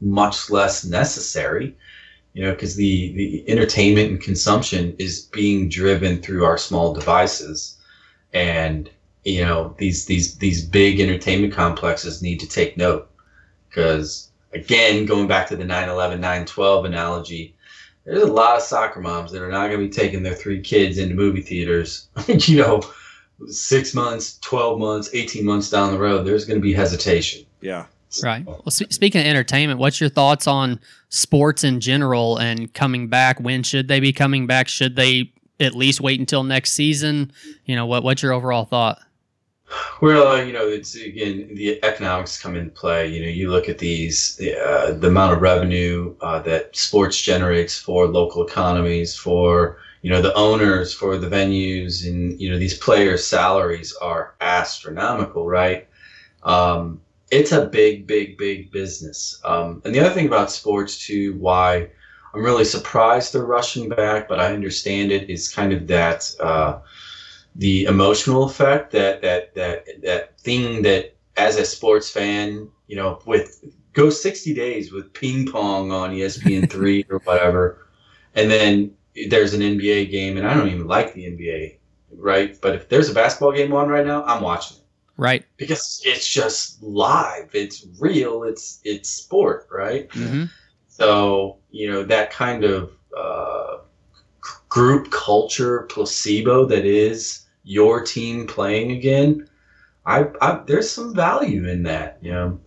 much 0.00 0.50
less 0.50 0.84
necessary, 0.84 1.76
you 2.34 2.42
know, 2.42 2.52
because 2.52 2.76
the 2.76 3.12
the 3.14 3.48
entertainment 3.48 4.10
and 4.10 4.20
consumption 4.20 4.94
is 4.98 5.22
being 5.32 5.68
driven 5.68 6.20
through 6.20 6.44
our 6.44 6.58
small 6.58 6.92
devices 6.92 7.78
and 8.32 8.90
you 9.24 9.44
know 9.44 9.74
these 9.78 10.04
these 10.06 10.36
these 10.36 10.64
big 10.64 11.00
entertainment 11.00 11.52
complexes 11.52 12.22
need 12.22 12.38
to 12.38 12.48
take 12.48 12.76
note 12.76 13.10
because 13.68 14.30
again 14.52 15.06
going 15.06 15.26
back 15.26 15.46
to 15.48 15.56
the 15.56 15.64
9-11 15.64 16.20
9-12 16.20 16.86
analogy 16.86 17.56
there's 18.06 18.22
a 18.22 18.32
lot 18.32 18.56
of 18.56 18.62
soccer 18.62 19.00
moms 19.00 19.32
that 19.32 19.42
are 19.42 19.50
not 19.50 19.66
going 19.66 19.80
to 19.80 19.86
be 19.86 19.92
taking 19.92 20.22
their 20.22 20.34
three 20.34 20.60
kids 20.60 20.96
into 20.96 21.16
movie 21.16 21.42
theaters. 21.42 22.08
you 22.28 22.58
know, 22.58 22.80
six 23.48 23.94
months, 23.94 24.38
twelve 24.38 24.78
months, 24.78 25.10
eighteen 25.12 25.44
months 25.44 25.70
down 25.70 25.92
the 25.92 25.98
road, 25.98 26.24
there's 26.24 26.44
going 26.44 26.60
to 26.60 26.62
be 26.62 26.72
hesitation. 26.72 27.45
Yeah. 27.66 27.86
Right. 28.22 28.46
Well, 28.46 28.62
sp- 28.70 28.92
speaking 28.92 29.20
of 29.20 29.26
entertainment, 29.26 29.80
what's 29.80 30.00
your 30.00 30.08
thoughts 30.08 30.46
on 30.46 30.78
sports 31.08 31.64
in 31.64 31.80
general 31.80 32.38
and 32.38 32.72
coming 32.72 33.08
back? 33.08 33.40
When 33.40 33.64
should 33.64 33.88
they 33.88 33.98
be 33.98 34.12
coming 34.12 34.46
back? 34.46 34.68
Should 34.68 34.94
they 34.94 35.32
at 35.58 35.74
least 35.74 36.00
wait 36.00 36.20
until 36.20 36.44
next 36.44 36.74
season? 36.74 37.32
You 37.64 37.74
know, 37.74 37.84
what 37.84 38.04
what's 38.04 38.22
your 38.22 38.32
overall 38.32 38.64
thought? 38.64 39.00
Well, 40.00 40.28
uh, 40.28 40.42
you 40.42 40.52
know, 40.52 40.68
it's 40.68 40.94
again 40.94 41.50
the 41.54 41.84
economics 41.84 42.40
come 42.40 42.54
into 42.54 42.70
play. 42.70 43.08
You 43.08 43.22
know, 43.22 43.28
you 43.28 43.50
look 43.50 43.68
at 43.68 43.78
these, 43.78 44.40
uh, 44.40 44.96
the 44.96 45.08
amount 45.08 45.32
of 45.32 45.42
revenue 45.42 46.14
uh, 46.20 46.38
that 46.42 46.76
sports 46.76 47.20
generates 47.20 47.76
for 47.76 48.06
local 48.06 48.46
economies, 48.46 49.16
for 49.16 49.78
you 50.02 50.10
know 50.10 50.22
the 50.22 50.34
owners, 50.34 50.94
for 50.94 51.18
the 51.18 51.26
venues, 51.26 52.06
and 52.06 52.40
you 52.40 52.48
know 52.48 52.58
these 52.58 52.78
players' 52.78 53.26
salaries 53.26 53.92
are 54.00 54.34
astronomical, 54.40 55.48
right? 55.48 55.88
Um, 56.44 57.00
it's 57.30 57.52
a 57.52 57.66
big, 57.66 58.06
big, 58.06 58.38
big 58.38 58.70
business. 58.70 59.40
Um, 59.44 59.82
and 59.84 59.94
the 59.94 60.00
other 60.00 60.14
thing 60.14 60.26
about 60.26 60.50
sports 60.50 61.06
too, 61.06 61.34
why 61.38 61.90
I'm 62.34 62.44
really 62.44 62.64
surprised 62.64 63.32
they're 63.32 63.44
rushing 63.44 63.88
back, 63.88 64.28
but 64.28 64.38
I 64.38 64.52
understand 64.52 65.10
it 65.10 65.28
is 65.28 65.52
kind 65.52 65.72
of 65.72 65.86
that 65.88 66.34
uh, 66.38 66.78
the 67.56 67.84
emotional 67.84 68.44
effect 68.44 68.92
that 68.92 69.22
that 69.22 69.54
that 69.54 70.02
that 70.02 70.38
thing 70.40 70.82
that 70.82 71.16
as 71.36 71.56
a 71.56 71.64
sports 71.64 72.10
fan, 72.10 72.68
you 72.86 72.96
know, 72.96 73.20
with 73.26 73.64
go 73.92 74.10
60 74.10 74.54
days 74.54 74.92
with 74.92 75.12
ping 75.14 75.50
pong 75.50 75.90
on 75.90 76.10
ESPN 76.10 76.70
three 76.70 77.04
or 77.10 77.18
whatever, 77.20 77.86
and 78.34 78.50
then 78.50 78.94
there's 79.28 79.54
an 79.54 79.62
NBA 79.62 80.10
game, 80.10 80.36
and 80.36 80.46
I 80.46 80.54
don't 80.54 80.68
even 80.68 80.86
like 80.86 81.14
the 81.14 81.24
NBA, 81.24 81.78
right? 82.16 82.56
But 82.60 82.74
if 82.74 82.88
there's 82.88 83.08
a 83.08 83.14
basketball 83.14 83.52
game 83.52 83.72
on 83.72 83.88
right 83.88 84.06
now, 84.06 84.22
I'm 84.24 84.42
watching 84.42 84.76
it 84.76 84.85
Right. 85.16 85.44
because 85.56 86.02
it's 86.04 86.28
just 86.28 86.82
live. 86.82 87.50
It's 87.54 87.86
real. 87.98 88.42
It's 88.44 88.80
it's 88.84 89.10
sport 89.10 89.68
right? 89.70 90.12
Hmm 90.12 90.44
so 90.96 91.58
you 91.70 91.90
know 91.90 92.02
that 92.02 92.30
kind 92.30 92.64
of 92.64 92.90
uh, 93.16 93.78
group 94.68 95.10
culture 95.10 95.82
placebo 95.82 96.64
that 96.64 96.86
is 96.86 97.46
your 97.64 98.02
team 98.02 98.46
playing 98.46 98.92
again 98.92 99.48
I, 100.06 100.26
I 100.40 100.62
there's 100.66 100.90
some 100.90 101.14
value 101.14 101.68
in 101.68 101.82
that 101.84 102.18
you 102.22 102.32
know. 102.32 102.60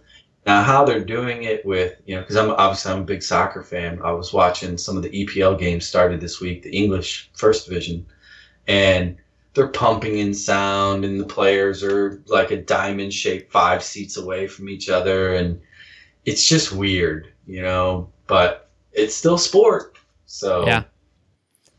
Now 0.45 0.63
how 0.63 0.83
they're 0.85 1.03
doing 1.03 1.43
it 1.43 1.65
with 1.65 2.01
you 2.05 2.15
know 2.15 2.21
because 2.21 2.35
i'm 2.35 2.51
obviously 2.51 2.91
i'm 2.91 3.01
a 3.01 3.05
big 3.05 3.23
soccer 3.23 3.63
fan. 3.63 3.99
I 4.03 4.11
was 4.11 4.33
watching 4.33 4.77
some 4.77 4.97
of 4.97 5.03
the 5.03 5.09
epl 5.09 5.57
games 5.57 5.87
started 5.87 6.21
this 6.21 6.39
week 6.39 6.63
the 6.63 6.75
english 6.75 7.29
first 7.33 7.67
division. 7.67 8.05
And 8.67 9.17
they're 9.53 9.67
pumping 9.67 10.19
in 10.19 10.33
sound 10.33 11.03
and 11.03 11.19
the 11.19 11.25
players 11.25 11.83
are 11.83 12.21
like 12.27 12.51
a 12.51 12.57
diamond 12.57 13.13
shaped 13.13 13.51
five 13.51 13.83
seats 13.83 14.15
away 14.17 14.47
from 14.47 14.69
each 14.69 14.89
other 14.89 15.35
and 15.35 15.59
it's 16.25 16.47
just 16.47 16.71
weird 16.71 17.31
you 17.47 17.61
know 17.61 18.09
but 18.27 18.69
it's 18.93 19.15
still 19.15 19.37
sport 19.37 19.97
so 20.25 20.65
Yeah. 20.67 20.83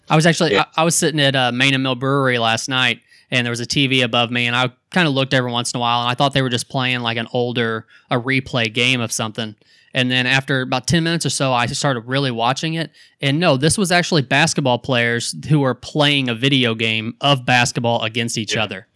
I 0.09 0.17
was 0.17 0.27
actually 0.27 0.55
Yeah. 0.55 0.65
I, 0.77 0.83
I 0.83 0.85
was 0.85 0.97
sitting 0.97 1.21
at 1.21 1.37
uh, 1.37 1.53
Main 1.53 1.73
and 1.73 1.85
Mill 1.85 1.95
Brewery 1.95 2.39
last 2.39 2.69
night, 2.69 3.01
and 3.31 3.47
there 3.47 3.51
was 3.51 3.61
a 3.61 3.67
TV 3.67 4.03
above 4.03 4.33
me, 4.33 4.47
and 4.47 4.57
I 4.57 4.73
kind 4.91 5.07
of 5.07 5.15
looked 5.15 5.33
every 5.33 5.53
once 5.53 5.73
in 5.73 5.79
a 5.79 5.81
while, 5.81 6.01
and 6.01 6.11
I 6.11 6.15
thought 6.15 6.35
they 6.35 6.43
were 6.43 6.49
just 6.49 6.69
playing 6.69 7.01
like 7.01 7.17
an 7.17 7.29
older 7.33 7.87
a 8.11 8.17
replay 8.17 8.73
game 8.75 9.01
of 9.01 9.13
something. 9.13 9.55
And 9.93 10.11
then 10.11 10.27
after 10.27 10.61
about 10.63 10.87
ten 10.87 11.03
minutes 11.03 11.27
or 11.27 11.31
so, 11.31 11.53
I 11.53 11.67
started 11.67 12.01
really 12.03 12.31
watching 12.31 12.75
it, 12.75 12.91
and 13.21 13.41
no, 13.41 13.57
this 13.57 13.77
was 13.77 13.91
actually 13.91 14.23
basketball 14.23 14.79
players 14.79 15.35
who 15.49 15.61
were 15.61 15.75
playing 15.75 16.29
a 16.29 16.35
video 16.35 16.75
game 16.75 17.17
of 17.21 17.45
basketball 17.45 18.03
against 18.03 18.39
each 18.39 18.55
Yeah. 18.55 18.63
other. 18.65 18.87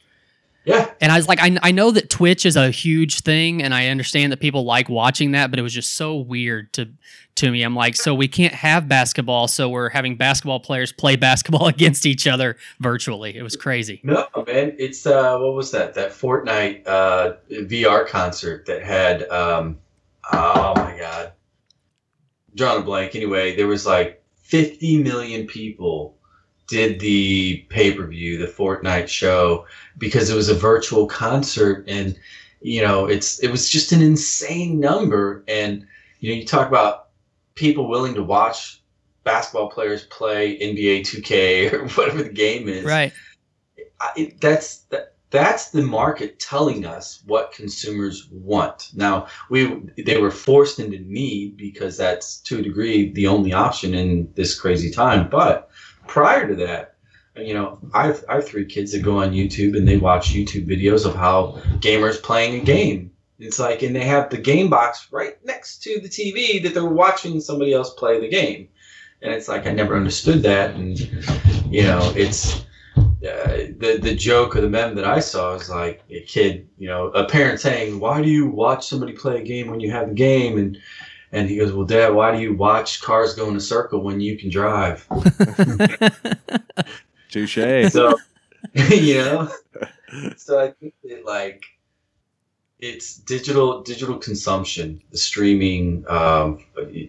yeah 0.65 0.91
And 1.01 1.11
I 1.13 1.17
was 1.17 1.27
like, 1.29 1.41
I, 1.43 1.59
I 1.63 1.73
know 1.73 1.91
that 1.91 2.09
Twitch 2.11 2.47
is 2.47 2.57
a 2.57 2.71
huge 2.71 3.21
thing, 3.21 3.63
and 3.63 3.75
I 3.75 3.89
understand 3.89 4.31
that 4.33 4.39
people 4.41 4.65
like 4.65 4.89
watching 4.89 5.33
that, 5.33 5.51
but 5.51 5.59
it 5.59 5.63
was 5.63 5.75
just 5.75 5.95
so 5.97 6.17
weird 6.17 6.73
to 6.75 6.89
to 7.37 7.51
me. 7.51 7.63
I'm 7.65 7.75
like, 7.75 7.97
so 7.97 8.15
we 8.15 8.29
can't 8.29 8.55
have 8.55 8.87
basketball, 8.89 9.49
so 9.49 9.69
we're 9.69 9.89
having 9.89 10.17
basketball 10.17 10.61
players 10.61 10.93
play 10.93 11.17
basketball 11.17 11.67
against 11.77 12.07
each 12.07 12.29
other 12.29 12.57
virtually. 12.79 13.37
It 13.37 13.43
was 13.43 13.57
crazy. 13.57 14.01
No, 14.05 14.29
man, 14.47 14.77
it's 14.79 15.05
uh, 15.05 15.37
what 15.39 15.55
was 15.55 15.73
that? 15.73 15.95
That 15.95 16.13
Fortnite 16.13 16.87
uh, 16.87 17.33
VR 17.51 18.07
concert 18.07 18.67
that 18.67 18.85
had 18.85 19.29
um, 19.31 19.77
oh 20.33 20.75
my 20.77 20.97
god, 20.99 21.33
drawing 22.55 22.83
a 22.83 22.85
blank. 22.85 23.15
Anyway, 23.15 23.57
there 23.57 23.67
was 23.67 23.87
like 23.87 24.23
50 24.43 25.03
million 25.03 25.47
people 25.47 26.17
did 26.67 26.99
the 27.01 27.67
pay 27.69 27.93
per 27.95 28.07
view, 28.07 28.39
the 28.39 28.47
Fortnite 28.47 29.09
show, 29.09 29.67
because 29.99 30.31
it 30.31 30.35
was 30.35 30.49
a 30.49 30.55
virtual 30.55 31.07
concert, 31.07 31.85
and 31.89 32.19
you 32.61 32.81
know, 32.81 33.07
it's 33.07 33.39
it 33.41 33.51
was 33.51 33.69
just 33.69 33.93
an 33.93 34.03
insane 34.03 34.81
number. 34.81 35.45
And 35.49 35.87
you 36.21 36.31
know, 36.33 36.37
you 36.41 36.47
talk 36.47 36.69
about 36.69 37.09
people 37.55 37.89
willing 37.89 38.15
to 38.15 38.23
watch 38.23 38.83
basketball 39.25 39.71
players 39.71 40.05
play 40.07 40.59
NBA 40.59 41.01
2K 41.01 41.73
or 41.73 41.89
whatever 41.89 42.23
the 42.23 42.29
game 42.29 42.69
is 42.69 42.85
Right. 42.85 43.13
I- 44.01 44.35
that's 44.41 44.79
that, 44.91 45.14
that's 45.35 45.71
the 45.71 45.83
market 45.83 46.39
telling 46.39 46.87
us 46.87 47.21
what 47.27 47.51
consumers 47.51 48.29
want. 48.31 48.91
Now 48.95 49.27
we 49.51 49.83
they 49.99 50.19
were 50.19 50.31
forced 50.31 50.79
into 50.79 50.99
need 51.01 51.57
because 51.57 51.97
that's 51.97 52.39
to 52.43 52.61
a 52.61 52.63
degree 52.63 53.13
the 53.13 53.27
only 53.27 53.53
option 53.53 53.95
in 53.95 54.33
this 54.37 54.59
crazy 54.59 54.93
time. 54.93 55.29
But 55.29 55.71
prior 56.07 56.47
to 56.47 56.55
that, 56.65 56.95
you 57.37 57.53
know, 57.53 57.81
I've 57.93 58.25
I 58.29 58.37
have 58.37 58.47
three 58.47 58.65
kids 58.65 58.93
that 58.93 59.03
go 59.03 59.19
on 59.19 59.33
YouTube 59.33 59.77
and 59.77 59.89
they 59.89 59.97
watch 59.97 60.33
YouTube 60.33 60.69
videos 60.69 61.05
of 61.05 61.17
how 61.17 61.61
gamers 61.81 62.23
playing 62.23 62.63
a 62.63 62.65
game. 62.65 63.11
It's 63.41 63.59
like 63.59 63.83
and 63.83 63.97
they 63.97 64.05
have 64.05 64.31
the 64.31 64.39
game 64.39 64.71
box 64.71 65.09
right 65.11 65.37
next 65.45 65.83
to 65.83 65.99
the 65.99 66.09
TV 66.09 66.63
that 66.63 66.75
they're 66.75 66.85
watching 66.85 67.41
somebody 67.41 67.73
else 67.73 67.93
play 67.95 68.21
the 68.21 68.29
game. 68.29 68.69
And 69.21 69.33
it's 69.33 69.49
like 69.49 69.67
I 69.67 69.73
never 69.73 69.97
understood 69.97 70.45
that 70.45 70.77
and 70.77 70.97
you 71.69 71.83
know, 71.83 72.13
it's 72.15 72.65
uh, 73.27 73.73
the 73.79 73.99
the 74.01 74.15
joke 74.15 74.57
or 74.57 74.61
the 74.61 74.69
meme 74.69 74.95
that 74.97 75.05
I 75.05 75.21
saw 75.21 75.55
is 75.55 75.71
like 75.71 76.03
a 76.11 76.21
kid, 76.21 76.69
you 76.79 76.89
know, 76.89 77.09
a 77.09 77.27
parent 77.27 77.61
saying, 77.61 78.01
"Why 78.01 78.21
do 78.21 78.29
you 78.29 78.47
watch 78.47 78.87
somebody 78.87 79.13
play 79.13 79.41
a 79.41 79.45
game 79.45 79.71
when 79.71 79.81
you 79.81 79.91
have 79.91 80.09
the 80.09 80.15
game?" 80.15 80.59
and 80.59 80.79
and 81.33 81.49
he 81.49 81.57
goes, 81.57 81.73
"Well, 81.73 81.87
Dad, 81.87 82.15
why 82.15 82.35
do 82.35 82.41
you 82.41 82.55
watch 82.55 83.03
cars 83.03 83.35
go 83.35 83.49
in 83.49 83.57
a 83.57 83.61
circle 83.61 84.03
when 84.03 84.21
you 84.21 84.37
can 84.37 84.51
drive?" 84.51 85.07
Touche. 87.31 87.91
So, 87.91 88.17
you 88.75 89.17
know, 89.17 89.49
so 90.37 90.61
I 90.61 90.73
think 90.73 90.95
that 91.05 91.25
like 91.25 91.65
it's 92.79 93.17
digital 93.17 93.83
digital 93.83 94.19
consumption, 94.19 95.03
the 95.11 95.19
streaming, 95.19 96.05
um, 96.09 96.63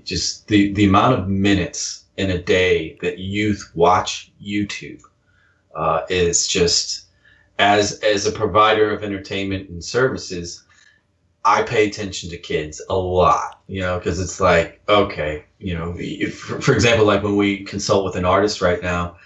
just 0.04 0.48
the 0.48 0.74
the 0.74 0.86
amount 0.86 1.20
of 1.20 1.28
minutes 1.28 2.06
in 2.18 2.32
a 2.32 2.42
day 2.42 2.98
that 3.02 3.20
youth 3.20 3.70
watch 3.76 4.32
YouTube 4.42 5.02
uh, 5.76 6.02
is 6.10 6.48
just 6.48 7.08
as 7.60 8.00
as 8.00 8.26
a 8.26 8.32
provider 8.32 8.92
of 8.92 9.04
entertainment 9.04 9.70
and 9.70 9.84
services. 9.84 10.64
I 11.48 11.62
pay 11.62 11.88
attention 11.88 12.32
to 12.32 12.40
kids 12.40 12.82
a 12.90 12.98
lot, 12.98 13.62
you 13.68 13.80
know, 13.80 14.00
because 14.00 14.20
it's 14.20 14.42
like, 14.42 14.82
okay, 14.90 15.46
you 15.60 15.76
know, 15.76 15.94
if, 15.96 16.40
for, 16.40 16.60
for 16.60 16.74
example, 16.74 17.06
like 17.06 17.22
when 17.22 17.36
we 17.36 17.64
consult 17.64 18.04
with 18.04 18.16
an 18.16 18.26
artist 18.26 18.64
right 18.64 18.82
now, 18.82 19.18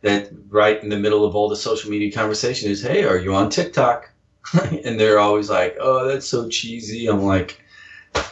that 0.00 0.30
right 0.48 0.82
in 0.82 0.88
the 0.88 0.98
middle 0.98 1.24
of 1.24 1.36
all 1.36 1.48
the 1.48 1.54
social 1.54 1.88
media 1.88 2.10
conversation 2.10 2.68
is, 2.70 2.82
hey, 2.82 3.04
are 3.04 3.18
you 3.18 3.34
on 3.34 3.50
TikTok? 3.50 4.10
and 4.84 4.98
they're 4.98 5.18
always 5.18 5.48
like, 5.48 5.76
oh, 5.80 6.08
that's 6.08 6.26
so 6.26 6.48
cheesy. 6.48 7.06
I'm 7.06 7.22
like, 7.22 7.62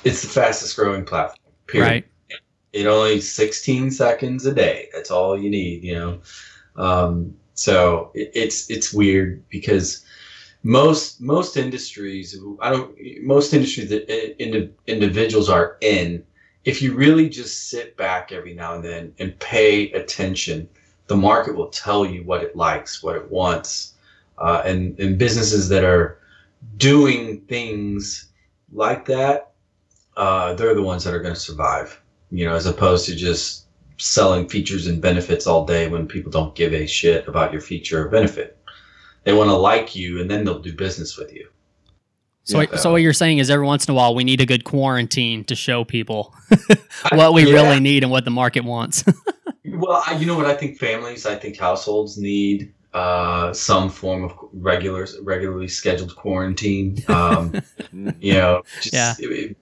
it's 0.04 0.22
the 0.22 0.28
fastest 0.28 0.74
growing 0.76 1.04
platform. 1.04 1.54
Period. 1.66 1.86
right. 1.86 2.04
It 2.72 2.86
only 2.86 3.20
16 3.20 3.90
seconds 3.90 4.46
a 4.46 4.54
day. 4.54 4.88
That's 4.92 5.10
all 5.10 5.38
you 5.38 5.48
need, 5.48 5.84
you 5.84 5.94
know. 5.94 6.20
Um, 6.76 7.36
so 7.58 8.10
it, 8.14 8.30
it's 8.34 8.70
it's 8.70 8.92
weird 8.92 9.42
because 9.48 10.04
most 10.62 11.20
most 11.20 11.56
industries, 11.56 12.38
I 12.60 12.70
don't 12.70 12.96
most 13.22 13.54
industries 13.54 13.90
that 13.90 14.04
i- 14.10 14.34
indi- 14.38 14.72
individuals 14.86 15.48
are 15.50 15.76
in. 15.80 16.24
If 16.64 16.82
you 16.82 16.94
really 16.94 17.28
just 17.28 17.68
sit 17.70 17.96
back 17.96 18.32
every 18.32 18.54
now 18.54 18.74
and 18.76 18.84
then 18.84 19.14
and 19.18 19.38
pay 19.40 19.90
attention, 19.92 20.68
the 21.08 21.16
market 21.16 21.56
will 21.56 21.68
tell 21.70 22.06
you 22.06 22.22
what 22.24 22.42
it 22.44 22.54
likes, 22.56 23.02
what 23.02 23.16
it 23.16 23.30
wants, 23.30 23.94
uh, 24.38 24.62
and 24.64 24.98
and 25.00 25.18
businesses 25.18 25.68
that 25.70 25.84
are 25.84 26.18
doing 26.76 27.40
things 27.42 28.28
like 28.72 29.04
that, 29.06 29.52
uh, 30.16 30.54
they're 30.54 30.74
the 30.74 30.82
ones 30.82 31.04
that 31.04 31.14
are 31.14 31.22
going 31.22 31.34
to 31.34 31.40
survive. 31.40 32.00
You 32.30 32.46
know, 32.46 32.54
as 32.54 32.66
opposed 32.66 33.06
to 33.06 33.16
just 33.16 33.67
selling 33.98 34.48
features 34.48 34.86
and 34.86 35.00
benefits 35.02 35.46
all 35.46 35.64
day 35.66 35.88
when 35.88 36.06
people 36.06 36.30
don't 36.30 36.54
give 36.54 36.72
a 36.72 36.86
shit 36.86 37.26
about 37.28 37.52
your 37.52 37.60
feature 37.60 38.06
or 38.06 38.08
benefit. 38.08 38.56
They 39.24 39.32
want 39.32 39.50
to 39.50 39.56
like 39.56 39.94
you, 39.94 40.20
and 40.20 40.30
then 40.30 40.44
they'll 40.44 40.60
do 40.60 40.72
business 40.72 41.16
with 41.18 41.32
you. 41.34 41.48
So, 42.44 42.60
Yeah. 42.60 42.76
so 42.76 42.92
what 42.92 43.02
you're 43.02 43.12
saying 43.12 43.38
is 43.38 43.50
every 43.50 43.66
once 43.66 43.86
in 43.86 43.92
a 43.92 43.94
while 43.94 44.14
we 44.14 44.24
need 44.24 44.40
a 44.40 44.46
good 44.46 44.64
quarantine 44.64 45.44
to 45.44 45.54
show 45.54 45.84
people 45.84 46.34
what 47.12 47.34
we 47.34 47.44
Yeah. 47.46 47.52
really 47.54 47.80
need 47.80 48.02
and 48.02 48.10
what 48.10 48.24
the 48.24 48.30
market 48.30 48.64
wants. 48.64 49.04
Well, 49.70 50.02
I, 50.06 50.16
you 50.16 50.24
know 50.26 50.34
what? 50.34 50.46
I 50.46 50.54
think 50.54 50.78
families, 50.78 51.26
I 51.26 51.36
think 51.36 51.58
households 51.58 52.16
need 52.16 52.72
uh, 52.94 53.52
some 53.52 53.90
form 53.90 54.24
of 54.24 54.32
regular, 54.54 55.06
regularly 55.22 55.68
scheduled 55.68 56.16
quarantine. 56.16 56.96
Um, 57.06 57.52
you 58.18 58.32
know, 58.32 58.62
just, 58.80 58.94
Yeah. 58.94 59.14
it- 59.18 59.26
it- 59.30 59.56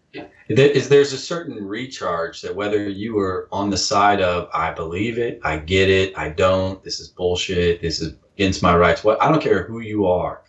is 0.49 0.89
there's 0.89 1.13
a 1.13 1.19
certain 1.19 1.65
recharge 1.65 2.41
that 2.43 2.55
whether 2.55 2.89
you 2.89 3.19
are 3.19 3.49
on 3.51 3.71
the 3.71 3.77
side 3.77 4.21
of 4.21 4.49
I 4.55 4.73
believe 4.73 5.19
it, 5.19 5.41
I 5.43 5.59
get 5.59 5.91
it, 5.91 6.17
I 6.17 6.29
don't, 6.29 6.83
this 6.85 7.01
is 7.01 7.09
bullshit, 7.09 7.83
this 7.83 8.01
is 8.01 8.15
against 8.37 8.63
my 8.63 8.77
rights. 8.77 9.03
What 9.03 9.21
I 9.23 9.31
don't 9.31 9.43
care 9.43 9.65
who 9.65 9.81
you 9.81 10.07
are. 10.07 10.43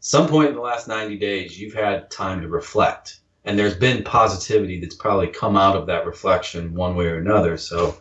Some 0.00 0.28
point 0.28 0.48
in 0.48 0.54
the 0.54 0.62
last 0.62 0.88
90 0.88 1.18
days, 1.18 1.60
you've 1.60 1.74
had 1.74 2.10
time 2.10 2.40
to 2.40 2.48
reflect, 2.48 3.20
and 3.44 3.58
there's 3.58 3.76
been 3.76 4.02
positivity 4.02 4.80
that's 4.80 4.94
probably 4.94 5.26
come 5.28 5.56
out 5.56 5.76
of 5.76 5.86
that 5.88 6.06
reflection 6.06 6.74
one 6.74 6.96
way 6.96 7.06
or 7.06 7.18
another. 7.18 7.58
So 7.58 7.96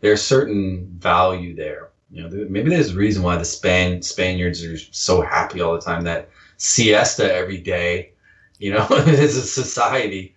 there's 0.00 0.22
certain 0.22 0.88
value 0.98 1.54
there. 1.54 1.90
You 2.10 2.22
know, 2.22 2.46
maybe 2.48 2.70
there's 2.70 2.92
a 2.92 2.96
reason 2.96 3.22
why 3.22 3.36
the 3.36 3.44
Span 3.44 4.02
Spaniards 4.02 4.64
are 4.64 4.78
so 4.78 5.20
happy 5.20 5.60
all 5.60 5.74
the 5.74 5.80
time. 5.80 6.02
That 6.02 6.28
siesta 6.56 7.32
every 7.32 7.58
day, 7.58 8.12
you 8.58 8.72
know, 8.72 8.86
as 8.90 9.36
a 9.36 9.42
society. 9.42 10.35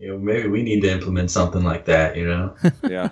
You 0.00 0.08
know, 0.08 0.18
maybe 0.18 0.48
we 0.48 0.62
need 0.62 0.80
to 0.80 0.90
implement 0.90 1.30
something 1.30 1.62
like 1.62 1.84
that. 1.84 2.16
You 2.16 2.26
know. 2.26 2.54
yeah. 2.88 3.10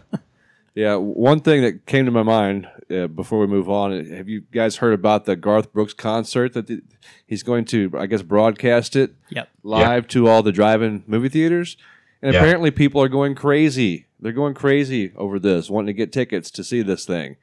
Yeah. 0.75 0.95
One 0.97 1.41
thing 1.41 1.63
that 1.63 1.87
came 1.87 2.07
to 2.07 2.11
my 2.11 2.23
mind 2.23 2.69
uh, 2.91 3.07
before 3.09 3.39
we 3.41 3.47
move 3.47 3.69
on 3.69 4.05
have 4.07 4.29
you 4.29 4.43
guys 4.53 4.77
heard 4.77 4.95
about 4.95 5.25
the 5.27 5.37
Garth 5.37 5.73
Brooks 5.73 5.93
concert 5.93 6.55
that 6.55 6.67
the, 6.69 6.83
he's 7.27 7.43
going 7.43 7.65
to, 7.67 7.91
I 7.99 8.07
guess, 8.07 8.23
broadcast 8.23 8.97
it 8.97 9.15
Yep. 9.31 9.49
live 9.63 10.09
to 10.09 10.29
all 10.29 10.43
the 10.43 10.53
drive 10.53 10.81
in 10.83 11.05
movie 11.07 11.29
theaters? 11.29 11.77
And 12.23 12.33
Yeah. 12.33 12.41
apparently 12.41 12.71
people 12.71 13.03
are 13.03 13.09
going 13.09 13.35
crazy. 13.35 14.07
They're 14.21 14.33
going 14.33 14.55
crazy 14.55 15.13
over 15.17 15.39
this, 15.39 15.69
wanting 15.69 15.89
to 15.89 15.93
get 15.93 16.13
tickets 16.13 16.51
to 16.53 16.65
see 16.65 16.83
this 16.83 17.05
thing. 17.05 17.37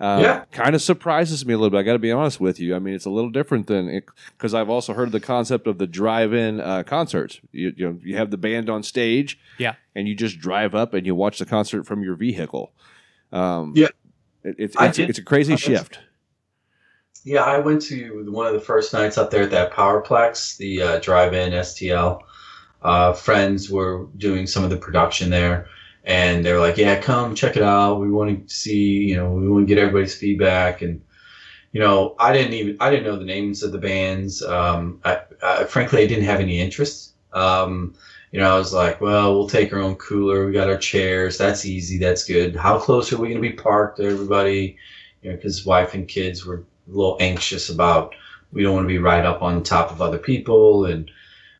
Uh, 0.00 0.18
Yeah. 0.22 0.44
Kind 0.52 0.74
of 0.74 0.82
surprises 0.82 1.44
me 1.44 1.54
a 1.54 1.56
little 1.58 1.70
bit. 1.70 1.78
I 1.78 1.82
got 1.82 1.94
to 1.94 1.98
be 1.98 2.12
honest 2.12 2.40
with 2.40 2.60
you. 2.60 2.76
I 2.76 2.78
mean, 2.78 2.94
it's 2.94 3.04
a 3.06 3.10
little 3.10 3.30
different 3.30 3.66
than 3.66 4.00
because 4.36 4.54
I've 4.54 4.68
also 4.70 4.92
heard 4.92 5.10
the 5.12 5.20
concept 5.20 5.66
of 5.66 5.78
the 5.78 5.86
drive-in 5.86 6.60
uh, 6.60 6.84
concerts. 6.84 7.40
You, 7.52 7.72
you 7.76 7.88
know, 7.88 7.98
you 8.04 8.16
have 8.16 8.30
the 8.30 8.36
band 8.36 8.70
on 8.70 8.82
stage, 8.82 9.38
Yeah. 9.58 9.74
and 9.96 10.06
you 10.06 10.14
just 10.14 10.38
drive 10.38 10.74
up 10.74 10.94
and 10.94 11.04
you 11.06 11.14
watch 11.14 11.38
the 11.40 11.46
concert 11.46 11.84
from 11.84 12.02
your 12.02 12.14
vehicle. 12.14 12.72
Um, 13.32 13.72
Yeah. 13.76 13.88
it, 14.44 14.54
it's 14.58 14.76
it's, 14.78 14.98
it's 14.98 15.18
a 15.18 15.22
crazy 15.24 15.54
I 15.54 15.56
shift. 15.56 15.98
Yeah, 17.24 17.42
I 17.42 17.58
went 17.58 17.82
to 17.82 18.24
one 18.30 18.46
of 18.46 18.54
the 18.54 18.60
first 18.60 18.92
nights 18.92 19.18
up 19.18 19.30
there 19.30 19.42
at 19.42 19.50
that 19.50 19.72
Powerplex, 19.72 20.56
the 20.56 20.80
uh, 20.82 20.98
drive-in 21.00 21.52
STL. 21.52 22.20
Uh, 22.80 23.12
friends 23.12 23.68
were 23.68 24.06
doing 24.16 24.46
some 24.46 24.62
of 24.62 24.70
the 24.70 24.76
production 24.76 25.28
there, 25.30 25.66
and 26.08 26.44
they 26.44 26.52
were 26.52 26.58
like, 26.58 26.78
"Yeah, 26.78 26.98
come 27.00 27.34
check 27.34 27.56
it 27.56 27.62
out. 27.62 28.00
We 28.00 28.10
want 28.10 28.48
to 28.48 28.54
see, 28.54 29.04
you 29.04 29.14
know, 29.14 29.30
we 29.30 29.46
want 29.48 29.68
to 29.68 29.74
get 29.74 29.80
everybody's 29.80 30.16
feedback." 30.16 30.82
And 30.82 31.02
you 31.72 31.80
know, 31.80 32.16
I 32.18 32.32
didn't 32.32 32.54
even 32.54 32.76
I 32.80 32.90
didn't 32.90 33.04
know 33.04 33.18
the 33.18 33.24
names 33.26 33.62
of 33.62 33.72
the 33.72 33.78
bands. 33.78 34.42
Um, 34.42 35.00
I, 35.04 35.20
I, 35.42 35.64
frankly, 35.64 36.02
I 36.02 36.06
didn't 36.06 36.24
have 36.24 36.40
any 36.40 36.60
interest. 36.60 37.12
Um, 37.34 37.94
you 38.32 38.40
know, 38.40 38.54
I 38.54 38.58
was 38.58 38.72
like, 38.72 39.00
"Well, 39.02 39.34
we'll 39.34 39.48
take 39.48 39.72
our 39.72 39.80
own 39.80 39.96
cooler. 39.96 40.46
We 40.46 40.52
got 40.52 40.70
our 40.70 40.78
chairs. 40.78 41.36
That's 41.36 41.66
easy. 41.66 41.98
That's 41.98 42.24
good. 42.24 42.56
How 42.56 42.78
close 42.78 43.12
are 43.12 43.18
we 43.18 43.28
going 43.28 43.42
to 43.42 43.48
be 43.48 43.54
parked 43.54 44.00
everybody?" 44.00 44.78
You 45.22 45.30
know, 45.30 45.36
because 45.36 45.66
wife 45.66 45.94
and 45.94 46.08
kids 46.08 46.46
were 46.46 46.56
a 46.56 46.90
little 46.90 47.18
anxious 47.20 47.68
about 47.68 48.14
we 48.52 48.62
don't 48.62 48.74
want 48.74 48.84
to 48.84 48.88
be 48.88 48.98
right 48.98 49.26
up 49.26 49.42
on 49.42 49.62
top 49.62 49.90
of 49.90 50.00
other 50.00 50.18
people 50.18 50.86
and 50.86 51.10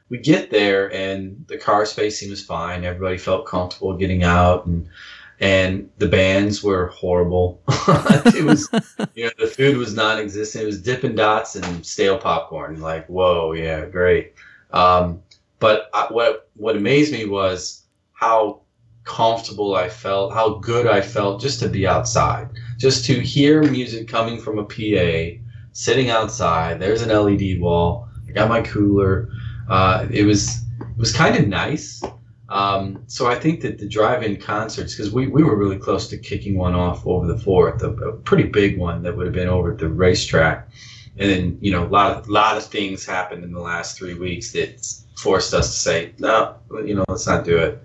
we 0.08 0.18
get 0.18 0.50
there 0.50 0.92
and 0.92 1.44
the 1.48 1.58
car 1.58 1.84
space 1.84 2.18
seems 2.18 2.44
fine 2.44 2.84
everybody 2.84 3.18
felt 3.18 3.46
comfortable 3.46 3.96
getting 3.96 4.22
out 4.24 4.66
and 4.66 4.88
and 5.40 5.88
the 5.98 6.08
bands 6.08 6.64
were 6.64 6.88
horrible 6.88 7.62
it 7.68 8.44
was 8.44 8.68
you 9.14 9.24
know 9.24 9.30
the 9.38 9.46
food 9.46 9.76
was 9.76 9.94
non-existent 9.94 10.62
it 10.62 10.66
was 10.66 10.82
dippin' 10.82 11.14
dots 11.14 11.54
and 11.54 11.86
stale 11.86 12.18
popcorn 12.18 12.80
like 12.80 13.06
whoa 13.06 13.52
yeah 13.52 13.84
great 13.84 14.34
um, 14.70 15.22
but 15.58 15.88
I, 15.94 16.06
what 16.10 16.48
what 16.54 16.76
amazed 16.76 17.12
me 17.12 17.24
was 17.24 17.84
how 18.12 18.60
comfortable 19.04 19.74
I 19.74 19.88
felt, 19.88 20.34
how 20.34 20.56
good 20.56 20.86
I 20.86 21.00
felt 21.00 21.40
just 21.40 21.60
to 21.60 21.68
be 21.68 21.86
outside, 21.86 22.50
just 22.76 23.04
to 23.06 23.14
hear 23.14 23.62
music 23.62 24.06
coming 24.06 24.38
from 24.38 24.58
a 24.58 24.64
PA, 24.64 25.40
sitting 25.72 26.10
outside. 26.10 26.78
There's 26.78 27.02
an 27.02 27.08
LED 27.08 27.60
wall. 27.60 28.08
I 28.28 28.32
got 28.32 28.50
my 28.50 28.60
cooler. 28.60 29.30
Uh, 29.68 30.06
it 30.10 30.24
was 30.24 30.62
it 30.80 30.98
was 30.98 31.12
kind 31.12 31.36
of 31.36 31.46
nice. 31.46 32.02
Um, 32.48 33.04
so 33.06 33.26
I 33.26 33.34
think 33.34 33.60
that 33.60 33.78
the 33.78 33.86
drive-in 33.86 34.38
concerts, 34.38 34.94
because 34.94 35.12
we, 35.12 35.26
we 35.26 35.44
were 35.44 35.56
really 35.56 35.76
close 35.76 36.08
to 36.08 36.16
kicking 36.16 36.56
one 36.56 36.74
off 36.74 37.06
over 37.06 37.26
the 37.26 37.38
fourth, 37.38 37.82
a, 37.82 37.90
a 37.90 38.12
pretty 38.12 38.44
big 38.44 38.78
one 38.78 39.02
that 39.02 39.14
would 39.14 39.26
have 39.26 39.34
been 39.34 39.48
over 39.48 39.72
at 39.72 39.78
the 39.78 39.88
racetrack, 39.88 40.66
and 41.18 41.30
then 41.30 41.58
you 41.60 41.70
know 41.70 41.84
a 41.84 41.88
lot 41.88 42.16
of 42.16 42.28
lot 42.28 42.56
of 42.56 42.64
things 42.64 43.04
happened 43.04 43.44
in 43.44 43.52
the 43.52 43.60
last 43.60 43.98
three 43.98 44.14
weeks 44.14 44.52
that 44.52 44.86
forced 45.16 45.52
us 45.52 45.70
to 45.70 45.78
say 45.78 46.12
no, 46.18 46.56
you 46.84 46.94
know 46.94 47.04
let's 47.08 47.26
not 47.26 47.44
do 47.44 47.58
it. 47.58 47.82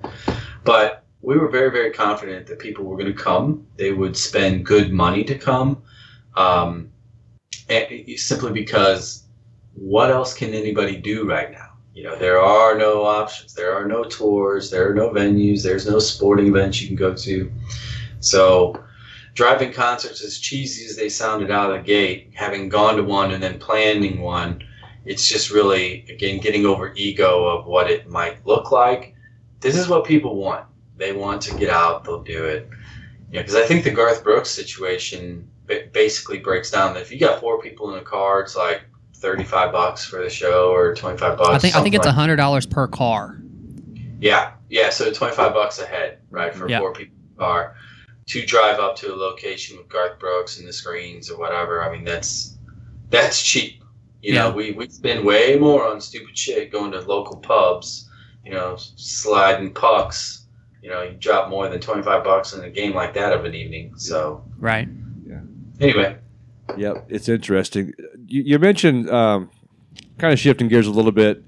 But 0.64 1.04
we 1.22 1.38
were 1.38 1.50
very 1.50 1.70
very 1.70 1.92
confident 1.92 2.48
that 2.48 2.60
people 2.60 2.86
were 2.86 2.96
going 2.96 3.14
to 3.14 3.24
come. 3.24 3.68
They 3.76 3.92
would 3.92 4.16
spend 4.16 4.66
good 4.66 4.94
money 4.94 5.26
to 5.26 5.36
come, 5.38 5.84
um, 6.38 6.90
and 7.68 8.18
simply 8.18 8.54
because 8.54 9.24
what 9.74 10.12
else 10.12 10.34
can 10.34 10.54
anybody 10.54 10.96
do 10.96 11.28
right 11.28 11.52
now? 11.52 11.63
You 11.94 12.04
know, 12.04 12.16
there 12.16 12.40
are 12.40 12.78
no 12.78 13.04
options. 13.04 13.54
There 13.54 13.74
are 13.74 13.86
no 13.86 14.04
tours. 14.04 14.72
There 14.72 14.90
are 14.90 14.96
no 14.96 15.10
venues. 15.10 15.62
There's 15.62 15.88
no 15.88 16.00
sporting 16.00 16.48
events 16.48 16.82
you 16.82 16.88
can 16.88 16.96
go 16.96 17.14
to. 17.14 17.52
So, 18.20 18.84
driving 19.36 19.72
concerts, 19.72 20.24
as 20.24 20.40
cheesy 20.40 20.86
as 20.86 20.96
they 20.96 21.10
sounded 21.10 21.52
out 21.52 21.72
of 21.72 21.78
the 21.78 21.84
gate, 21.84 22.32
having 22.34 22.68
gone 22.68 22.96
to 22.98 23.04
one 23.04 23.32
and 23.32 23.44
then 23.44 23.60
planning 23.60 24.22
one, 24.22 24.64
it's 25.06 25.28
just 25.28 25.52
really, 25.52 26.06
again, 26.10 26.40
getting 26.40 26.66
over 26.66 26.94
ego 26.96 27.46
of 27.46 27.66
what 27.66 27.92
it 27.92 28.10
might 28.10 28.46
look 28.46 28.72
like. 28.72 29.16
This 29.60 29.78
is 29.78 29.88
what 29.88 30.06
people 30.06 30.36
want. 30.36 30.66
They 30.98 31.12
want 31.12 31.42
to 31.44 31.56
get 31.56 31.70
out, 31.70 32.04
they'll 32.04 32.24
do 32.24 32.46
it. 32.46 32.70
You 33.30 33.40
know, 33.40 33.42
because 33.42 33.56
I 33.56 33.66
think 33.66 33.84
the 33.84 33.92
Garth 33.92 34.24
Brooks 34.24 34.50
situation 34.50 35.50
basically 35.92 36.40
breaks 36.40 36.72
down 36.72 36.94
that 36.94 37.02
if 37.02 37.12
you 37.12 37.20
got 37.20 37.40
four 37.40 37.62
people 37.62 37.94
in 37.94 38.00
a 38.00 38.04
car, 38.04 38.42
it's 38.42 38.56
like 38.56 38.84
35 39.24 39.72
bucks 39.72 40.04
for 40.06 40.22
the 40.22 40.30
show 40.30 40.72
or 40.74 40.94
25 40.94 41.38
bucks. 41.38 41.50
I 41.50 41.58
think 41.58 41.76
I 41.76 41.82
think 41.82 41.96
it's 41.96 42.06
like- 42.06 42.14
hundred 42.14 42.36
dollars 42.36 42.66
per 42.66 42.88
car. 42.88 43.40
yeah, 44.20 44.52
yeah. 44.70 44.90
So 44.90 45.12
twenty 45.12 45.34
five 45.34 45.54
bucks 45.54 45.80
a 45.80 45.86
head, 45.86 46.20
right, 46.30 46.54
for 46.54 46.70
Yeah. 46.70 46.80
four 46.80 46.92
people 46.94 47.16
car 47.38 47.76
to 48.28 48.46
drive 48.46 48.80
up 48.80 48.96
to 48.98 49.14
a 49.14 49.16
location 49.16 49.78
with 49.78 49.88
Garth 49.90 50.20
Brooks 50.20 50.60
and 50.60 50.68
the 50.68 50.74
screens 50.74 51.32
or 51.32 51.38
whatever. 51.40 51.84
I 51.84 51.92
mean, 51.92 52.04
that's 52.04 52.58
that's 53.10 53.42
cheap. 53.42 53.82
You 54.22 54.34
know, 54.36 54.52
we 54.52 54.72
we 54.74 54.88
spend 54.90 55.26
way 55.26 55.58
more 55.60 55.88
on 55.88 56.00
stupid 56.02 56.38
shit 56.38 56.72
going 56.72 56.92
to 56.92 57.00
local 57.02 57.38
pubs. 57.38 58.10
You 58.46 58.52
know, 58.52 58.76
sliding 58.78 59.74
pucks. 59.74 60.48
You 60.82 60.90
know, 60.90 61.02
you 61.02 61.14
drop 61.14 61.50
more 61.50 61.70
than 61.70 61.80
twenty 61.80 62.04
five 62.04 62.24
bucks 62.26 62.54
in 62.54 62.62
a 62.64 62.70
game 62.70 62.94
like 62.94 63.14
that 63.14 63.32
of 63.32 63.46
an 63.46 63.54
evening. 63.56 63.94
So 63.96 64.44
Right. 64.60 64.88
Yeah. 65.26 65.40
Anyway, 65.80 66.18
Yep, 66.78 67.06
it's 67.10 67.30
interesting. 67.30 67.94
You, 68.26 68.44
you 68.44 68.60
mentioned 68.60 69.10
um, 69.10 69.50
kind 70.18 70.34
of 70.34 70.40
shifting 70.40 70.68
gears 70.68 70.88
a 70.88 70.92
little 70.92 71.12
bit. 71.12 71.44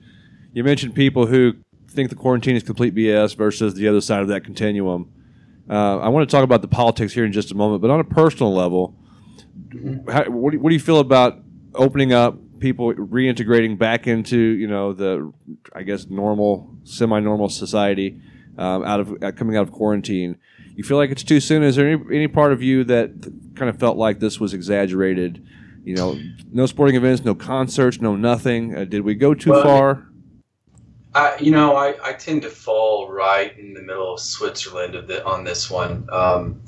You 0.53 0.63
mentioned 0.63 0.95
people 0.95 1.25
who 1.25 1.53
think 1.89 2.09
the 2.09 2.15
quarantine 2.15 2.55
is 2.55 2.63
complete 2.63 2.93
BS 2.93 3.35
versus 3.35 3.73
the 3.73 3.87
other 3.87 4.01
side 4.01 4.21
of 4.21 4.27
that 4.27 4.43
continuum. 4.43 5.11
Uh, 5.69 5.97
I 5.97 6.09
want 6.09 6.29
to 6.29 6.35
talk 6.35 6.43
about 6.43 6.61
the 6.61 6.67
politics 6.67 7.13
here 7.13 7.25
in 7.25 7.31
just 7.31 7.51
a 7.51 7.55
moment, 7.55 7.81
but 7.81 7.89
on 7.89 7.99
a 7.99 8.03
personal 8.03 8.53
level, 8.53 8.95
how, 10.07 10.25
what, 10.25 10.51
do, 10.51 10.59
what 10.59 10.69
do 10.69 10.75
you 10.75 10.79
feel 10.79 10.99
about 10.99 11.39
opening 11.73 12.13
up, 12.13 12.37
people 12.59 12.93
reintegrating 12.93 13.77
back 13.77 14.07
into 14.07 14.37
you 14.37 14.67
know 14.67 14.93
the, 14.93 15.31
I 15.73 15.83
guess 15.83 16.07
normal, 16.07 16.77
semi-normal 16.83 17.49
society 17.49 18.21
um, 18.57 18.83
out 18.83 18.99
of 18.99 19.23
uh, 19.23 19.31
coming 19.31 19.57
out 19.57 19.63
of 19.63 19.71
quarantine? 19.71 20.37
You 20.75 20.83
feel 20.83 20.97
like 20.97 21.09
it's 21.09 21.23
too 21.23 21.39
soon? 21.39 21.63
Is 21.63 21.77
there 21.77 21.89
any, 21.89 22.01
any 22.11 22.27
part 22.27 22.51
of 22.53 22.61
you 22.61 22.83
that 22.83 23.11
kind 23.55 23.69
of 23.69 23.79
felt 23.79 23.97
like 23.97 24.19
this 24.19 24.39
was 24.39 24.53
exaggerated? 24.53 25.45
You 25.83 25.95
know, 25.95 26.19
no 26.51 26.65
sporting 26.65 26.95
events, 26.95 27.23
no 27.23 27.35
concerts, 27.35 28.01
no 28.01 28.15
nothing. 28.15 28.75
Uh, 28.75 28.85
did 28.85 29.01
we 29.01 29.15
go 29.15 29.33
too 29.33 29.51
Well, 29.51 29.63
far? 29.63 30.07
I, 31.13 31.37
you 31.39 31.51
know, 31.51 31.75
I, 31.75 31.95
I 32.03 32.13
tend 32.13 32.41
to 32.41 32.49
fall 32.49 33.09
right 33.09 33.57
in 33.57 33.73
the 33.73 33.81
middle 33.81 34.13
of 34.13 34.19
Switzerland 34.19 34.95
of 34.95 35.07
the, 35.07 35.23
on 35.25 35.43
this 35.43 35.69
one. 35.69 36.07
Um, 36.11 36.61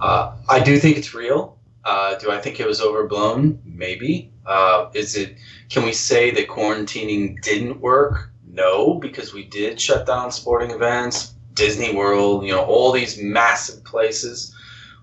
uh, 0.00 0.36
I 0.48 0.60
do 0.60 0.78
think 0.78 0.98
it's 0.98 1.14
real. 1.14 1.58
Uh, 1.84 2.16
do 2.16 2.30
I 2.30 2.38
think 2.38 2.60
it 2.60 2.66
was 2.66 2.80
overblown? 2.80 3.60
Maybe. 3.64 4.32
Uh, 4.46 4.90
is 4.94 5.16
it? 5.16 5.36
Can 5.68 5.84
we 5.84 5.92
say 5.92 6.30
that 6.30 6.46
quarantining 6.46 7.40
didn't 7.42 7.80
work? 7.80 8.30
No, 8.46 8.94
because 8.94 9.32
we 9.32 9.44
did 9.44 9.80
shut 9.80 10.06
down 10.06 10.30
sporting 10.30 10.70
events, 10.70 11.34
Disney 11.54 11.94
World. 11.94 12.44
You 12.44 12.52
know, 12.52 12.64
all 12.64 12.92
these 12.92 13.18
massive 13.18 13.82
places 13.84 14.51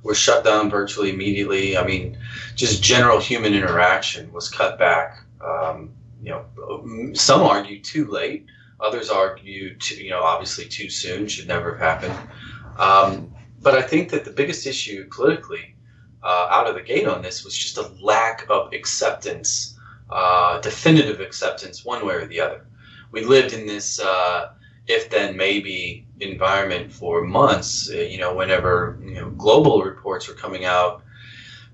were 0.04 0.16
shut 0.16 0.43
down 0.43 0.70
virtually 0.70 1.10
immediately. 1.12 1.78
I 1.78 1.86
mean, 1.86 2.18
just 2.56 2.84
general 2.84 3.20
human 3.20 3.54
interaction 3.54 4.32
was 4.32 4.50
cut 4.50 4.80
back. 4.80 5.24
Um, 5.41 5.91
you 6.22 6.32
know, 6.32 7.14
some 7.14 7.41
argue 7.41 7.82
too 7.82 8.06
late. 8.08 8.45
Others 8.80 9.10
argue, 9.10 9.76
too, 9.78 9.95
you 9.95 10.10
know, 10.10 10.24
obviously 10.24 10.66
too 10.66 10.89
soon, 10.89 11.28
should 11.28 11.47
never 11.47 11.76
have 11.76 12.02
happened. 12.02 12.30
Um, 12.78 13.34
but 13.62 13.76
I 13.76 13.82
think 13.82 14.10
that 14.12 14.24
the 14.24 14.32
biggest 14.32 14.66
issue 14.66 15.08
politically 15.10 15.76
uh, 16.24 16.47
out 16.50 16.68
of 16.68 16.76
the 16.76 16.82
gate 16.82 17.08
on 17.08 17.22
this 17.22 17.43
was 17.43 17.58
just 17.58 17.78
a 17.78 17.91
lack 18.02 18.45
of 18.50 18.74
acceptance, 18.74 19.78
uh, 20.10 20.60
definitive 20.62 21.20
acceptance, 21.20 21.84
one 21.84 22.06
way 22.06 22.16
or 22.16 22.26
the 22.26 22.39
other. 22.39 22.68
We 23.12 23.26
lived 23.26 23.54
in 23.54 23.66
this 23.66 24.00
uh, 24.00 24.54
if 24.88 25.10
then 25.10 25.38
maybe 25.38 26.06
environment 26.22 26.91
for 26.91 27.24
months, 27.24 27.89
uh, 27.89 27.97
you 27.97 28.17
know, 28.17 28.34
whenever 28.36 28.99
you 29.03 29.15
know, 29.15 29.30
global 29.32 29.82
reports 29.82 30.28
were 30.28 30.34
coming 30.34 30.65
out. 30.65 31.03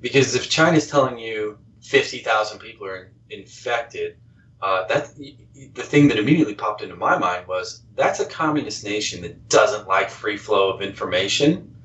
Because 0.01 0.35
if 0.35 0.49
China's 0.49 0.87
telling 0.87 1.17
you 1.17 1.57
50,000 1.81 2.59
people 2.59 2.87
are 2.87 3.11
infected, 3.29 4.17
uh, 4.61 4.87
that 4.87 5.15
the 5.15 5.83
thing 5.83 6.07
that 6.07 6.17
immediately 6.17 6.55
popped 6.55 6.81
into 6.81 6.95
my 6.95 7.17
mind 7.17 7.47
was 7.47 7.83
that's 7.95 8.19
a 8.19 8.25
communist 8.25 8.83
nation 8.83 9.21
that 9.21 9.49
doesn't 9.49 9.87
like 9.87 10.09
free 10.09 10.37
flow 10.37 10.71
of 10.71 10.81
information. 10.81 11.75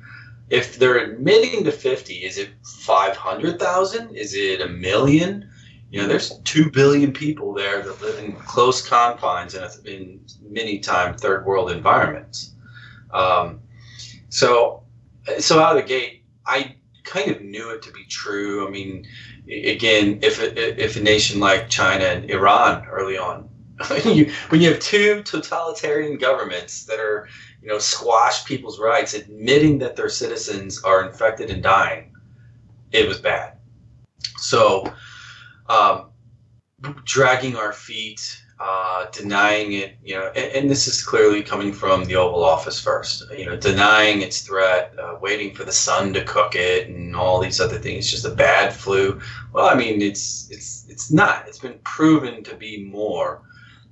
If 0.49 0.79
they're 0.79 0.99
admitting 0.99 1.65
to 1.65 1.73
50 1.73 2.15
is 2.15 2.39
it 2.39 2.51
500,000 2.65 4.17
is 4.17 4.35
it 4.35 4.61
a 4.61 4.69
million 4.69 5.51
you 5.91 6.01
know 6.01 6.07
there's 6.07 6.39
2 6.41 6.71
billion 6.71 7.13
people 7.13 7.53
there 7.53 7.83
that 7.83 8.01
live 8.01 8.19
in 8.23 8.33
close 8.33 8.87
confines 8.87 9.55
in, 9.55 9.65
in 9.85 10.21
many 10.43 10.79
time 10.79 11.17
third 11.17 11.45
world 11.45 11.71
environments 11.71 12.55
um, 13.13 13.61
so 14.29 14.83
so 15.39 15.61
out 15.61 15.77
of 15.77 15.83
the 15.83 15.89
gate 15.89 16.25
i 16.47 16.75
kind 17.05 17.31
of 17.31 17.43
knew 17.43 17.71
it 17.71 17.83
to 17.83 17.93
be 17.93 18.05
true 18.05 18.67
i 18.67 18.71
mean 18.71 19.07
again 19.49 20.19
if 20.23 20.41
a, 20.41 20.83
if 20.83 20.97
a 20.97 21.01
nation 21.01 21.41
like 21.41 21.69
china 21.69 22.05
and 22.05 22.31
iran 22.31 22.85
early 22.87 23.19
on 23.19 23.49
you, 24.05 24.31
when 24.51 24.61
you 24.61 24.69
have 24.69 24.79
two 24.79 25.23
totalitarian 25.23 26.19
governments 26.19 26.85
that 26.85 27.01
are 27.01 27.27
you 27.63 27.69
know, 27.69 27.79
squash 27.79 28.45
people's 28.45 28.79
rights, 28.79 29.15
admitting 29.15 29.79
that 29.79 29.97
their 29.97 30.09
citizens 30.09 30.83
are 30.83 31.07
infected 31.07 31.51
and 31.51 31.63
dying, 31.63 32.15
it 32.93 33.07
was 33.07 33.21
bad. 33.21 33.59
So, 34.39 34.93
um, 35.71 36.07
dragging 37.05 37.55
our 37.55 37.73
feet, 37.73 38.43
uh, 38.59 39.07
denying 39.13 39.73
it, 39.75 39.97
you 40.03 40.15
know, 40.15 40.27
and, 40.35 40.53
and, 40.53 40.71
this 40.71 40.89
is 40.89 41.03
clearly 41.03 41.43
coming 41.43 41.73
from 41.73 42.05
the 42.05 42.17
Oval 42.17 42.45
Office 42.45 42.81
first, 42.81 43.25
you 43.39 43.47
know, 43.47 43.57
denying 43.57 44.21
its 44.21 44.41
threat, 44.41 44.93
uh, 44.99 45.17
waiting 45.23 45.55
for 45.55 45.65
the 45.65 45.73
sun 45.73 46.13
to 46.13 46.25
cook 46.25 46.55
it, 46.57 46.89
and 46.89 47.15
all 47.15 47.41
these 47.41 47.61
other 47.61 47.79
things. 47.79 48.11
Just 48.11 48.27
a 48.27 48.31
bad 48.31 48.75
flu. 48.75 49.21
Well, 49.53 49.67
I 49.67 49.75
mean, 49.75 50.03
it's 50.03 50.51
it's 50.51 50.87
it's 50.89 51.11
not. 51.11 51.47
It's 51.47 51.61
been 51.61 51.79
proven 51.85 52.43
to 52.45 52.57
be 52.57 52.85
more. 52.85 53.43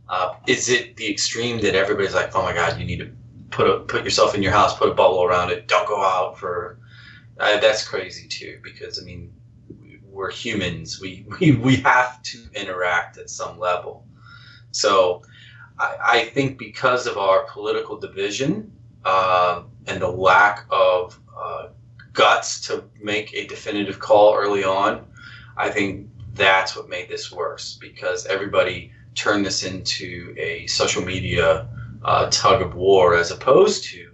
Uh, 0.08 0.34
is 0.46 0.68
it 0.68 0.96
the 0.96 1.08
extreme 1.08 1.60
that 1.60 1.76
everybody's 1.76 2.14
like, 2.14 2.34
oh 2.34 2.42
my 2.42 2.52
God, 2.52 2.78
you 2.78 2.84
need 2.84 2.98
to 2.98 3.10
put 3.50 3.70
a 3.70 3.80
put 3.80 4.04
yourself 4.04 4.34
in 4.34 4.42
your 4.42 4.52
house, 4.52 4.76
put 4.76 4.90
a 4.90 4.94
bubble 4.94 5.22
around 5.22 5.50
it. 5.50 5.68
Don't 5.68 5.88
go 5.88 6.02
out 6.02 6.38
for. 6.38 6.80
Uh, 7.38 7.60
that's 7.60 7.86
crazy 7.86 8.26
too, 8.26 8.58
because 8.64 9.00
I 9.00 9.04
mean, 9.04 9.32
we're 10.18 10.30
humans. 10.32 11.00
We 11.00 11.24
we 11.40 11.52
we 11.52 11.76
have 11.76 12.22
to 12.24 12.38
interact 12.54 13.16
at 13.16 13.30
some 13.30 13.58
level. 13.58 14.04
So, 14.72 15.22
I, 15.78 15.96
I 16.02 16.24
think 16.24 16.58
because 16.58 17.06
of 17.06 17.16
our 17.16 17.44
political 17.44 17.96
division 17.96 18.72
uh, 19.04 19.62
and 19.86 20.02
the 20.02 20.10
lack 20.10 20.66
of 20.70 21.18
uh, 21.34 21.68
guts 22.12 22.60
to 22.66 22.84
make 23.00 23.32
a 23.32 23.46
definitive 23.46 23.98
call 24.00 24.34
early 24.34 24.64
on, 24.64 25.06
I 25.56 25.70
think 25.70 26.10
that's 26.34 26.76
what 26.76 26.88
made 26.88 27.08
this 27.08 27.32
worse 27.32 27.78
because 27.80 28.26
everybody 28.26 28.92
turned 29.14 29.46
this 29.46 29.64
into 29.64 30.34
a 30.36 30.66
social 30.66 31.02
media 31.02 31.68
uh, 32.02 32.28
tug 32.30 32.60
of 32.60 32.74
war 32.74 33.16
as 33.16 33.30
opposed 33.30 33.84
to 33.84 34.10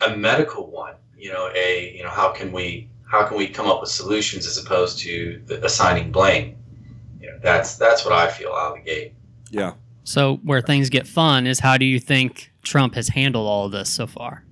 a 0.00 0.16
medical 0.16 0.70
one. 0.70 0.94
You 1.16 1.32
know, 1.32 1.50
a 1.54 1.92
you 1.94 2.02
know 2.04 2.08
how 2.08 2.30
can 2.32 2.52
we 2.52 2.89
how 3.10 3.26
can 3.26 3.36
we 3.36 3.48
come 3.48 3.66
up 3.66 3.80
with 3.80 3.90
solutions 3.90 4.46
as 4.46 4.56
opposed 4.56 5.00
to 5.00 5.42
the, 5.46 5.64
assigning 5.64 6.12
blame. 6.12 6.56
You 7.20 7.32
know, 7.32 7.38
that's 7.42 7.76
that's 7.76 8.04
what 8.04 8.14
I 8.14 8.30
feel 8.30 8.52
out 8.52 8.78
of 8.78 8.84
the 8.84 8.88
gate. 8.88 9.14
Yeah. 9.50 9.74
So 10.04 10.36
where 10.44 10.60
things 10.60 10.88
get 10.88 11.06
fun 11.06 11.46
is 11.46 11.58
how 11.58 11.76
do 11.76 11.84
you 11.84 11.98
think 11.98 12.52
Trump 12.62 12.94
has 12.94 13.08
handled 13.08 13.48
all 13.48 13.66
of 13.66 13.72
this 13.72 13.90
so 13.90 14.06
far? 14.06 14.44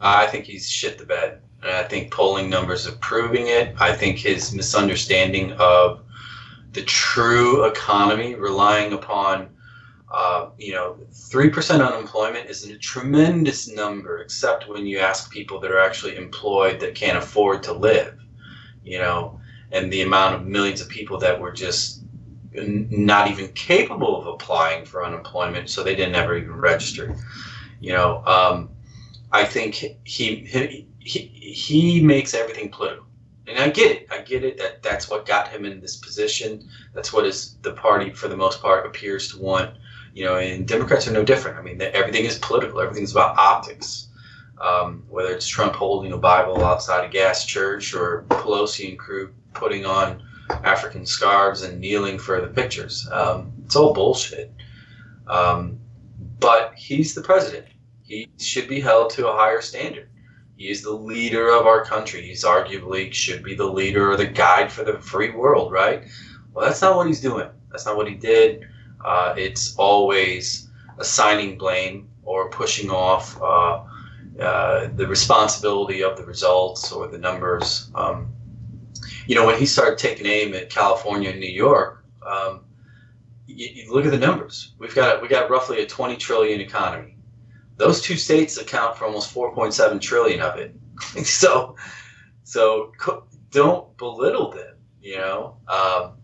I 0.00 0.26
think 0.28 0.44
he's 0.44 0.70
shit 0.70 0.96
the 0.96 1.06
bed. 1.06 1.42
And 1.62 1.72
I 1.72 1.82
think 1.82 2.12
polling 2.12 2.48
numbers 2.48 2.86
are 2.86 2.96
proving 2.96 3.48
it. 3.48 3.74
I 3.80 3.92
think 3.92 4.16
his 4.16 4.54
misunderstanding 4.54 5.52
of 5.54 6.00
the 6.72 6.82
true 6.82 7.64
economy, 7.64 8.36
relying 8.36 8.92
upon 8.92 9.48
uh, 10.10 10.50
you 10.56 10.72
know, 10.72 10.96
3% 11.12 11.86
unemployment 11.86 12.48
is 12.48 12.64
a 12.64 12.78
tremendous 12.78 13.68
number, 13.68 14.18
except 14.18 14.68
when 14.68 14.86
you 14.86 14.98
ask 14.98 15.30
people 15.30 15.60
that 15.60 15.70
are 15.70 15.80
actually 15.80 16.16
employed 16.16 16.80
that 16.80 16.94
can't 16.94 17.18
afford 17.18 17.62
to 17.64 17.72
live, 17.72 18.18
you 18.82 18.98
know, 18.98 19.38
and 19.70 19.92
the 19.92 20.00
amount 20.02 20.34
of 20.34 20.46
millions 20.46 20.80
of 20.80 20.88
people 20.88 21.18
that 21.18 21.38
were 21.38 21.52
just 21.52 22.02
not 22.54 23.30
even 23.30 23.48
capable 23.52 24.18
of 24.18 24.26
applying 24.26 24.84
for 24.86 25.04
unemployment, 25.04 25.68
so 25.68 25.82
they 25.82 25.94
didn't 25.94 26.14
ever 26.14 26.36
even 26.36 26.54
register. 26.54 27.14
You 27.80 27.92
know, 27.92 28.24
um, 28.24 28.70
I 29.30 29.44
think 29.44 29.74
he, 29.74 29.96
he 30.04 30.86
he 30.98 31.20
he 31.26 32.02
makes 32.02 32.32
everything 32.32 32.70
political, 32.70 33.06
and 33.46 33.58
I 33.58 33.68
get 33.68 33.90
it. 33.90 34.06
I 34.10 34.22
get 34.22 34.42
it 34.42 34.56
that 34.56 34.82
that's 34.82 35.10
what 35.10 35.26
got 35.26 35.48
him 35.48 35.66
in 35.66 35.80
this 35.80 35.96
position. 35.96 36.66
That's 36.94 37.12
what 37.12 37.26
is 37.26 37.56
the 37.60 37.72
party, 37.72 38.10
for 38.10 38.28
the 38.28 38.36
most 38.36 38.62
part, 38.62 38.86
appears 38.86 39.30
to 39.32 39.38
want 39.38 39.76
you 40.18 40.24
know, 40.24 40.34
and 40.34 40.66
Democrats 40.66 41.06
are 41.06 41.12
no 41.12 41.22
different. 41.22 41.58
I 41.58 41.62
mean, 41.62 41.80
everything 41.80 42.24
is 42.24 42.40
political. 42.40 42.80
Everything's 42.80 43.12
about 43.12 43.38
optics. 43.38 44.08
Um, 44.60 45.04
whether 45.08 45.30
it's 45.30 45.46
Trump 45.46 45.74
holding 45.74 46.12
a 46.12 46.18
Bible 46.18 46.64
outside 46.64 47.04
a 47.04 47.08
gas 47.08 47.46
church 47.46 47.94
or 47.94 48.24
Pelosi 48.28 48.88
and 48.88 48.98
crew 48.98 49.32
putting 49.54 49.86
on 49.86 50.20
African 50.64 51.06
scarves 51.06 51.62
and 51.62 51.80
kneeling 51.80 52.18
for 52.18 52.40
the 52.40 52.48
pictures, 52.48 53.08
um, 53.12 53.52
it's 53.64 53.76
all 53.76 53.94
bullshit. 53.94 54.52
Um, 55.28 55.78
but 56.40 56.74
he's 56.74 57.14
the 57.14 57.22
president. 57.22 57.66
He 58.02 58.28
should 58.38 58.66
be 58.66 58.80
held 58.80 59.10
to 59.10 59.28
a 59.28 59.36
higher 59.36 59.60
standard. 59.60 60.08
He 60.56 60.68
is 60.68 60.82
the 60.82 60.90
leader 60.90 61.48
of 61.48 61.68
our 61.68 61.84
country. 61.84 62.22
He's 62.22 62.42
arguably 62.42 63.12
should 63.12 63.44
be 63.44 63.54
the 63.54 63.70
leader 63.70 64.10
or 64.10 64.16
the 64.16 64.26
guide 64.26 64.72
for 64.72 64.82
the 64.82 64.98
free 64.98 65.30
world, 65.30 65.70
right? 65.70 66.08
Well, 66.52 66.66
that's 66.66 66.82
not 66.82 66.96
what 66.96 67.06
he's 67.06 67.20
doing. 67.20 67.48
That's 67.70 67.86
not 67.86 67.96
what 67.96 68.08
he 68.08 68.14
did. 68.14 68.66
Uh, 69.04 69.34
it's 69.36 69.76
always 69.76 70.68
assigning 70.98 71.56
blame 71.58 72.08
or 72.22 72.50
pushing 72.50 72.90
off 72.90 73.40
uh, 73.40 73.82
uh, 74.40 74.88
the 74.94 75.06
responsibility 75.06 76.02
of 76.02 76.16
the 76.16 76.24
results 76.24 76.92
or 76.92 77.08
the 77.08 77.18
numbers. 77.18 77.90
Um, 77.94 78.32
you 79.26 79.34
know, 79.34 79.46
when 79.46 79.58
he 79.58 79.66
started 79.66 79.98
taking 79.98 80.26
aim 80.26 80.54
at 80.54 80.70
California 80.70 81.30
and 81.30 81.40
New 81.40 81.50
York, 81.50 82.04
um, 82.26 82.64
you, 83.46 83.68
you 83.68 83.92
look 83.92 84.04
at 84.04 84.10
the 84.10 84.18
numbers. 84.18 84.74
We've 84.78 84.94
got 84.94 85.22
we 85.22 85.28
got 85.28 85.50
roughly 85.50 85.82
a 85.82 85.86
20 85.86 86.16
trillion 86.16 86.60
economy. 86.60 87.16
Those 87.76 88.00
two 88.00 88.16
states 88.16 88.58
account 88.58 88.96
for 88.96 89.04
almost 89.06 89.34
4.7 89.34 90.00
trillion 90.00 90.40
of 90.40 90.58
it. 90.58 90.74
so, 91.24 91.76
so 92.42 92.92
don't 93.50 93.96
belittle 93.96 94.50
them. 94.50 94.74
You 95.00 95.16
know, 95.16 95.56
um, 95.68 96.17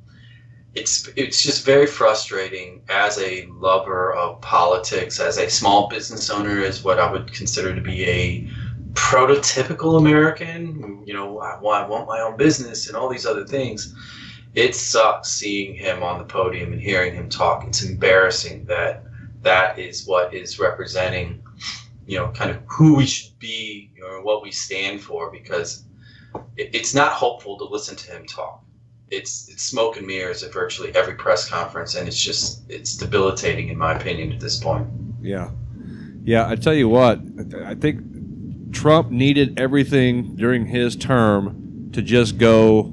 it's 0.75 1.09
it's 1.15 1.43
just 1.43 1.65
very 1.65 1.87
frustrating 1.87 2.83
as 2.89 3.19
a 3.19 3.47
lover 3.47 4.13
of 4.13 4.41
politics, 4.41 5.21
as 5.21 5.39
a 5.39 5.49
small 5.49 5.89
business 5.89 6.31
owner, 6.31 6.65
as 6.65 6.83
what 6.83 6.99
I 6.99 7.11
would 7.11 7.33
consider 7.33 7.75
to 7.75 7.81
be 7.81 8.05
a 8.05 8.49
prototypical 8.95 9.99
American. 9.99 11.05
You 11.07 11.15
know, 11.15 11.39
I 11.39 11.55
I 11.55 11.87
want 11.87 12.09
my 12.09 12.21
own 12.21 12.37
business 12.37 12.89
and 12.89 12.97
all 12.97 13.09
these 13.09 13.27
other 13.27 13.47
things. 13.47 13.95
It 14.55 14.75
sucks 14.75 15.31
seeing 15.31 15.75
him 15.75 16.03
on 16.03 16.19
the 16.19 16.25
podium 16.25 16.73
and 16.73 16.81
hearing 16.81 17.15
him 17.15 17.29
talk. 17.29 17.67
It's 17.67 17.83
embarrassing 17.85 18.65
that 18.67 19.05
that 19.43 19.79
is 19.79 20.07
what 20.07 20.35
is 20.35 20.59
representing, 20.59 21.43
you 22.07 22.19
know, 22.19 22.31
kind 22.31 22.51
of 22.51 22.59
who 22.67 22.97
we 22.97 23.07
should 23.07 23.39
be 23.39 23.93
or 24.03 24.23
what 24.23 24.43
we 24.43 24.51
stand 24.51 25.01
for 25.01 25.31
because 25.31 25.85
it's 26.57 26.95
not 26.95 27.13
hopeful 27.13 27.59
to 27.59 27.65
listen 27.65 27.95
to 27.97 28.13
him 28.13 28.27
talk 28.27 28.64
it's 29.11 29.49
it's 29.49 29.63
smoke 29.63 29.97
and 29.97 30.07
mirrors 30.07 30.43
at 30.43 30.53
virtually 30.53 30.95
every 30.95 31.15
press 31.15 31.49
conference, 31.49 31.95
and 31.95 32.09
it's 32.09 32.21
just 32.21 32.63
it's 32.69 32.97
debilitating 32.97 33.69
in 33.69 33.79
my 33.79 33.95
opinion 33.95 34.33
at 34.33 34.41
this 34.41 34.59
point. 34.59 34.87
Yeah, 35.21 35.51
yeah. 36.23 36.49
I 36.49 36.57
tell 36.57 36.75
you 36.75 36.89
what, 36.89 37.21
I 37.65 37.75
think 37.75 38.73
Trump 38.73 39.11
needed 39.11 39.59
everything 39.59 40.37
during 40.37 40.67
his 40.67 40.97
term 40.97 41.91
to 41.93 42.03
just 42.03 42.39
go 42.39 42.93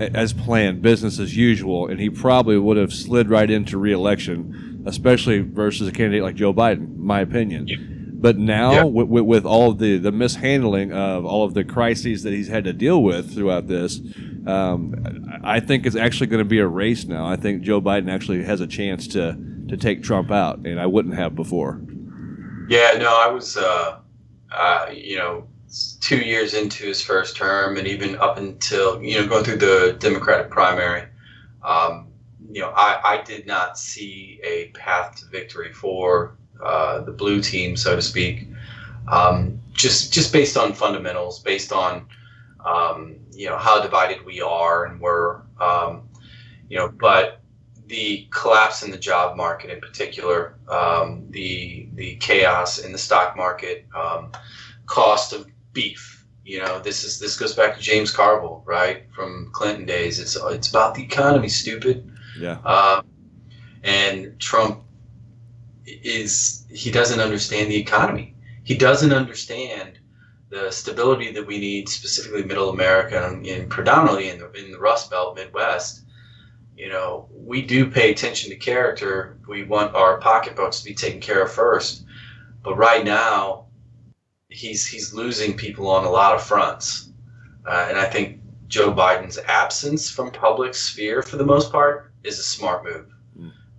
as 0.00 0.32
planned, 0.32 0.82
business 0.82 1.18
as 1.18 1.36
usual, 1.36 1.86
and 1.86 2.00
he 2.00 2.10
probably 2.10 2.58
would 2.58 2.76
have 2.76 2.92
slid 2.92 3.28
right 3.28 3.50
into 3.50 3.78
reelection, 3.78 4.82
especially 4.86 5.40
versus 5.40 5.86
a 5.86 5.92
candidate 5.92 6.22
like 6.22 6.34
Joe 6.34 6.52
Biden, 6.52 6.96
my 6.96 7.20
opinion. 7.20 7.68
Yeah. 7.68 7.76
But 8.22 8.38
now, 8.38 8.72
yeah. 8.72 8.84
with, 8.84 9.24
with, 9.24 9.44
all 9.44 9.72
of 9.72 9.78
the, 9.78 9.98
the 9.98 10.12
mishandling 10.12 10.92
of 10.92 11.24
all 11.24 11.44
of 11.44 11.54
the 11.54 11.64
crises 11.64 12.22
that 12.22 12.32
he's 12.32 12.46
had 12.46 12.62
to 12.64 12.72
deal 12.72 13.02
with 13.02 13.34
throughout 13.34 13.66
this, 13.66 14.00
um, 14.46 15.40
I 15.44 15.60
think 15.60 15.86
it's 15.86 15.96
actually 15.96 16.26
going 16.28 16.42
to 16.42 16.48
be 16.48 16.58
a 16.58 16.66
race 16.66 17.04
now. 17.04 17.26
I 17.26 17.36
think 17.36 17.62
Joe 17.62 17.80
Biden 17.80 18.10
actually 18.10 18.42
has 18.44 18.60
a 18.60 18.66
chance 18.66 19.06
to 19.08 19.36
to 19.68 19.76
take 19.76 20.02
Trump 20.02 20.30
out, 20.30 20.58
and 20.58 20.80
I 20.80 20.86
wouldn't 20.86 21.14
have 21.14 21.34
before. 21.34 21.80
Yeah, 22.68 22.96
no, 22.98 23.16
I 23.20 23.28
was, 23.28 23.56
uh, 23.56 23.98
uh, 24.50 24.86
you 24.92 25.16
know, 25.16 25.46
two 26.00 26.18
years 26.18 26.54
into 26.54 26.84
his 26.84 27.02
first 27.02 27.36
term, 27.36 27.76
and 27.76 27.86
even 27.86 28.16
up 28.16 28.38
until 28.38 29.02
you 29.02 29.20
know 29.20 29.26
going 29.26 29.44
through 29.44 29.58
the 29.58 29.96
Democratic 29.98 30.50
primary, 30.50 31.04
um, 31.64 32.08
you 32.50 32.60
know, 32.60 32.72
I, 32.76 33.00
I 33.04 33.22
did 33.22 33.46
not 33.46 33.78
see 33.78 34.40
a 34.44 34.68
path 34.68 35.16
to 35.16 35.26
victory 35.26 35.72
for 35.72 36.36
uh, 36.62 37.00
the 37.00 37.12
blue 37.12 37.40
team, 37.40 37.76
so 37.76 37.96
to 37.96 38.02
speak. 38.02 38.48
Um, 39.08 39.60
just 39.72 40.12
just 40.12 40.32
based 40.32 40.56
on 40.56 40.74
fundamentals, 40.74 41.40
based 41.40 41.72
on 41.72 42.06
um, 42.64 43.16
you 43.32 43.48
know 43.48 43.56
how 43.56 43.80
divided 43.80 44.24
we 44.24 44.40
are 44.40 44.86
and 44.86 45.00
we're 45.00 45.42
um, 45.60 46.08
you 46.68 46.78
know, 46.78 46.88
but 46.88 47.40
the 47.86 48.26
collapse 48.30 48.82
in 48.82 48.90
the 48.90 48.96
job 48.96 49.36
market 49.36 49.70
in 49.70 49.78
particular, 49.78 50.56
um, 50.68 51.26
the 51.28 51.88
the 51.94 52.16
chaos 52.16 52.78
in 52.78 52.92
the 52.92 52.98
stock 52.98 53.36
market, 53.36 53.86
um, 53.94 54.32
cost 54.86 55.34
of 55.34 55.46
beef. 55.74 56.24
You 56.44 56.60
know, 56.60 56.80
this 56.80 57.04
is 57.04 57.20
this 57.20 57.38
goes 57.38 57.54
back 57.54 57.76
to 57.76 57.82
James 57.82 58.10
Carville, 58.10 58.62
right, 58.64 59.04
from 59.14 59.50
Clinton 59.52 59.84
days. 59.84 60.18
It's 60.18 60.34
it's 60.34 60.70
about 60.70 60.94
the 60.94 61.02
economy, 61.02 61.48
stupid. 61.48 62.10
Yeah. 62.40 62.58
Um, 62.64 63.06
and 63.82 64.40
Trump 64.40 64.84
is 65.84 66.66
he 66.70 66.90
doesn't 66.90 67.20
understand 67.20 67.70
the 67.70 67.76
economy. 67.76 68.34
He 68.64 68.76
doesn't 68.76 69.12
understand 69.12 69.98
the 70.52 70.70
stability 70.70 71.32
that 71.32 71.46
we 71.46 71.58
need, 71.58 71.88
specifically 71.88 72.44
Middle 72.44 72.68
America 72.68 73.26
and, 73.26 73.46
and 73.46 73.70
predominantly 73.70 74.28
in 74.28 74.38
the, 74.38 74.52
in 74.52 74.70
the 74.70 74.78
Rust 74.78 75.10
Belt, 75.10 75.34
Midwest. 75.34 76.04
You 76.76 76.90
know, 76.90 77.28
we 77.32 77.62
do 77.62 77.90
pay 77.90 78.12
attention 78.12 78.50
to 78.50 78.56
character. 78.56 79.38
We 79.48 79.62
want 79.62 79.94
our 79.94 80.20
pocketbooks 80.20 80.80
to 80.80 80.84
be 80.84 80.94
taken 80.94 81.20
care 81.20 81.42
of 81.42 81.50
first. 81.50 82.04
But 82.62 82.76
right 82.76 83.02
now, 83.02 83.66
he's 84.50 84.86
he's 84.86 85.14
losing 85.14 85.56
people 85.56 85.88
on 85.88 86.04
a 86.04 86.10
lot 86.10 86.34
of 86.34 86.42
fronts, 86.42 87.10
uh, 87.66 87.86
and 87.88 87.98
I 87.98 88.04
think 88.04 88.40
Joe 88.68 88.92
Biden's 88.92 89.38
absence 89.38 90.10
from 90.10 90.30
public 90.30 90.74
sphere 90.74 91.22
for 91.22 91.36
the 91.36 91.46
most 91.46 91.72
part 91.72 92.12
is 92.24 92.38
a 92.38 92.42
smart 92.42 92.84
move 92.84 93.06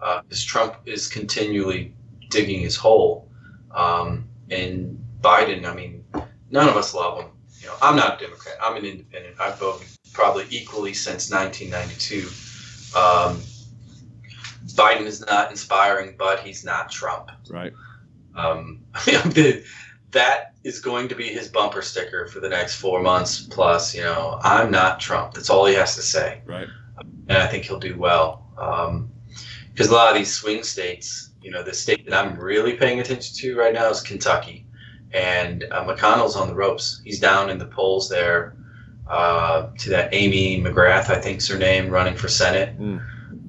because 0.02 0.44
uh, 0.44 0.48
Trump 0.48 0.76
is 0.86 1.08
continually 1.08 1.96
digging 2.30 2.62
his 2.62 2.76
hole, 2.76 3.30
um, 3.72 4.28
and 4.50 5.00
Biden. 5.22 5.66
I 5.66 5.74
mean, 5.74 6.03
none 6.54 6.70
of 6.70 6.78
us 6.78 6.94
love 6.94 7.18
them. 7.18 7.32
You 7.60 7.68
know, 7.68 7.74
I'm 7.82 7.96
not 7.96 8.22
a 8.22 8.26
Democrat. 8.26 8.56
I'm 8.62 8.78
an 8.78 8.86
independent. 8.86 9.36
I've 9.42 9.58
voted 9.58 9.88
probably 10.14 10.46
equally 10.50 10.94
since 10.94 11.32
1992. 11.32 12.28
Um, 12.98 13.42
Biden 14.76 15.06
is 15.06 15.26
not 15.26 15.50
inspiring, 15.50 16.16
but 16.18 16.40
he's 16.40 16.64
not 16.64 16.92
Trump. 16.92 17.32
Right. 17.50 17.74
Um, 18.36 18.82
that 20.12 20.54
is 20.64 20.80
going 20.80 21.08
to 21.08 21.16
be 21.16 21.28
his 21.28 21.48
bumper 21.48 21.82
sticker 21.82 22.28
for 22.28 22.40
the 22.40 22.50
next 22.50 22.76
four 22.76 23.02
months 23.02 23.42
plus. 23.42 23.96
You 23.96 24.04
know, 24.04 24.40
I'm 24.44 24.70
not 24.70 25.00
Trump. 25.00 25.34
That's 25.34 25.50
all 25.50 25.66
he 25.66 25.74
has 25.74 25.96
to 25.96 26.02
say. 26.02 26.42
Right. 26.46 26.68
And 27.28 27.38
I 27.38 27.48
think 27.48 27.66
he'll 27.66 27.80
do 27.80 27.98
well. 27.98 28.46
Because 28.56 29.88
um, 29.88 29.94
a 29.94 29.96
lot 29.96 30.12
of 30.12 30.16
these 30.16 30.32
swing 30.32 30.64
states, 30.64 31.32
you 31.42 31.50
know, 31.50 31.64
the 31.64 31.74
state 31.74 32.06
that 32.08 32.14
I'm 32.14 32.40
really 32.40 32.74
paying 32.74 33.00
attention 33.00 33.36
to 33.38 33.58
right 33.58 33.74
now 33.74 33.90
is 33.90 34.02
Kentucky. 34.02 34.68
And 35.14 35.66
uh, 35.72 35.86
McConnell's 35.86 36.36
on 36.36 36.48
the 36.48 36.56
ropes. 36.56 37.02
He's 37.04 37.20
down 37.20 37.50
in 37.50 37.60
the 37.60 37.68
polls 37.68 38.10
there 38.10 38.56
uh, 39.08 39.70
to 39.78 39.90
that 39.90 40.14
Amy 40.14 40.60
McGrath, 40.62 41.10
I 41.10 41.20
think's 41.22 41.48
her 41.48 41.58
name, 41.58 41.90
running 41.90 42.16
for 42.16 42.28
Senate. 42.28 42.80
Mm. 42.80 43.02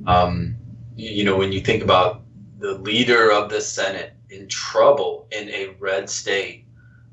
Um, 0.07 0.57
you, 0.95 1.11
you 1.11 1.25
know, 1.25 1.37
when 1.37 1.53
you 1.53 1.61
think 1.61 1.83
about 1.83 2.23
the 2.59 2.75
leader 2.79 3.31
of 3.33 3.51
the 3.51 3.61
Senate 3.61 4.13
in 4.31 4.49
trouble 4.49 5.27
in 5.33 5.49
a 5.49 5.75
red 5.79 6.11
state 6.11 6.67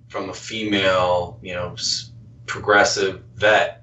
from 0.10 0.30
a 0.30 0.34
female, 0.34 1.40
you 1.42 1.54
know, 1.54 1.76
progressive 2.46 3.24
vet, 3.36 3.82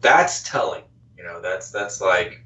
that's 0.00 0.42
telling. 0.42 0.82
You 1.16 1.24
know, 1.24 1.40
that's 1.40 1.70
that's 1.70 2.00
like, 2.00 2.44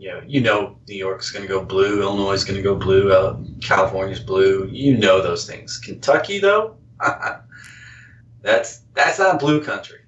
you 0.00 0.08
know, 0.08 0.22
you 0.26 0.40
know, 0.40 0.78
New 0.88 0.96
York's 0.96 1.30
going 1.30 1.42
to 1.42 1.48
go 1.48 1.62
blue, 1.62 2.00
Illinois 2.00 2.32
is 2.32 2.42
going 2.42 2.56
to 2.56 2.62
go 2.62 2.74
blue, 2.74 3.12
uh, 3.12 3.36
California's 3.60 4.20
blue. 4.20 4.66
You 4.72 4.96
know 4.96 5.20
those 5.20 5.46
things. 5.46 5.76
Kentucky, 5.76 6.38
though, 6.38 6.76
that's 8.40 8.80
that's 8.94 9.18
not 9.18 9.38
blue 9.38 9.62
country. 9.62 10.00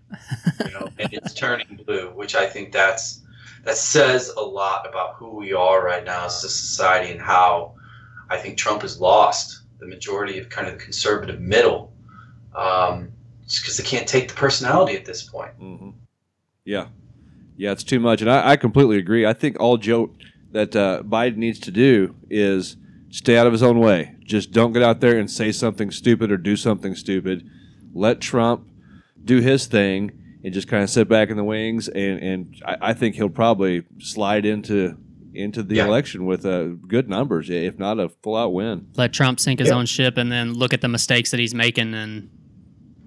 You 0.64 0.70
know, 0.72 0.88
and 0.98 1.12
it's 1.12 1.34
turning 1.34 1.78
blue, 1.86 2.10
which 2.14 2.34
I 2.34 2.46
think 2.46 2.72
that's 2.72 3.20
that 3.64 3.76
says 3.76 4.30
a 4.30 4.40
lot 4.40 4.88
about 4.88 5.16
who 5.16 5.36
we 5.36 5.52
are 5.52 5.84
right 5.84 6.04
now 6.04 6.24
as 6.24 6.42
a 6.42 6.48
society 6.48 7.12
and 7.12 7.20
how 7.20 7.74
I 8.30 8.38
think 8.38 8.56
Trump 8.56 8.80
has 8.80 8.98
lost 8.98 9.60
the 9.78 9.86
majority 9.86 10.38
of 10.38 10.48
kind 10.48 10.68
of 10.68 10.78
the 10.78 10.82
conservative 10.82 11.38
middle, 11.38 11.92
um, 12.56 13.12
just 13.46 13.62
because 13.62 13.76
they 13.76 13.84
can't 13.84 14.08
take 14.08 14.28
the 14.28 14.34
personality 14.34 14.96
at 14.96 15.04
this 15.04 15.22
point. 15.22 15.52
Mm-hmm. 15.60 15.90
Yeah, 16.64 16.86
yeah, 17.56 17.72
it's 17.72 17.84
too 17.84 18.00
much, 18.00 18.20
and 18.20 18.30
I, 18.30 18.50
I 18.50 18.56
completely 18.56 18.98
agree. 18.98 19.26
I 19.26 19.32
think 19.32 19.58
all 19.60 19.76
Joe 19.76 20.10
that 20.52 20.76
uh, 20.76 21.02
Biden 21.04 21.36
needs 21.36 21.58
to 21.60 21.70
do 21.70 22.14
is 22.30 22.76
stay 23.10 23.36
out 23.36 23.46
of 23.46 23.52
his 23.52 23.62
own 23.62 23.78
way. 23.78 24.16
Just 24.24 24.52
don't 24.52 24.72
get 24.72 24.82
out 24.82 25.00
there 25.00 25.18
and 25.18 25.30
say 25.30 25.52
something 25.52 25.90
stupid 25.90 26.30
or 26.30 26.36
do 26.36 26.56
something 26.56 26.94
stupid. 26.94 27.48
Let 27.94 28.20
Trump 28.20 28.66
do 29.24 29.40
his 29.40 29.66
thing 29.66 30.40
and 30.44 30.52
just 30.52 30.68
kind 30.68 30.82
of 30.82 30.90
sit 30.90 31.08
back 31.08 31.30
in 31.30 31.36
the 31.36 31.44
wings. 31.44 31.88
And, 31.88 32.18
and 32.20 32.62
I, 32.66 32.76
I 32.80 32.92
think 32.94 33.14
he'll 33.14 33.28
probably 33.28 33.84
slide 33.98 34.44
into 34.44 34.96
into 35.34 35.62
the 35.62 35.76
yeah. 35.76 35.86
election 35.86 36.26
with 36.26 36.44
uh, 36.44 36.64
good 36.86 37.08
numbers, 37.08 37.48
if 37.48 37.78
not 37.78 37.98
a 37.98 38.10
full 38.22 38.36
out 38.36 38.52
win. 38.52 38.88
Let 38.96 39.14
Trump 39.14 39.40
sink 39.40 39.60
his 39.60 39.68
yeah. 39.68 39.76
own 39.76 39.86
ship 39.86 40.18
and 40.18 40.30
then 40.30 40.52
look 40.52 40.74
at 40.74 40.82
the 40.82 40.88
mistakes 40.88 41.30
that 41.30 41.40
he's 41.40 41.54
making 41.54 41.94
and 41.94 42.28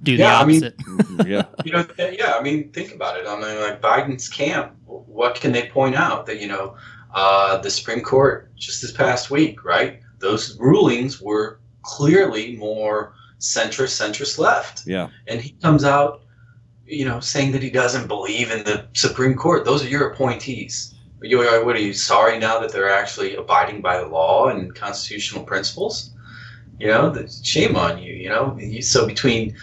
do 0.06 0.14
yeah, 0.14 0.18
the 0.18 0.36
opposite. 0.44 0.76
I 0.80 0.90
mean, 0.90 1.00
mm-hmm, 1.00 1.32
yeah, 1.32 1.46
you 1.66 1.72
know, 1.72 1.86
yeah. 1.98 2.36
I 2.38 2.42
mean, 2.42 2.72
think 2.72 2.94
about 2.94 3.20
it. 3.20 3.28
I 3.28 3.36
mean, 3.36 3.60
like 3.60 3.82
Biden's 3.82 4.30
camp. 4.30 4.74
What 4.86 5.36
can 5.36 5.52
they 5.52 5.68
point 5.70 5.96
out 5.96 6.26
that 6.28 6.40
you 6.40 6.48
know 6.48 6.78
uh, 7.14 7.58
the 7.58 7.70
Supreme 7.70 8.02
Court 8.02 8.56
just 8.56 8.82
this 8.82 8.92
past 8.92 9.32
week, 9.32 9.64
right? 9.64 10.00
Those 10.20 10.58
rulings 10.60 11.22
were 11.22 11.60
clearly 11.82 12.56
more 12.56 13.14
centrist, 13.40 14.00
centrist 14.02 14.38
left. 14.38 14.86
Yeah, 14.86 15.10
and 15.28 15.42
he 15.42 15.52
comes 15.62 15.84
out 15.84 16.22
you 16.88 17.06
know, 17.06 17.20
saying 17.20 17.52
that 17.52 17.64
he 17.64 17.70
doesn't 17.70 18.08
believe 18.08 18.52
in 18.52 18.64
the 18.64 18.86
Supreme 18.94 19.36
Court. 19.36 19.66
Those 19.66 19.84
are 19.84 19.90
your 19.90 20.12
appointees. 20.12 20.94
Are 21.22 21.26
you, 21.26 21.40
what 21.40 21.76
are 21.76 21.82
you 21.82 21.94
sorry 21.94 22.38
now 22.38 22.60
that 22.60 22.72
they're 22.72 22.92
actually 22.92 23.36
abiding 23.36 23.82
by 23.82 23.98
the 23.98 24.08
law 24.08 24.50
and 24.50 24.74
constitutional 24.76 25.44
principles? 25.44 26.12
You 26.80 26.88
know, 26.88 27.26
shame 27.44 27.76
on 27.76 27.98
you. 27.98 28.14
You 28.14 28.30
know, 28.30 28.60
so 28.82 29.08
between 29.08 29.56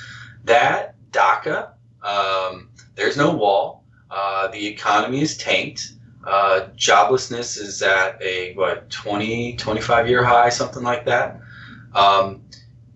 that 0.44 0.94
DACA, 1.10 1.70
um, 2.02 2.70
there's 2.94 3.16
no 3.16 3.34
wall. 3.34 3.84
Uh, 4.10 4.48
the 4.48 4.66
economy 4.66 5.22
is 5.22 5.36
tanked. 5.36 5.92
Uh, 6.26 6.68
joblessness 6.76 7.58
is 7.58 7.82
at 7.82 8.20
a 8.22 8.54
what 8.54 8.88
20, 8.90 9.56
25 9.56 10.08
year 10.08 10.22
high, 10.22 10.48
something 10.48 10.82
like 10.82 11.04
that. 11.06 11.40
Um, 11.94 12.42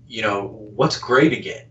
you 0.06 0.22
know, 0.22 0.48
what's 0.74 0.98
great 0.98 1.32
again? 1.32 1.66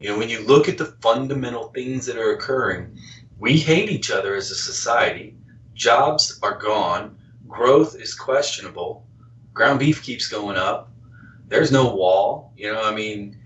You 0.00 0.10
know, 0.10 0.18
when 0.18 0.28
you 0.28 0.40
look 0.40 0.68
at 0.68 0.76
the 0.76 0.96
fundamental 1.00 1.68
things 1.68 2.04
that 2.06 2.18
are 2.18 2.32
occurring, 2.32 2.98
we 3.38 3.58
hate 3.58 3.90
each 3.90 4.10
other 4.10 4.34
as 4.34 4.50
a 4.50 4.54
society. 4.54 5.36
Jobs 5.74 6.38
are 6.42 6.58
gone. 6.58 7.16
Growth 7.48 7.96
is 7.96 8.14
questionable. 8.14 9.06
Ground 9.54 9.78
beef 9.78 10.02
keeps 10.02 10.28
going 10.28 10.56
up. 10.56 10.90
There's 11.48 11.72
no 11.72 11.94
wall. 11.94 12.52
You 12.56 12.72
know, 12.72 12.82
I 12.82 12.94
mean, 12.94 13.38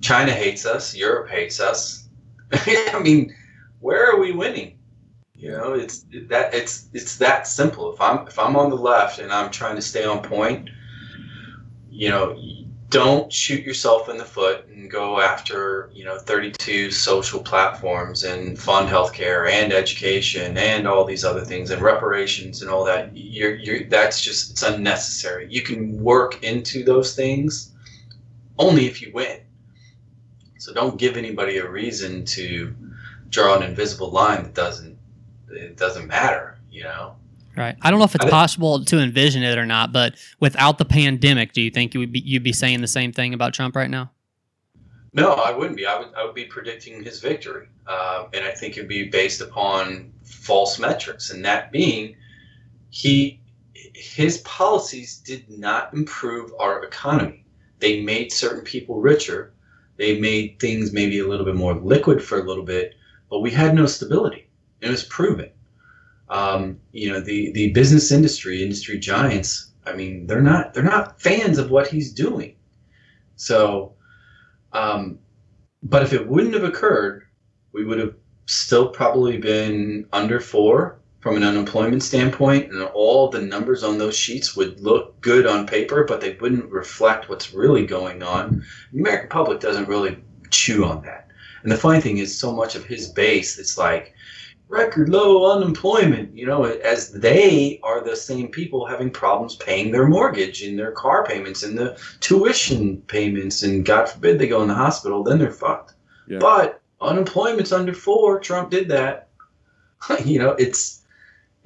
China 0.00 0.32
hates 0.32 0.66
us. 0.66 0.94
Europe 0.94 1.28
hates 1.28 1.60
us. 1.60 2.08
I 2.52 3.00
mean, 3.02 3.34
where 3.80 4.10
are 4.10 4.18
we 4.18 4.32
winning? 4.32 4.78
You 5.34 5.50
know, 5.50 5.74
it's 5.74 6.06
that 6.28 6.54
it's 6.54 6.88
it's 6.92 7.18
that 7.18 7.46
simple. 7.46 7.92
If 7.92 8.00
I'm 8.00 8.26
if 8.26 8.38
I'm 8.38 8.56
on 8.56 8.70
the 8.70 8.76
left 8.76 9.18
and 9.18 9.32
I'm 9.32 9.50
trying 9.50 9.76
to 9.76 9.82
stay 9.82 10.04
on 10.04 10.22
point, 10.22 10.70
you 11.90 12.08
know, 12.08 12.36
don't 12.90 13.32
shoot 13.32 13.64
yourself 13.64 14.08
in 14.08 14.16
the 14.16 14.24
foot 14.24 14.66
and 14.68 14.90
go 14.90 15.20
after 15.20 15.90
you 15.92 16.04
know 16.04 16.18
32 16.18 16.90
social 16.90 17.40
platforms 17.40 18.22
and 18.22 18.58
fund 18.58 18.88
healthcare 18.88 19.50
and 19.50 19.72
education 19.72 20.56
and 20.56 20.86
all 20.86 21.04
these 21.04 21.24
other 21.24 21.44
things 21.44 21.70
and 21.70 21.82
reparations 21.82 22.62
and 22.62 22.70
all 22.70 22.84
that 22.84 23.10
you're, 23.16 23.56
you're 23.56 23.84
that's 23.88 24.20
just 24.20 24.52
it's 24.52 24.62
unnecessary 24.62 25.48
you 25.50 25.62
can 25.62 26.00
work 26.02 26.42
into 26.44 26.84
those 26.84 27.16
things 27.16 27.72
only 28.58 28.86
if 28.86 29.02
you 29.02 29.10
win 29.12 29.40
so 30.66 30.74
don't 30.74 30.98
give 30.98 31.16
anybody 31.16 31.58
a 31.58 31.68
reason 31.68 32.24
to 32.24 32.74
draw 33.28 33.56
an 33.56 33.62
invisible 33.62 34.10
line 34.10 34.42
that 34.42 34.54
doesn't 34.54 34.98
it 35.48 35.76
doesn't 35.76 36.08
matter 36.08 36.58
you 36.70 36.82
know 36.82 37.14
Right. 37.56 37.74
I 37.80 37.90
don't 37.90 37.98
know 37.98 38.04
if 38.04 38.14
it's 38.14 38.26
possible 38.26 38.84
to 38.84 38.98
envision 38.98 39.42
it 39.42 39.56
or 39.56 39.64
not, 39.64 39.90
but 39.90 40.16
without 40.40 40.76
the 40.76 40.84
pandemic, 40.84 41.54
do 41.54 41.62
you 41.62 41.70
think 41.70 41.94
you 41.94 42.00
would 42.00 42.12
be 42.12 42.18
you'd 42.18 42.42
be 42.42 42.52
saying 42.52 42.82
the 42.82 42.86
same 42.86 43.12
thing 43.12 43.32
about 43.32 43.54
Trump 43.54 43.74
right 43.74 43.88
now? 43.88 44.10
No, 45.14 45.32
I 45.32 45.52
wouldn't 45.52 45.78
be. 45.78 45.86
I 45.86 45.98
would 45.98 46.08
I 46.14 46.22
would 46.26 46.34
be 46.34 46.44
predicting 46.44 47.02
his 47.02 47.18
victory, 47.18 47.68
uh, 47.86 48.26
and 48.34 48.44
I 48.44 48.50
think 48.50 48.76
it'd 48.76 48.90
be 48.90 49.08
based 49.08 49.40
upon 49.40 50.12
false 50.22 50.78
metrics, 50.78 51.30
and 51.30 51.42
that 51.46 51.72
being, 51.72 52.16
he 52.90 53.40
his 53.94 54.36
policies 54.38 55.16
did 55.16 55.48
not 55.48 55.94
improve 55.94 56.52
our 56.60 56.84
economy. 56.84 57.46
They 57.78 58.02
made 58.02 58.32
certain 58.32 58.64
people 58.64 59.00
richer. 59.00 59.54
They 59.96 60.20
made 60.20 60.58
things 60.60 60.92
maybe 60.92 61.18
a 61.18 61.26
little 61.26 61.46
bit 61.46 61.54
more 61.54 61.74
liquid 61.74 62.22
for 62.22 62.38
a 62.38 62.44
little 62.44 62.64
bit, 62.64 62.94
but 63.30 63.40
we 63.40 63.50
had 63.50 63.74
no 63.74 63.86
stability. 63.86 64.48
It 64.80 64.90
was 64.90 65.04
proven. 65.04 65.50
Um, 66.28 66.80
you 66.92 67.10
know, 67.10 67.20
the 67.20 67.52
the 67.52 67.72
business 67.72 68.10
industry, 68.10 68.62
industry 68.62 68.98
giants. 68.98 69.72
I 69.86 69.94
mean, 69.94 70.26
they're 70.26 70.42
not 70.42 70.74
they're 70.74 70.82
not 70.82 71.20
fans 71.20 71.58
of 71.58 71.70
what 71.70 71.88
he's 71.88 72.12
doing. 72.12 72.56
So, 73.36 73.94
um, 74.72 75.18
but 75.82 76.02
if 76.02 76.12
it 76.12 76.26
wouldn't 76.26 76.54
have 76.54 76.64
occurred, 76.64 77.24
we 77.72 77.84
would 77.84 77.98
have 77.98 78.14
still 78.46 78.88
probably 78.88 79.38
been 79.38 80.06
under 80.12 80.40
four 80.40 80.98
from 81.20 81.36
an 81.36 81.42
unemployment 81.42 82.02
standpoint, 82.02 82.70
and 82.70 82.82
all 82.82 83.28
the 83.28 83.40
numbers 83.40 83.82
on 83.82 83.98
those 83.98 84.16
sheets 84.16 84.54
would 84.54 84.80
look 84.80 85.20
good 85.20 85.46
on 85.46 85.66
paper, 85.66 86.04
but 86.04 86.20
they 86.20 86.36
wouldn't 86.40 86.70
reflect 86.70 87.28
what's 87.28 87.52
really 87.52 87.86
going 87.86 88.22
on. 88.22 88.64
The 88.92 89.00
American 89.00 89.28
public 89.28 89.60
doesn't 89.60 89.88
really 89.88 90.18
chew 90.50 90.84
on 90.84 91.02
that. 91.02 91.28
And 91.62 91.72
the 91.72 91.76
funny 91.76 92.00
thing 92.00 92.18
is, 92.18 92.38
so 92.38 92.52
much 92.52 92.76
of 92.76 92.84
his 92.84 93.08
base, 93.08 93.58
it's 93.58 93.76
like 93.76 94.14
record 94.68 95.08
low 95.08 95.52
unemployment, 95.52 96.36
you 96.36 96.46
know, 96.46 96.64
as 96.64 97.12
they 97.12 97.80
are 97.82 98.02
the 98.02 98.16
same 98.16 98.48
people 98.48 98.86
having 98.86 99.10
problems 99.10 99.56
paying 99.56 99.90
their 99.90 100.06
mortgage 100.06 100.62
and 100.62 100.78
their 100.78 100.92
car 100.92 101.24
payments 101.24 101.62
and 101.62 101.78
the 101.78 102.00
tuition 102.20 102.98
payments, 103.02 103.62
and 103.62 103.84
God 103.84 104.08
forbid 104.08 104.38
they 104.38 104.48
go 104.48 104.62
in 104.62 104.68
the 104.68 104.74
hospital, 104.74 105.22
then 105.22 105.38
they're 105.38 105.50
fucked. 105.50 105.94
Yeah. 106.28 106.38
But 106.38 106.80
unemployment's 107.00 107.72
under 107.72 107.92
four. 107.92 108.40
Trump 108.40 108.70
did 108.70 108.88
that. 108.88 109.28
you 110.24 110.38
know, 110.38 110.50
it's 110.50 111.02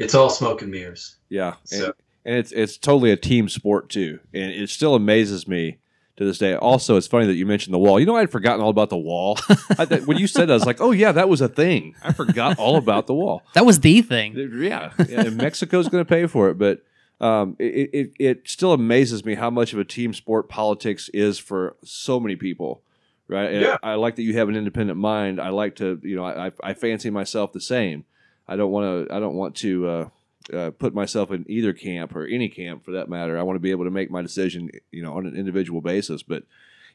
it's 0.01 0.15
all 0.15 0.31
smoke 0.31 0.63
and 0.63 0.71
mirrors. 0.73 1.17
Yeah, 1.29 1.55
and, 1.71 1.81
So- 1.81 1.93
and 2.25 2.37
it's 2.37 2.51
it's 2.53 2.77
totally 2.77 3.13
a 3.13 3.17
team 3.17 3.49
sport 3.49 3.89
too, 3.89 4.19
and 4.35 4.51
it 4.51 4.69
still 4.71 4.95
amazes 4.95 5.47
me 5.47 5.79
to 6.17 6.25
this 6.25 6.39
day. 6.39 6.55
Also, 6.55 6.97
it's 6.97 7.07
funny 7.07 7.27
that 7.27 7.35
you 7.35 7.47
mentioned 7.47 7.73
the 7.73 7.79
wall. 7.79 7.99
You 8.01 8.05
know, 8.07 8.17
I'd 8.17 8.31
forgotten 8.31 8.61
all 8.61 8.69
about 8.71 8.91
the 8.91 8.99
wall. 8.99 9.39
I, 9.79 9.85
th- 9.87 10.03
when 10.07 10.19
you 10.19 10.27
said 10.27 10.47
that, 10.49 10.53
I 10.53 10.57
was 10.57 10.67
like, 10.67 10.81
oh 10.81 10.91
yeah, 10.91 11.13
that 11.13 11.29
was 11.29 11.41
a 11.41 11.49
thing. 11.49 11.95
I 12.03 12.13
forgot 12.13 12.59
all 12.59 12.77
about 12.77 13.07
the 13.07 13.15
wall. 13.15 13.43
That 13.55 13.65
was 13.65 13.81
the 13.81 14.03
thing. 14.03 14.35
Yeah, 14.37 14.93
yeah 15.09 15.21
and 15.23 15.37
Mexico's 15.37 15.89
going 15.89 16.05
to 16.05 16.09
pay 16.09 16.27
for 16.27 16.51
it, 16.51 16.59
but 16.59 16.83
um, 17.23 17.57
it, 17.59 17.91
it 17.93 18.13
it 18.19 18.49
still 18.49 18.73
amazes 18.73 19.25
me 19.25 19.35
how 19.35 19.49
much 19.51 19.73
of 19.73 19.79
a 19.79 19.85
team 19.85 20.13
sport 20.15 20.49
politics 20.49 21.09
is 21.15 21.39
for 21.39 21.77
so 21.85 22.19
many 22.21 22.37
people. 22.37 22.83
Right? 23.29 23.53
And 23.53 23.63
Yeah. 23.63 23.77
I 23.83 23.95
like 23.95 24.17
that 24.17 24.23
you 24.23 24.35
have 24.35 24.49
an 24.49 24.57
independent 24.57 24.99
mind. 24.99 25.41
I 25.41 25.51
like 25.51 25.77
to, 25.77 26.01
you 26.03 26.17
know, 26.17 26.25
I, 26.25 26.49
I- 26.49 26.53
I 26.71 26.75
fancy 26.75 27.11
myself 27.11 27.53
the 27.53 27.61
same. 27.61 28.05
I 28.51 28.57
don't 28.57 28.73
want 28.73 29.09
to. 29.09 29.15
I 29.15 29.21
don't 29.21 29.37
want 29.37 29.55
to 29.57 29.89
uh, 29.89 30.09
uh, 30.53 30.71
put 30.73 30.93
myself 30.93 31.31
in 31.31 31.45
either 31.49 31.73
camp 31.73 32.15
or 32.17 32.27
any 32.27 32.49
camp 32.49 32.85
for 32.85 32.91
that 32.93 33.09
matter. 33.09 33.39
I 33.39 33.43
want 33.45 33.55
to 33.57 33.61
be 33.61 33.71
able 33.71 33.85
to 33.85 33.91
make 33.91 34.11
my 34.11 34.23
decision, 34.23 34.71
you 34.91 35.03
know, 35.03 35.17
on 35.17 35.25
an 35.25 35.37
individual 35.37 35.81
basis. 35.81 36.25
But 36.25 36.43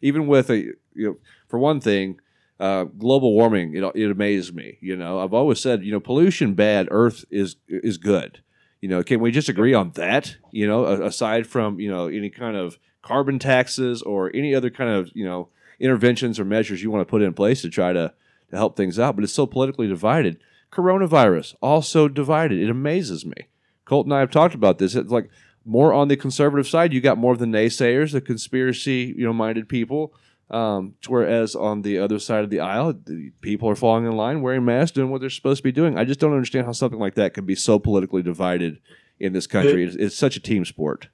even 0.02 0.28
with 0.28 0.50
a, 0.50 0.58
you 0.58 0.76
know, 0.96 1.18
for 1.48 1.58
one 1.58 1.80
thing, 1.80 2.20
uh, 2.60 2.84
global 2.84 3.34
warming, 3.34 3.74
it, 3.74 3.84
it 3.96 4.12
amazes 4.12 4.54
me. 4.54 4.78
You 4.82 4.98
know, 4.98 5.20
I've 5.20 5.34
always 5.34 5.62
said, 5.62 5.84
you 5.84 5.94
know, 5.94 6.02
pollution 6.02 6.56
bad, 6.56 6.90
Earth 6.92 7.24
is 7.32 7.56
is 7.70 7.98
good. 7.98 8.42
You 8.82 8.90
know, 8.90 9.02
can 9.02 9.22
we 9.22 9.32
just 9.32 9.50
agree 9.50 9.74
on 9.74 9.92
that? 9.92 10.36
You 10.52 10.68
know, 10.68 10.86
aside 10.86 11.48
from 11.48 11.80
you 11.80 11.90
know 11.90 12.08
any 12.08 12.30
kind 12.30 12.58
of 12.58 12.78
carbon 13.02 13.40
taxes 13.40 14.02
or 14.02 14.30
any 14.36 14.54
other 14.54 14.70
kind 14.70 14.90
of 14.90 15.10
you 15.14 15.24
know 15.24 15.48
interventions 15.80 16.38
or 16.38 16.46
measures 16.46 16.84
you 16.84 16.92
want 16.92 17.02
to 17.02 17.10
put 17.10 17.22
in 17.22 17.34
place 17.34 17.62
to 17.62 17.70
try 17.70 17.94
to 17.94 18.14
to 18.50 18.58
help 18.58 18.76
things 18.76 19.00
out, 19.00 19.16
but 19.16 19.24
it's 19.24 19.34
so 19.34 19.48
politically 19.48 19.88
divided. 19.88 20.38
Coronavirus 20.72 21.56
also 21.62 22.08
divided. 22.08 22.60
It 22.60 22.70
amazes 22.70 23.26
me. 23.26 23.48
Colt 23.86 24.06
and 24.06 24.14
I 24.14 24.20
have 24.20 24.32
talked 24.32 24.56
about 24.56 24.78
this. 24.78 24.96
It's 24.96 25.12
like 25.12 25.30
more 25.64 25.94
on 25.94 26.08
the 26.08 26.18
conservative 26.18 26.68
side, 26.68 26.94
you 26.94 27.02
got 27.02 27.18
more 27.18 27.34
of 27.34 27.40
the 27.40 27.46
naysayers, 27.46 28.12
the 28.12 28.22
conspiracy, 28.22 29.14
you 29.18 29.26
know, 29.26 29.34
minded 29.34 29.68
people. 29.68 30.14
Um, 30.52 30.94
whereas 31.08 31.56
on 31.56 31.82
the 31.82 31.98
other 31.98 32.20
side 32.20 32.44
of 32.44 32.52
the 32.52 32.60
aisle, 32.60 32.94
the 32.94 33.32
people 33.42 33.68
are 33.68 33.76
falling 33.76 34.06
in 34.06 34.12
line, 34.12 34.44
wearing 34.44 34.64
masks, 34.64 34.94
doing 34.94 35.10
what 35.10 35.22
they're 35.22 35.30
supposed 35.32 35.58
to 35.58 35.64
be 35.64 35.72
doing. 35.72 35.98
I 35.98 36.06
just 36.06 36.20
don't 36.20 36.34
understand 36.34 36.68
how 36.68 36.72
something 36.72 37.00
like 37.00 37.16
that 37.16 37.34
could 37.34 37.48
be 37.48 37.56
so 37.56 37.80
politically 37.80 38.22
divided 38.22 38.80
in 39.20 39.34
this 39.34 39.48
country. 39.48 39.84
It's, 39.84 39.96
it's 39.96 40.16
such 40.16 40.36
a 40.36 40.40
team 40.40 40.64
sport. 40.64 41.08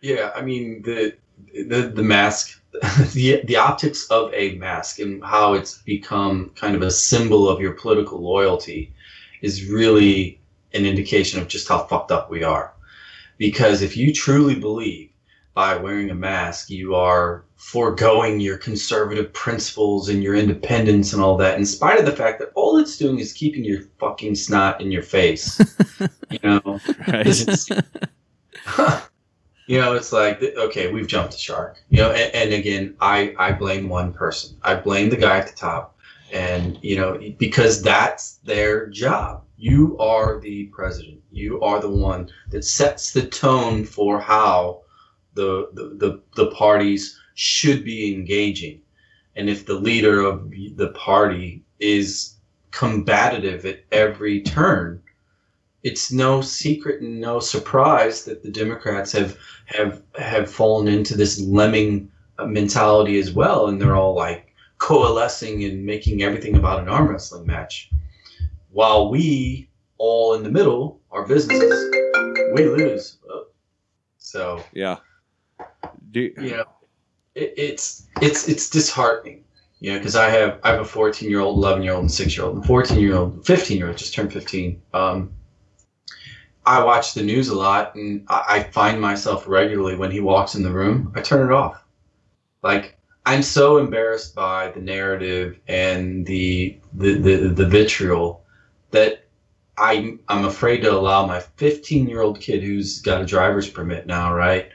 Yeah, 0.00 0.32
I 0.34 0.40
mean 0.40 0.80
the 0.82 1.14
the 1.52 1.92
the 1.94 2.02
mask, 2.02 2.59
the 2.72 3.42
the 3.44 3.56
optics 3.56 4.06
of 4.08 4.32
a 4.32 4.54
mask 4.56 5.00
and 5.00 5.22
how 5.24 5.54
it's 5.54 5.78
become 5.78 6.50
kind 6.54 6.76
of 6.76 6.82
a 6.82 6.90
symbol 6.90 7.48
of 7.48 7.60
your 7.60 7.72
political 7.72 8.22
loyalty 8.22 8.92
is 9.42 9.66
really 9.66 10.40
an 10.72 10.86
indication 10.86 11.40
of 11.40 11.48
just 11.48 11.68
how 11.68 11.84
fucked 11.84 12.12
up 12.12 12.30
we 12.30 12.44
are. 12.44 12.72
Because 13.38 13.82
if 13.82 13.96
you 13.96 14.12
truly 14.12 14.54
believe 14.54 15.10
by 15.54 15.76
wearing 15.76 16.10
a 16.10 16.14
mask 16.14 16.70
you 16.70 16.94
are 16.94 17.44
foregoing 17.56 18.38
your 18.38 18.56
conservative 18.56 19.32
principles 19.32 20.08
and 20.08 20.22
your 20.22 20.36
independence 20.36 21.12
and 21.12 21.20
all 21.20 21.36
that, 21.36 21.58
in 21.58 21.64
spite 21.64 21.98
of 21.98 22.06
the 22.06 22.12
fact 22.12 22.38
that 22.38 22.52
all 22.54 22.78
it's 22.78 22.96
doing 22.96 23.18
is 23.18 23.32
keeping 23.32 23.64
your 23.64 23.82
fucking 23.98 24.34
snot 24.34 24.80
in 24.80 24.92
your 24.92 25.02
face, 25.02 25.60
you 26.30 26.38
know. 26.44 26.80
Right? 27.08 27.26
you 29.70 29.80
know, 29.80 29.94
it's 29.94 30.12
like 30.12 30.42
okay, 30.42 30.90
we've 30.90 31.06
jumped 31.06 31.30
the 31.30 31.38
shark. 31.38 31.80
You 31.90 31.98
know, 31.98 32.10
and, 32.10 32.34
and 32.34 32.52
again, 32.52 32.96
I 33.00 33.36
I 33.38 33.52
blame 33.52 33.88
one 33.88 34.12
person. 34.12 34.58
I 34.64 34.74
blame 34.74 35.10
the 35.10 35.16
guy 35.16 35.38
at 35.38 35.46
the 35.46 35.54
top, 35.54 35.96
and 36.32 36.76
you 36.82 36.96
know, 36.96 37.20
because 37.38 37.80
that's 37.80 38.38
their 38.38 38.88
job. 38.88 39.44
You 39.56 39.96
are 39.98 40.40
the 40.40 40.64
president. 40.74 41.20
You 41.30 41.60
are 41.60 41.80
the 41.80 41.88
one 41.88 42.30
that 42.48 42.64
sets 42.64 43.12
the 43.12 43.28
tone 43.28 43.84
for 43.84 44.18
how 44.18 44.82
the 45.34 45.68
the 45.72 45.94
the, 46.04 46.20
the 46.34 46.50
parties 46.50 47.16
should 47.34 47.84
be 47.84 48.12
engaging, 48.12 48.80
and 49.36 49.48
if 49.48 49.66
the 49.66 49.78
leader 49.78 50.20
of 50.20 50.50
the 50.50 50.92
party 50.96 51.62
is 51.78 52.34
combative 52.72 53.64
at 53.64 53.84
every 53.92 54.42
turn 54.42 55.00
it's 55.82 56.12
no 56.12 56.40
secret 56.40 57.00
and 57.00 57.20
no 57.20 57.40
surprise 57.40 58.24
that 58.24 58.42
the 58.42 58.50
Democrats 58.50 59.12
have 59.12 59.36
have 59.70 60.02
have 60.18 60.50
fallen 60.50 60.88
into 60.88 61.16
this 61.16 61.40
lemming 61.40 62.10
mentality 62.46 63.18
as 63.18 63.32
well, 63.32 63.68
and 63.68 63.80
they're 63.80 63.96
all 63.96 64.14
like 64.14 64.54
coalescing 64.78 65.64
and 65.64 65.84
making 65.84 66.22
everything 66.22 66.56
about 66.56 66.80
an 66.80 66.88
arm 66.88 67.08
wrestling 67.08 67.46
match, 67.46 67.90
while 68.70 69.10
we 69.10 69.68
all 69.98 70.34
in 70.34 70.42
the 70.42 70.50
middle, 70.50 71.00
are 71.10 71.26
businesses, 71.26 71.94
we 72.54 72.66
lose. 72.66 73.18
So 74.18 74.62
yeah. 74.72 74.96
Do, 76.10 76.20
you 76.20 76.50
know, 76.50 76.64
it, 77.34 77.54
it's 77.56 78.06
it's 78.20 78.48
it's 78.48 78.70
disheartening. 78.70 79.44
You 79.80 79.92
know, 79.92 79.98
because 79.98 80.16
I 80.16 80.28
have 80.28 80.58
I 80.62 80.70
have 80.70 80.80
a 80.80 80.84
14 80.84 81.28
year 81.30 81.40
old, 81.40 81.56
11 81.58 81.82
year 81.82 81.92
old, 81.92 82.02
and 82.02 82.12
six 82.12 82.36
year 82.36 82.46
old, 82.46 82.56
and 82.56 82.66
14 82.66 82.98
year 82.98 83.16
old, 83.16 83.46
15 83.46 83.78
year 83.78 83.88
old 83.88 83.96
just 83.96 84.12
turned 84.12 84.32
15. 84.32 84.82
Um, 84.92 85.32
I 86.70 86.84
watch 86.84 87.14
the 87.14 87.22
news 87.24 87.48
a 87.48 87.56
lot, 87.56 87.96
and 87.96 88.24
I, 88.28 88.62
find 88.62 89.00
myself 89.00 89.48
regularly 89.48 89.96
when 89.96 90.12
he 90.12 90.20
walks 90.20 90.54
in 90.54 90.62
the 90.62 90.70
room, 90.70 91.12
I 91.16 91.20
turn 91.20 91.44
it 91.44 91.52
off. 91.52 91.82
Like 92.62 92.96
I'm 93.26 93.42
so 93.42 93.78
embarrassed 93.78 94.36
by 94.36 94.70
the 94.70 94.80
narrative 94.80 95.58
and 95.66 96.24
the 96.24 96.78
the 96.92 97.14
the, 97.18 97.36
the 97.48 97.66
vitriol 97.66 98.44
that 98.92 99.24
I'm 99.78 100.20
I'm 100.28 100.44
afraid 100.44 100.82
to 100.82 100.92
allow 100.92 101.26
my 101.26 101.40
15 101.40 102.08
year 102.08 102.22
old 102.22 102.40
kid 102.40 102.62
who's 102.62 103.00
got 103.00 103.20
a 103.20 103.26
driver's 103.26 103.68
permit 103.68 104.06
now, 104.06 104.32
right, 104.32 104.68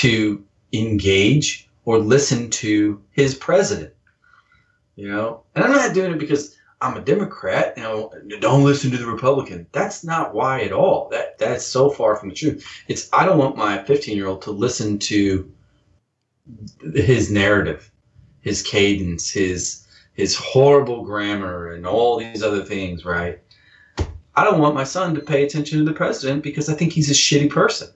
to 0.00 0.42
engage 0.72 1.68
or 1.84 1.98
listen 1.98 2.48
to 2.64 3.02
his 3.10 3.34
president. 3.34 3.92
You 4.96 5.08
know, 5.08 5.42
and 5.54 5.62
I'm 5.62 5.72
not 5.72 5.92
doing 5.92 6.12
it 6.12 6.18
because 6.18 6.56
I'm 6.80 6.96
a 6.96 7.00
Democrat. 7.00 7.74
You 7.76 7.82
know, 7.82 8.12
don't 8.40 8.64
listen 8.64 8.90
to 8.92 8.96
the 8.96 9.06
Republican. 9.06 9.66
That's 9.72 10.04
not 10.04 10.34
why 10.34 10.60
at 10.62 10.72
all. 10.72 11.08
That 11.10 11.38
that's 11.38 11.66
so 11.66 11.90
far 11.90 12.16
from 12.16 12.28
the 12.28 12.34
truth. 12.34 12.64
It's 12.86 13.08
I 13.12 13.26
don't 13.26 13.38
want 13.38 13.56
my 13.56 13.82
15 13.82 14.16
year 14.16 14.28
old 14.28 14.42
to 14.42 14.52
listen 14.52 14.98
to 15.00 15.50
his 16.94 17.30
narrative, 17.30 17.90
his 18.40 18.62
cadence, 18.62 19.30
his 19.30 19.86
his 20.14 20.36
horrible 20.36 21.04
grammar, 21.04 21.72
and 21.72 21.86
all 21.86 22.18
these 22.18 22.42
other 22.42 22.64
things. 22.64 23.04
Right. 23.04 23.40
I 24.36 24.44
don't 24.44 24.60
want 24.60 24.76
my 24.76 24.84
son 24.84 25.16
to 25.16 25.20
pay 25.20 25.44
attention 25.44 25.78
to 25.78 25.84
the 25.84 25.92
president 25.92 26.44
because 26.44 26.68
I 26.68 26.74
think 26.74 26.92
he's 26.92 27.10
a 27.10 27.14
shitty 27.14 27.50
person. 27.50 27.88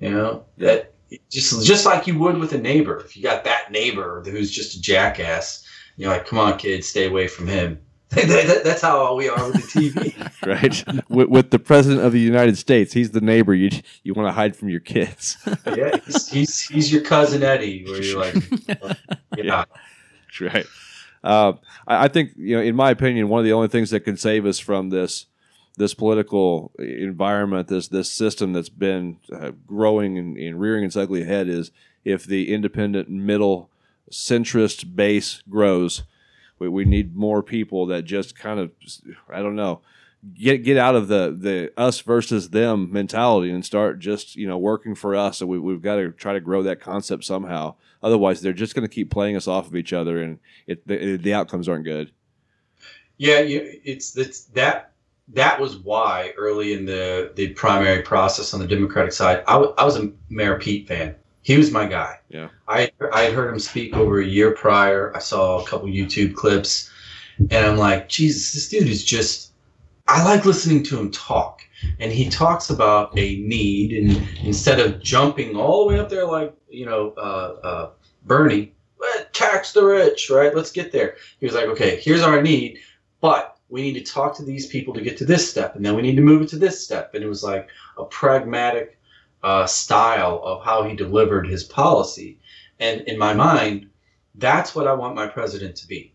You 0.00 0.10
know 0.10 0.44
that 0.58 0.92
just 1.30 1.64
just 1.64 1.86
like 1.86 2.08
you 2.08 2.18
would 2.18 2.38
with 2.38 2.52
a 2.54 2.58
neighbor. 2.58 2.98
If 2.98 3.16
you 3.16 3.22
got 3.22 3.44
that 3.44 3.70
neighbor 3.70 4.22
who's 4.24 4.50
just 4.50 4.76
a 4.76 4.80
jackass, 4.80 5.64
you're 5.96 6.10
like, 6.10 6.26
come 6.26 6.38
on, 6.38 6.58
kid, 6.58 6.84
stay 6.84 7.06
away 7.06 7.28
from 7.28 7.46
him. 7.46 7.78
That- 8.14 8.46
that- 8.46 8.64
that's 8.64 8.82
how 8.82 9.14
we 9.14 9.28
are 9.28 9.46
with 9.46 9.72
the 9.72 9.90
TV. 9.90 10.14
right? 10.46 11.08
with, 11.08 11.28
with 11.28 11.50
the 11.50 11.58
president 11.58 12.04
of 12.04 12.12
the 12.12 12.20
United 12.20 12.56
States, 12.56 12.92
he's 12.92 13.10
the 13.10 13.20
neighbor 13.20 13.54
you 13.54 13.70
you 14.02 14.14
want 14.14 14.28
to 14.28 14.32
hide 14.32 14.56
from 14.56 14.68
your 14.68 14.80
kids. 14.80 15.36
yeah, 15.66 15.96
he's, 16.06 16.28
he's 16.28 16.60
he's 16.62 16.92
your 16.92 17.02
cousin 17.02 17.42
Eddie, 17.42 17.84
where 17.84 18.02
you're 18.02 18.20
like, 18.20 18.34
yeah, 19.36 19.64
That's 20.26 20.40
right. 20.40 20.66
Uh, 21.22 21.54
I, 21.86 22.04
I 22.04 22.08
think 22.08 22.32
you 22.36 22.56
know, 22.56 22.62
in 22.62 22.76
my 22.76 22.90
opinion, 22.90 23.28
one 23.28 23.40
of 23.40 23.44
the 23.44 23.52
only 23.52 23.68
things 23.68 23.90
that 23.90 24.00
can 24.00 24.16
save 24.16 24.46
us 24.46 24.58
from 24.58 24.90
this 24.90 25.26
this 25.76 25.94
political 25.94 26.72
environment, 26.78 27.68
this 27.68 27.88
this 27.88 28.10
system 28.10 28.52
that's 28.52 28.68
been 28.68 29.18
uh, 29.32 29.52
growing 29.66 30.18
and, 30.18 30.36
and 30.36 30.60
rearing 30.60 30.84
its 30.84 30.96
ugly 30.96 31.24
head, 31.24 31.48
is 31.48 31.70
if 32.04 32.24
the 32.24 32.52
independent 32.52 33.08
middle 33.08 33.70
centrist 34.10 34.94
base 34.94 35.42
grows. 35.48 36.02
We, 36.64 36.68
we 36.68 36.84
need 36.84 37.14
more 37.14 37.42
people 37.42 37.86
that 37.86 38.04
just 38.04 38.36
kind 38.36 38.60
of, 38.60 38.72
I 39.28 39.42
don't 39.42 39.56
know, 39.56 39.80
get 40.32 40.64
get 40.64 40.76
out 40.76 40.94
of 40.94 41.08
the 41.08 41.36
the 41.38 41.72
us 41.76 42.00
versus 42.00 42.50
them 42.50 42.90
mentality 42.92 43.50
and 43.50 43.64
start 43.64 43.98
just 43.98 44.36
you 44.36 44.48
know 44.48 44.56
working 44.56 44.94
for 44.94 45.14
us. 45.14 45.38
So 45.38 45.46
we, 45.46 45.58
we've 45.58 45.82
got 45.82 45.96
to 45.96 46.10
try 46.12 46.32
to 46.32 46.40
grow 46.40 46.62
that 46.62 46.80
concept 46.80 47.24
somehow. 47.24 47.74
Otherwise, 48.02 48.40
they're 48.40 48.52
just 48.52 48.74
going 48.74 48.86
to 48.86 48.94
keep 48.94 49.10
playing 49.10 49.36
us 49.36 49.48
off 49.48 49.66
of 49.66 49.76
each 49.76 49.92
other, 49.92 50.22
and 50.22 50.38
it, 50.66 50.86
the, 50.86 51.16
the 51.16 51.34
outcomes 51.34 51.68
aren't 51.68 51.84
good. 51.84 52.12
Yeah, 53.16 53.40
you, 53.40 53.80
it's 53.84 54.16
it's 54.16 54.44
that 54.46 54.92
that 55.28 55.60
was 55.60 55.76
why 55.76 56.32
early 56.36 56.74
in 56.74 56.84
the 56.84 57.32
the 57.34 57.48
primary 57.50 58.02
process 58.02 58.52
on 58.52 58.60
the 58.60 58.66
Democratic 58.66 59.12
side, 59.12 59.42
I, 59.46 59.54
w- 59.54 59.74
I 59.78 59.84
was 59.84 59.96
a 59.96 60.12
Mayor 60.28 60.58
Pete 60.58 60.88
fan. 60.88 61.14
He 61.44 61.58
was 61.58 61.70
my 61.70 61.84
guy. 61.84 62.18
Yeah. 62.30 62.48
I 62.66 62.90
I 63.12 63.24
had 63.24 63.34
heard 63.34 63.52
him 63.52 63.58
speak 63.58 63.94
over 63.94 64.18
a 64.18 64.26
year 64.26 64.52
prior. 64.52 65.14
I 65.14 65.18
saw 65.18 65.60
a 65.60 65.66
couple 65.66 65.88
YouTube 65.88 66.34
clips, 66.34 66.90
and 67.38 67.66
I'm 67.66 67.76
like, 67.76 68.08
Jesus, 68.08 68.52
this 68.52 68.68
dude 68.68 68.88
is 68.88 69.04
just. 69.04 69.52
I 70.08 70.24
like 70.24 70.44
listening 70.44 70.82
to 70.84 70.98
him 70.98 71.10
talk, 71.10 71.60
and 72.00 72.10
he 72.10 72.28
talks 72.28 72.70
about 72.70 73.16
a 73.18 73.36
need, 73.36 73.92
and 73.92 74.26
instead 74.42 74.80
of 74.80 75.02
jumping 75.02 75.54
all 75.54 75.82
the 75.82 75.94
way 75.94 76.00
up 76.00 76.08
there 76.08 76.26
like 76.26 76.54
you 76.68 76.86
know 76.86 77.12
uh, 77.18 77.56
uh, 77.62 77.90
Bernie, 78.24 78.72
"Eh, 79.04 79.24
tax 79.34 79.72
the 79.72 79.84
rich, 79.84 80.30
right? 80.30 80.54
Let's 80.54 80.72
get 80.72 80.92
there. 80.92 81.16
He 81.40 81.46
was 81.46 81.54
like, 81.54 81.66
okay, 81.66 82.00
here's 82.00 82.22
our 82.22 82.40
need, 82.40 82.78
but 83.20 83.58
we 83.68 83.82
need 83.82 84.02
to 84.02 84.12
talk 84.12 84.34
to 84.36 84.44
these 84.44 84.66
people 84.66 84.94
to 84.94 85.02
get 85.02 85.18
to 85.18 85.26
this 85.26 85.48
step, 85.50 85.76
and 85.76 85.84
then 85.84 85.94
we 85.94 86.02
need 86.02 86.16
to 86.16 86.22
move 86.22 86.40
it 86.40 86.48
to 86.48 86.58
this 86.58 86.82
step. 86.82 87.14
And 87.14 87.22
it 87.22 87.28
was 87.28 87.42
like 87.42 87.68
a 87.98 88.04
pragmatic 88.04 88.98
uh, 89.44 89.66
style 89.66 90.40
of 90.42 90.64
how 90.64 90.82
he 90.82 90.96
delivered 90.96 91.46
his 91.46 91.62
policy. 91.64 92.40
And 92.80 93.02
in 93.02 93.18
my 93.18 93.34
mind, 93.34 93.88
that's 94.36 94.74
what 94.74 94.88
I 94.88 94.94
want 94.94 95.14
my 95.14 95.28
president 95.28 95.76
to 95.76 95.86
be. 95.86 96.12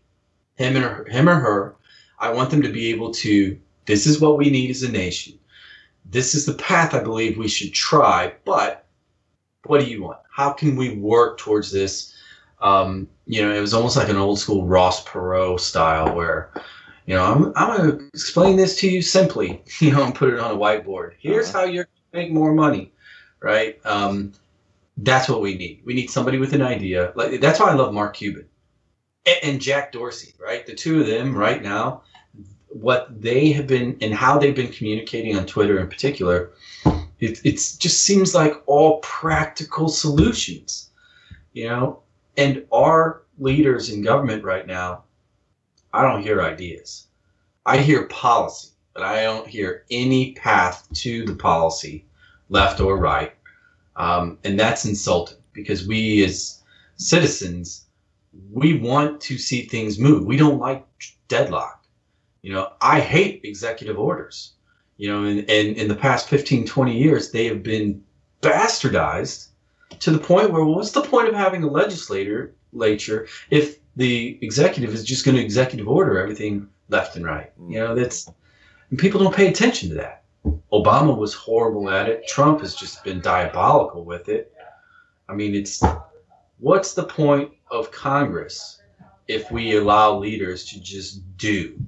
Him 0.56 0.76
and 0.76 0.84
her, 0.84 1.04
him 1.08 1.28
or 1.28 1.36
her. 1.36 1.76
I 2.18 2.30
want 2.30 2.50
them 2.50 2.60
to 2.62 2.68
be 2.72 2.88
able 2.88 3.12
to. 3.12 3.58
This 3.86 4.06
is 4.06 4.20
what 4.20 4.36
we 4.36 4.50
need 4.50 4.70
as 4.70 4.82
a 4.82 4.92
nation. 4.92 5.38
This 6.04 6.34
is 6.34 6.44
the 6.44 6.54
path 6.54 6.92
I 6.94 7.02
believe 7.02 7.38
we 7.38 7.48
should 7.48 7.72
try. 7.72 8.34
But 8.44 8.84
what 9.64 9.80
do 9.80 9.86
you 9.86 10.02
want? 10.02 10.18
How 10.30 10.52
can 10.52 10.76
we 10.76 10.96
work 10.96 11.38
towards 11.38 11.70
this? 11.72 12.14
Um, 12.60 13.08
you 13.26 13.40
know, 13.42 13.54
it 13.54 13.60
was 13.60 13.72
almost 13.72 13.96
like 13.96 14.08
an 14.10 14.16
old 14.16 14.38
school 14.38 14.66
Ross 14.66 15.04
Perot 15.04 15.60
style 15.60 16.14
where 16.14 16.50
you 17.06 17.14
know, 17.16 17.24
I'm, 17.24 17.52
I'm 17.56 17.76
going 17.76 17.98
to 17.98 18.06
explain 18.08 18.56
this 18.56 18.76
to 18.80 18.88
you 18.88 19.02
simply, 19.02 19.62
you 19.80 19.92
know, 19.92 20.04
and 20.04 20.14
put 20.14 20.32
it 20.32 20.38
on 20.38 20.50
a 20.52 20.58
whiteboard. 20.58 21.12
Here's 21.18 21.48
Uh-huh. 21.48 21.60
how 21.60 21.64
you're 21.64 21.84
going 21.84 22.12
to 22.12 22.18
make 22.18 22.32
more 22.32 22.52
money, 22.52 22.92
right? 23.42 23.78
Um, 23.84 24.32
that's 24.98 25.28
what 25.28 25.40
we 25.40 25.56
need. 25.56 25.82
We 25.84 25.94
need 25.94 26.10
somebody 26.10 26.38
with 26.38 26.52
an 26.52 26.62
idea. 26.62 27.12
Like 27.14 27.40
that's 27.40 27.60
why 27.60 27.70
I 27.70 27.74
love 27.74 27.94
Mark 27.94 28.16
Cuban 28.16 28.46
and, 29.26 29.36
and 29.42 29.60
Jack 29.60 29.92
Dorsey, 29.92 30.34
right? 30.38 30.66
The 30.66 30.74
two 30.74 31.00
of 31.00 31.06
them 31.06 31.36
right 31.36 31.62
now, 31.62 32.02
what 32.68 33.08
they 33.20 33.52
have 33.52 33.66
been 33.66 33.96
and 34.00 34.14
how 34.14 34.38
they've 34.38 34.54
been 34.54 34.72
communicating 34.72 35.36
on 35.36 35.46
Twitter 35.46 35.80
in 35.80 35.88
particular, 35.88 36.52
it 37.18 37.40
it's 37.44 37.76
just 37.76 38.04
seems 38.04 38.34
like 38.34 38.62
all 38.66 38.98
practical 38.98 39.88
solutions, 39.88 40.90
you 41.52 41.68
know. 41.68 42.00
And 42.36 42.64
our 42.72 43.22
leaders 43.38 43.90
in 43.90 44.02
government 44.02 44.44
right 44.44 44.66
now 44.66 45.04
I 45.92 46.02
don't 46.02 46.22
hear 46.22 46.42
ideas. 46.42 47.06
I 47.66 47.78
hear 47.78 48.06
policy, 48.06 48.68
but 48.94 49.02
I 49.02 49.22
don't 49.22 49.46
hear 49.46 49.84
any 49.90 50.32
path 50.32 50.86
to 50.94 51.24
the 51.26 51.34
policy, 51.34 52.06
left 52.50 52.80
or 52.80 52.98
right. 52.98 53.32
Um, 53.96 54.38
and 54.44 54.60
that's 54.60 54.84
insulting 54.84 55.38
because 55.52 55.86
we 55.86 56.22
as 56.24 56.62
citizens, 56.96 57.86
we 58.52 58.78
want 58.78 59.20
to 59.22 59.38
see 59.38 59.62
things 59.62 59.98
move. 59.98 60.26
We 60.26 60.36
don't 60.36 60.58
like 60.58 60.86
deadlock. 61.28 61.84
You 62.42 62.52
know, 62.52 62.72
I 62.80 63.00
hate 63.00 63.40
executive 63.44 63.98
orders. 63.98 64.52
You 64.98 65.08
know, 65.08 65.24
and, 65.24 65.38
and 65.50 65.76
in 65.78 65.88
the 65.88 65.94
past 65.94 66.28
15, 66.28 66.66
20 66.66 66.96
years, 66.96 67.30
they 67.30 67.46
have 67.46 67.62
been 67.62 68.04
bastardized 68.42 69.48
to 70.00 70.10
the 70.10 70.18
point 70.18 70.50
where 70.50 70.62
well, 70.62 70.76
what's 70.76 70.92
the 70.92 71.02
point 71.02 71.28
of 71.28 71.34
having 71.34 71.62
a 71.62 71.70
legislator 71.70 72.54
legislature 72.72 73.26
if 73.50 73.78
the 73.96 74.38
executive 74.40 74.94
is 74.94 75.04
just 75.04 75.24
going 75.24 75.36
to 75.36 75.42
executive 75.42 75.88
order 75.88 76.18
everything 76.18 76.68
left 76.88 77.16
and 77.16 77.24
right. 77.24 77.52
You 77.68 77.80
know, 77.80 77.94
that's 77.94 78.30
and 78.90 78.98
people 78.98 79.20
don't 79.20 79.34
pay 79.34 79.48
attention 79.48 79.88
to 79.90 79.94
that. 79.96 80.19
Obama 80.72 81.16
was 81.16 81.34
horrible 81.34 81.90
at 81.90 82.08
it. 82.08 82.26
Trump 82.26 82.60
has 82.60 82.74
just 82.74 83.02
been 83.04 83.20
diabolical 83.20 84.04
with 84.04 84.28
it. 84.28 84.52
I 85.28 85.34
mean, 85.34 85.54
it's 85.54 85.82
what's 86.58 86.94
the 86.94 87.04
point 87.04 87.52
of 87.70 87.90
Congress 87.92 88.80
if 89.28 89.50
we 89.50 89.76
allow 89.76 90.16
leaders 90.18 90.64
to 90.66 90.80
just 90.80 91.36
do? 91.36 91.78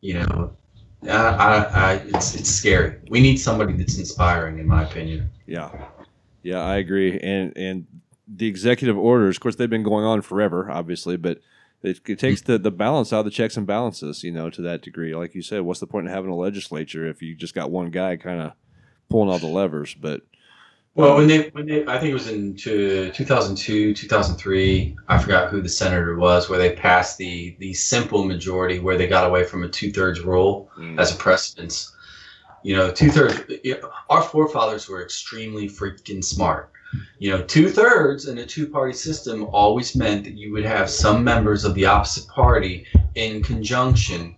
You 0.00 0.14
know, 0.14 0.52
I, 1.04 1.08
I, 1.08 1.56
I 1.58 1.92
it's 2.14 2.34
it's 2.34 2.50
scary. 2.50 2.96
We 3.08 3.20
need 3.20 3.36
somebody 3.36 3.74
that's 3.74 3.98
inspiring, 3.98 4.58
in 4.58 4.66
my 4.66 4.84
opinion. 4.84 5.30
Yeah, 5.46 5.70
yeah, 6.42 6.62
I 6.62 6.76
agree. 6.76 7.18
And 7.20 7.52
and 7.56 7.86
the 8.26 8.46
executive 8.46 8.96
orders, 8.96 9.36
of 9.36 9.40
course, 9.40 9.56
they've 9.56 9.68
been 9.70 9.82
going 9.82 10.04
on 10.04 10.22
forever, 10.22 10.70
obviously, 10.70 11.16
but 11.16 11.40
it, 11.82 12.00
it 12.06 12.18
takes 12.18 12.42
the, 12.42 12.58
the 12.58 12.70
balance 12.70 13.12
out 13.12 13.20
of 13.20 13.24
the 13.24 13.30
checks 13.30 13.56
and 13.56 13.66
balances, 13.66 14.22
you 14.22 14.30
know, 14.30 14.50
to 14.50 14.62
that 14.62 14.82
degree. 14.82 15.14
Like 15.14 15.34
you 15.34 15.42
said, 15.42 15.62
what's 15.62 15.80
the 15.80 15.86
point 15.86 16.06
in 16.06 16.12
having 16.12 16.30
a 16.30 16.36
legislature 16.36 17.06
if 17.06 17.22
you 17.22 17.34
just 17.34 17.54
got 17.54 17.70
one 17.70 17.90
guy 17.90 18.16
kind 18.16 18.40
of 18.40 18.52
pulling 19.08 19.30
all 19.30 19.38
the 19.38 19.46
levers? 19.46 19.94
But 19.94 20.22
Well, 20.94 21.16
when 21.16 21.26
they, 21.26 21.48
when 21.50 21.66
they, 21.66 21.86
I 21.86 21.98
think 21.98 22.10
it 22.10 22.14
was 22.14 22.28
in 22.28 22.54
two- 22.54 23.10
2002, 23.12 23.94
2003. 23.94 24.96
I 25.08 25.18
forgot 25.18 25.50
who 25.50 25.62
the 25.62 25.68
senator 25.70 26.16
was, 26.16 26.50
where 26.50 26.58
they 26.58 26.74
passed 26.74 27.16
the 27.16 27.56
the 27.58 27.72
simple 27.72 28.24
majority, 28.24 28.78
where 28.78 28.98
they 28.98 29.06
got 29.06 29.26
away 29.26 29.44
from 29.44 29.62
a 29.64 29.68
two 29.68 29.90
thirds 29.90 30.20
rule 30.20 30.70
mm, 30.78 31.00
as 31.00 31.14
a 31.14 31.16
precedence. 31.16 31.96
You 32.62 32.76
know, 32.76 32.90
two 32.90 33.10
thirds. 33.10 33.40
Our 34.10 34.20
forefathers 34.20 34.86
were 34.86 35.02
extremely 35.02 35.66
freaking 35.66 36.22
smart. 36.22 36.70
You 37.18 37.30
know, 37.30 37.42
two 37.42 37.68
thirds 37.68 38.26
in 38.26 38.38
a 38.38 38.46
two 38.46 38.66
party 38.66 38.92
system 38.92 39.44
always 39.52 39.94
meant 39.94 40.24
that 40.24 40.36
you 40.36 40.52
would 40.52 40.64
have 40.64 40.90
some 40.90 41.22
members 41.22 41.64
of 41.64 41.74
the 41.74 41.86
opposite 41.86 42.26
party 42.28 42.86
in 43.14 43.42
conjunction 43.42 44.36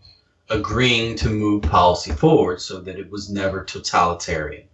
agreeing 0.51 1.17
to 1.17 1.31
move 1.31 1.63
policy 1.63 2.13
forward 2.13 2.61
so 2.61 2.81
that 2.81 2.99
it 2.99 3.11
was 3.11 3.31
never 3.31 3.65
totalitarian. 3.65 4.67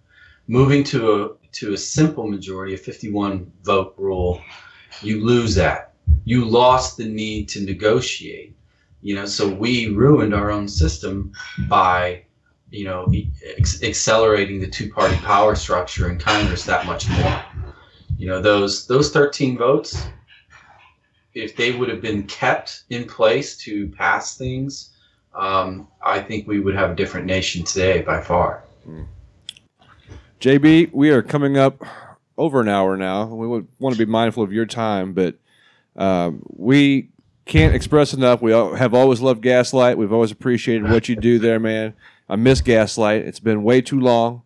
Moving 0.49 0.83
to 0.85 1.13
a 1.13 1.29
to 1.53 1.73
a 1.73 1.77
simple 1.77 2.27
majority, 2.27 2.75
a 2.75 2.79
51 2.79 3.51
vote 3.63 3.95
rule, 3.97 4.41
you 5.03 5.25
lose 5.25 5.55
that. 5.55 5.93
You 6.25 6.45
lost 6.45 6.97
the 6.97 7.05
need 7.05 7.49
to 7.51 7.65
negotiate. 7.65 8.55
You 9.03 9.15
know, 9.15 9.27
so 9.27 9.49
we 9.49 9.89
ruined 9.89 10.35
our 10.35 10.51
own 10.51 10.69
system 10.69 11.33
by, 11.69 12.25
you 12.71 12.85
know, 12.85 13.11
ex- 13.57 13.83
accelerating 13.83 14.61
the 14.61 14.67
two-party 14.67 15.17
power 15.19 15.55
structure 15.55 16.11
in 16.11 16.19
Congress 16.19 16.65
that 16.65 16.85
much 16.85 17.09
more. 17.09 17.43
You 18.19 18.27
know, 18.27 18.43
those 18.43 18.87
those 18.89 19.13
13 19.13 19.57
votes, 19.57 20.05
if 21.35 21.55
they 21.55 21.73
would 21.73 21.89
have 21.89 22.03
been 22.03 22.25
kept 22.25 22.83
in 22.91 23.05
place 23.05 23.57
to 23.59 23.89
pass 23.91 24.37
things, 24.37 24.91
um, 25.35 25.87
I 26.03 26.21
think 26.21 26.49
we 26.49 26.59
would 26.59 26.75
have 26.75 26.91
a 26.91 26.95
different 26.97 27.27
nation 27.27 27.65
today 27.65 28.03
by 28.03 28.21
far. 28.21 28.65
JB, 30.41 30.93
we 30.93 31.11
are 31.11 31.23
coming 31.23 31.57
up 31.57 31.85
over 32.37 32.61
an 32.61 32.69
hour 32.69 32.97
now. 32.97 33.27
We 33.27 33.47
would 33.47 33.69
want 33.79 33.95
to 33.95 34.05
be 34.05 34.11
mindful 34.11 34.43
of 34.43 34.53
your 34.53 34.67
time, 34.67 35.13
but 35.13 35.37
um, 35.95 36.43
we 36.49 37.11
can't 37.45 37.75
express 37.75 38.15
enough. 38.15 38.43
We 38.43 38.51
have 38.51 38.95
always 38.95 39.21
loved 39.21 39.43
Gaslight. 39.43 39.97
We've 39.97 40.13
always 40.13 40.33
appreciated 40.33 40.91
what 40.91 41.09
you 41.09 41.15
do 41.15 41.39
there, 41.39 41.61
man. 41.61 41.95
I 42.29 42.35
miss 42.35 42.61
Gaslight. 42.61 43.23
It's 43.23 43.41
been 43.41 43.63
way 43.63 43.81
too 43.81 44.01
long. 44.01 44.43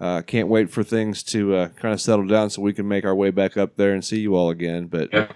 Uh, 0.00 0.22
can't 0.22 0.48
wait 0.48 0.70
for 0.70 0.82
things 0.82 1.22
to 1.22 1.54
uh, 1.54 1.68
kind 1.68 1.92
of 1.92 2.00
settle 2.00 2.26
down 2.26 2.48
so 2.48 2.62
we 2.62 2.72
can 2.72 2.88
make 2.88 3.04
our 3.04 3.14
way 3.14 3.30
back 3.30 3.56
up 3.58 3.76
there 3.76 3.92
and 3.92 4.02
see 4.04 4.18
you 4.20 4.34
all 4.34 4.48
again. 4.48 4.86
But 4.86 5.12
Yeah. 5.12 5.26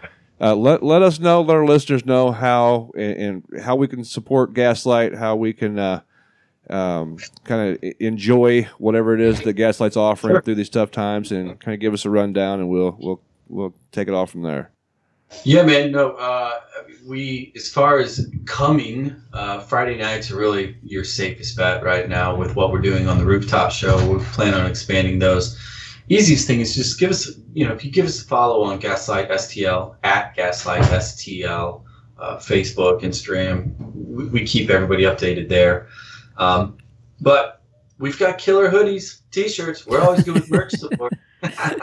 uh, 0.40 0.54
let 0.56 0.82
let 0.82 1.02
us 1.02 1.18
know, 1.20 1.42
let 1.42 1.54
our 1.58 1.66
listeners 1.66 2.06
know 2.06 2.32
how 2.32 2.90
and, 2.96 3.42
and 3.52 3.62
how 3.62 3.76
we 3.76 3.86
can 3.88 4.04
support 4.04 4.54
Gaslight, 4.54 5.14
how 5.16 5.36
we 5.36 5.52
can 5.52 5.78
uh, 5.78 6.00
um, 6.70 7.18
kind 7.44 7.76
of 7.76 7.92
enjoy 8.00 8.66
whatever 8.78 9.14
it 9.14 9.20
is 9.20 9.42
that 9.42 9.52
Gaslight's 9.52 9.98
offering 9.98 10.34
Sure. 10.36 10.42
through 10.42 10.54
these 10.54 10.70
tough 10.70 10.90
times, 10.90 11.30
and 11.30 11.60
kind 11.60 11.74
of 11.74 11.80
give 11.80 11.92
us 11.92 12.06
a 12.06 12.10
rundown, 12.10 12.58
and 12.60 12.70
we'll 12.70 12.96
we'll 12.98 13.20
we'll 13.48 13.74
take 13.92 14.08
it 14.08 14.14
off 14.14 14.30
from 14.30 14.42
there. 14.42 14.70
Yeah, 15.42 15.62
man. 15.62 15.92
No, 15.92 16.12
uh, 16.12 16.60
we 17.06 17.52
as 17.56 17.70
far 17.70 17.98
as 17.98 18.30
coming, 18.46 19.14
uh, 19.32 19.60
Friday 19.60 19.98
nights 19.98 20.30
are 20.30 20.36
really 20.36 20.76
your 20.82 21.04
safest 21.04 21.56
bet 21.56 21.82
right 21.82 22.08
now 22.08 22.34
with 22.34 22.56
what 22.56 22.72
we're 22.72 22.80
doing 22.80 23.08
on 23.08 23.18
the 23.18 23.24
rooftop 23.24 23.72
show. 23.72 23.96
We 24.10 24.24
plan 24.24 24.54
on 24.54 24.66
expanding 24.66 25.18
those. 25.18 25.58
Easiest 26.08 26.46
thing 26.46 26.60
is 26.60 26.74
just 26.74 27.00
give 27.00 27.10
us, 27.10 27.30
you 27.52 27.66
know, 27.66 27.72
if 27.72 27.84
you 27.84 27.90
give 27.90 28.06
us 28.06 28.22
a 28.22 28.24
follow 28.26 28.62
on 28.62 28.78
Gaslight 28.78 29.30
STL 29.30 29.96
at 30.04 30.34
Gaslight 30.36 30.82
STL, 30.82 31.82
uh, 32.18 32.36
Facebook, 32.36 33.02
Instagram. 33.02 33.74
We, 33.94 34.26
we 34.26 34.46
keep 34.46 34.70
everybody 34.70 35.04
updated 35.04 35.48
there. 35.48 35.88
Um, 36.36 36.78
but 37.20 37.62
we've 37.98 38.18
got 38.18 38.38
killer 38.38 38.70
hoodies, 38.70 39.20
t-shirts. 39.30 39.86
We're 39.86 40.00
always 40.00 40.24
good 40.24 40.34
with 40.34 40.50
merch 40.50 40.72
support. 40.72 41.12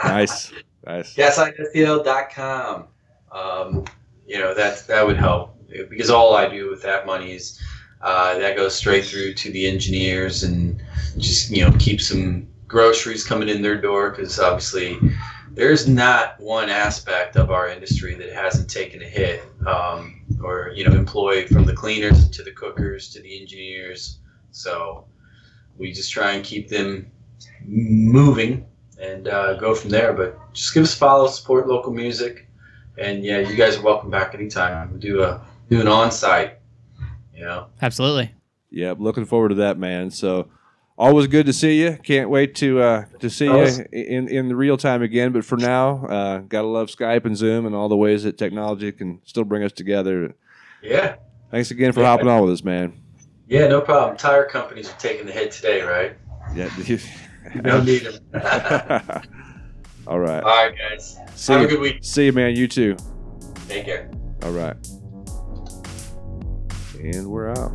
Nice, 0.04 0.52
nice. 0.88 1.14
GaslightSTL.com. 1.14 2.88
Um, 3.32 3.86
you 4.28 4.40
know 4.40 4.54
that 4.54 4.88
that 4.88 5.06
would 5.06 5.18
help 5.18 5.58
because 5.90 6.10
all 6.10 6.36
I 6.36 6.48
do 6.48 6.70
with 6.70 6.82
that 6.84 7.06
money 7.06 7.34
is 7.34 7.60
uh, 8.02 8.38
that 8.40 8.56
goes 8.56 8.76
straight 8.76 9.06
through 9.06 9.34
to 9.36 9.52
the 9.52 9.68
engineers 9.68 10.44
and 10.44 10.82
just 11.18 11.50
you 11.50 11.64
know 11.64 11.72
keep 11.80 12.02
some 12.02 12.48
groceries 12.68 13.24
coming 13.24 13.50
in 13.50 13.62
their 13.62 13.80
door 13.80 14.12
because 14.12 14.40
obviously 14.40 14.98
there's 15.54 15.88
not 15.88 16.40
one 16.40 16.70
aspect 16.70 17.36
of 17.36 17.52
our 17.52 17.68
industry 17.68 18.16
that 18.16 18.32
hasn't 18.32 18.70
taken 18.70 19.02
a 19.02 19.06
hit 19.06 19.44
um, 19.68 20.22
or 20.42 20.72
you 20.74 20.88
know 20.88 20.96
employee 20.96 21.46
from 21.48 21.66
the 21.66 21.74
cleaners 21.74 22.30
to 22.30 22.44
the 22.44 22.52
cookers 22.52 23.10
to 23.10 23.22
the 23.22 23.40
engineers. 23.40 24.20
So 24.52 25.06
we 25.78 25.92
just 25.92 26.12
try 26.12 26.32
and 26.32 26.44
keep 26.44 26.70
them 26.70 27.12
moving 27.66 28.66
and 29.00 29.28
uh, 29.28 29.56
go 29.56 29.76
from 29.76 29.90
there. 29.90 30.14
But 30.14 30.54
just 30.54 30.74
give 30.74 30.84
us 30.84 30.96
follow 30.96 31.28
support 31.28 31.68
local 31.68 31.92
music 31.92 32.48
and 32.98 33.24
yeah 33.24 33.40
you 33.40 33.56
guys 33.56 33.78
are 33.78 33.82
welcome 33.82 34.10
back 34.10 34.34
anytime 34.36 34.92
we 34.94 35.00
do 35.00 35.24
a 35.24 35.42
do 35.70 35.80
an 35.82 35.88
on-site 35.88 36.58
you 37.34 37.42
know 37.44 37.68
Absolutely. 37.82 38.34
Yep, 38.74 38.98
looking 39.00 39.26
forward 39.26 39.50
to 39.50 39.56
that, 39.56 39.78
man. 39.78 40.12
So 40.12 40.48
always 40.98 41.28
good 41.28 41.46
to 41.48 41.52
see 41.54 41.82
you. 41.82 41.98
Can't 42.04 42.30
wait 42.30 42.56
to 42.56 42.80
uh, 42.82 43.06
to 43.20 43.30
see 43.30 43.46
you 43.48 43.86
in 43.92 44.30
in 44.30 44.48
the 44.48 44.56
real 44.56 44.78
time 44.78 45.02
again. 45.02 45.34
But 45.34 45.44
for 45.44 45.58
now, 45.58 46.06
uh, 46.06 46.38
gotta 46.40 46.68
love 46.68 46.88
Skype 46.88 47.26
and 47.26 47.36
Zoom 47.36 47.66
and 47.66 47.76
all 47.76 47.90
the 47.90 47.98
ways 47.98 48.24
that 48.24 48.38
technology 48.38 48.92
can 48.94 49.20
still 49.26 49.44
bring 49.44 49.64
us 49.64 49.74
together. 49.74 50.36
yeah 50.82 51.16
Thanks 51.50 51.70
again 51.72 51.92
for 51.92 52.00
Yeah. 52.00 52.06
hopping 52.08 52.30
on 52.30 52.44
with 52.44 52.54
us, 52.54 52.64
man. 52.64 52.94
yeah 53.48 53.68
no 53.68 53.82
problem 53.82 54.16
tire 54.18 54.46
companies 54.46 54.90
are 54.90 54.98
taking 55.00 55.26
the 55.26 55.34
hit 55.34 55.52
today 55.52 55.82
right 55.82 56.16
Yeah. 56.56 56.70
you 56.86 57.62
don't 57.62 57.84
need 57.86 58.04
them 58.04 58.22
all 60.08 60.20
right. 60.20 60.44
all 60.44 60.66
right 60.68 60.76
guys 60.78 61.18
See 61.36 61.54
have 61.54 61.64
a 61.64 61.68
good 61.68 61.80
week 61.80 62.00
See 62.02 62.26
you, 62.26 62.34
man. 62.34 62.56
You 62.56 62.68
too. 62.68 62.96
take 63.68 63.86
care 63.86 64.10
All 64.44 64.52
right. 64.52 64.76
And 67.00 67.28
we're 67.28 67.50
out. 67.50 67.72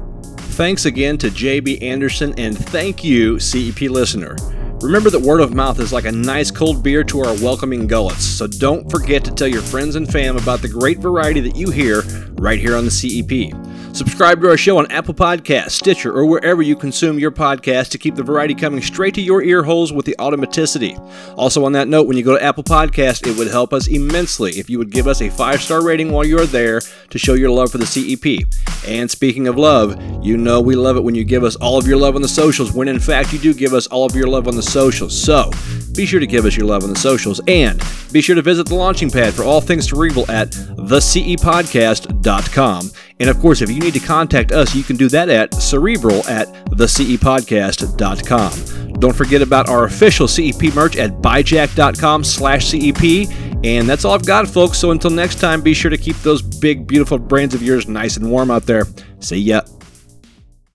Thanks 0.56 0.84
again 0.86 1.18
to 1.18 1.28
JB 1.28 1.82
Anderson, 1.82 2.32
and 2.38 2.56
thank 2.56 3.02
you, 3.04 3.38
CEP 3.40 3.82
listener. 3.90 4.36
Remember 4.80 5.10
that 5.10 5.20
word 5.20 5.40
of 5.40 5.52
mouth 5.52 5.80
is 5.80 5.92
like 5.92 6.04
a 6.04 6.12
nice 6.12 6.50
cold 6.50 6.82
beer 6.82 7.02
to 7.04 7.20
our 7.20 7.34
welcoming 7.42 7.86
gullets, 7.86 8.24
so 8.24 8.46
don't 8.46 8.88
forget 8.90 9.24
to 9.24 9.32
tell 9.32 9.48
your 9.48 9.62
friends 9.62 9.96
and 9.96 10.10
fam 10.10 10.36
about 10.36 10.62
the 10.62 10.68
great 10.68 10.98
variety 10.98 11.40
that 11.40 11.56
you 11.56 11.70
hear 11.70 12.02
right 12.38 12.58
here 12.58 12.76
on 12.76 12.84
the 12.84 12.90
CEP. 12.90 13.54
Subscribe 13.96 14.42
to 14.42 14.50
our 14.50 14.58
show 14.58 14.78
on 14.78 14.90
Apple 14.90 15.14
Podcasts, 15.14 15.70
Stitcher, 15.70 16.12
or 16.12 16.26
wherever 16.26 16.60
you 16.60 16.76
consume 16.76 17.18
your 17.18 17.30
podcast 17.30 17.88
to 17.90 17.98
keep 17.98 18.14
the 18.14 18.22
variety 18.22 18.54
coming 18.54 18.82
straight 18.82 19.14
to 19.14 19.22
your 19.22 19.42
ear 19.42 19.62
holes 19.62 19.92
with 19.92 20.04
the 20.04 20.14
automaticity. 20.18 20.98
Also, 21.36 21.64
on 21.64 21.72
that 21.72 21.88
note, 21.88 22.06
when 22.06 22.16
you 22.16 22.22
go 22.22 22.36
to 22.36 22.44
Apple 22.44 22.62
Podcast, 22.62 23.26
it 23.26 23.38
would 23.38 23.48
help 23.48 23.72
us 23.72 23.86
immensely 23.86 24.52
if 24.58 24.68
you 24.68 24.76
would 24.76 24.90
give 24.90 25.06
us 25.06 25.22
a 25.22 25.30
five 25.30 25.62
star 25.62 25.82
rating 25.82 26.12
while 26.12 26.26
you 26.26 26.38
are 26.38 26.46
there 26.46 26.82
to 27.08 27.18
show 27.18 27.32
your 27.32 27.50
love 27.50 27.72
for 27.72 27.78
the 27.78 27.86
CEP. 27.86 28.46
And 28.86 29.10
speaking 29.10 29.48
of 29.48 29.56
love, 29.56 29.98
you 30.22 30.36
know 30.36 30.60
we 30.60 30.76
love 30.76 30.96
it 30.96 31.04
when 31.04 31.14
you 31.14 31.24
give 31.24 31.42
us 31.42 31.56
all 31.56 31.78
of 31.78 31.86
your 31.86 31.96
love 31.96 32.16
on 32.16 32.22
the 32.22 32.28
socials, 32.28 32.72
when 32.72 32.88
in 32.88 33.00
fact 33.00 33.32
you 33.32 33.38
do 33.38 33.54
give 33.54 33.72
us 33.72 33.86
all 33.86 34.04
of 34.04 34.14
your 34.14 34.28
love 34.28 34.46
on 34.46 34.56
the 34.56 34.62
socials. 34.62 35.18
So 35.18 35.50
be 35.94 36.04
sure 36.04 36.20
to 36.20 36.26
give 36.26 36.44
us 36.44 36.54
your 36.54 36.66
love 36.66 36.84
on 36.84 36.90
the 36.90 36.98
socials 36.98 37.40
and 37.48 37.82
be 38.12 38.20
sure 38.20 38.34
to 38.34 38.42
visit 38.42 38.66
the 38.66 38.74
launching 38.74 39.10
pad 39.10 39.32
for 39.32 39.42
all 39.42 39.62
things 39.62 39.88
cerebral 39.88 40.30
at 40.30 40.54
thecepodcast.com. 42.26 42.90
And 43.20 43.30
of 43.30 43.38
course, 43.38 43.62
if 43.62 43.70
you 43.70 43.78
need 43.80 43.94
to 43.94 44.00
contact 44.00 44.52
us, 44.52 44.74
you 44.74 44.82
can 44.82 44.96
do 44.96 45.08
that 45.08 45.28
at 45.28 45.54
cerebral 45.54 46.26
at 46.26 46.48
thecepodcast.com. 46.70 48.92
Don't 48.94 49.14
forget 49.14 49.42
about 49.42 49.68
our 49.68 49.84
official 49.84 50.26
CEP 50.26 50.74
merch 50.74 50.96
at 50.96 51.12
buyjack.com 51.12 52.24
slash 52.24 52.66
CEP. 52.66 53.30
And 53.64 53.88
that's 53.88 54.04
all 54.04 54.14
I've 54.14 54.26
got, 54.26 54.48
folks. 54.48 54.78
So 54.78 54.90
until 54.90 55.10
next 55.10 55.40
time, 55.40 55.62
be 55.62 55.74
sure 55.74 55.90
to 55.90 55.98
keep 55.98 56.16
those 56.18 56.42
big, 56.42 56.86
beautiful 56.86 57.18
brains 57.18 57.54
of 57.54 57.62
yours 57.62 57.88
nice 57.88 58.16
and 58.16 58.30
warm 58.30 58.50
out 58.50 58.66
there. 58.66 58.84
See 59.20 59.38
ya. 59.38 59.62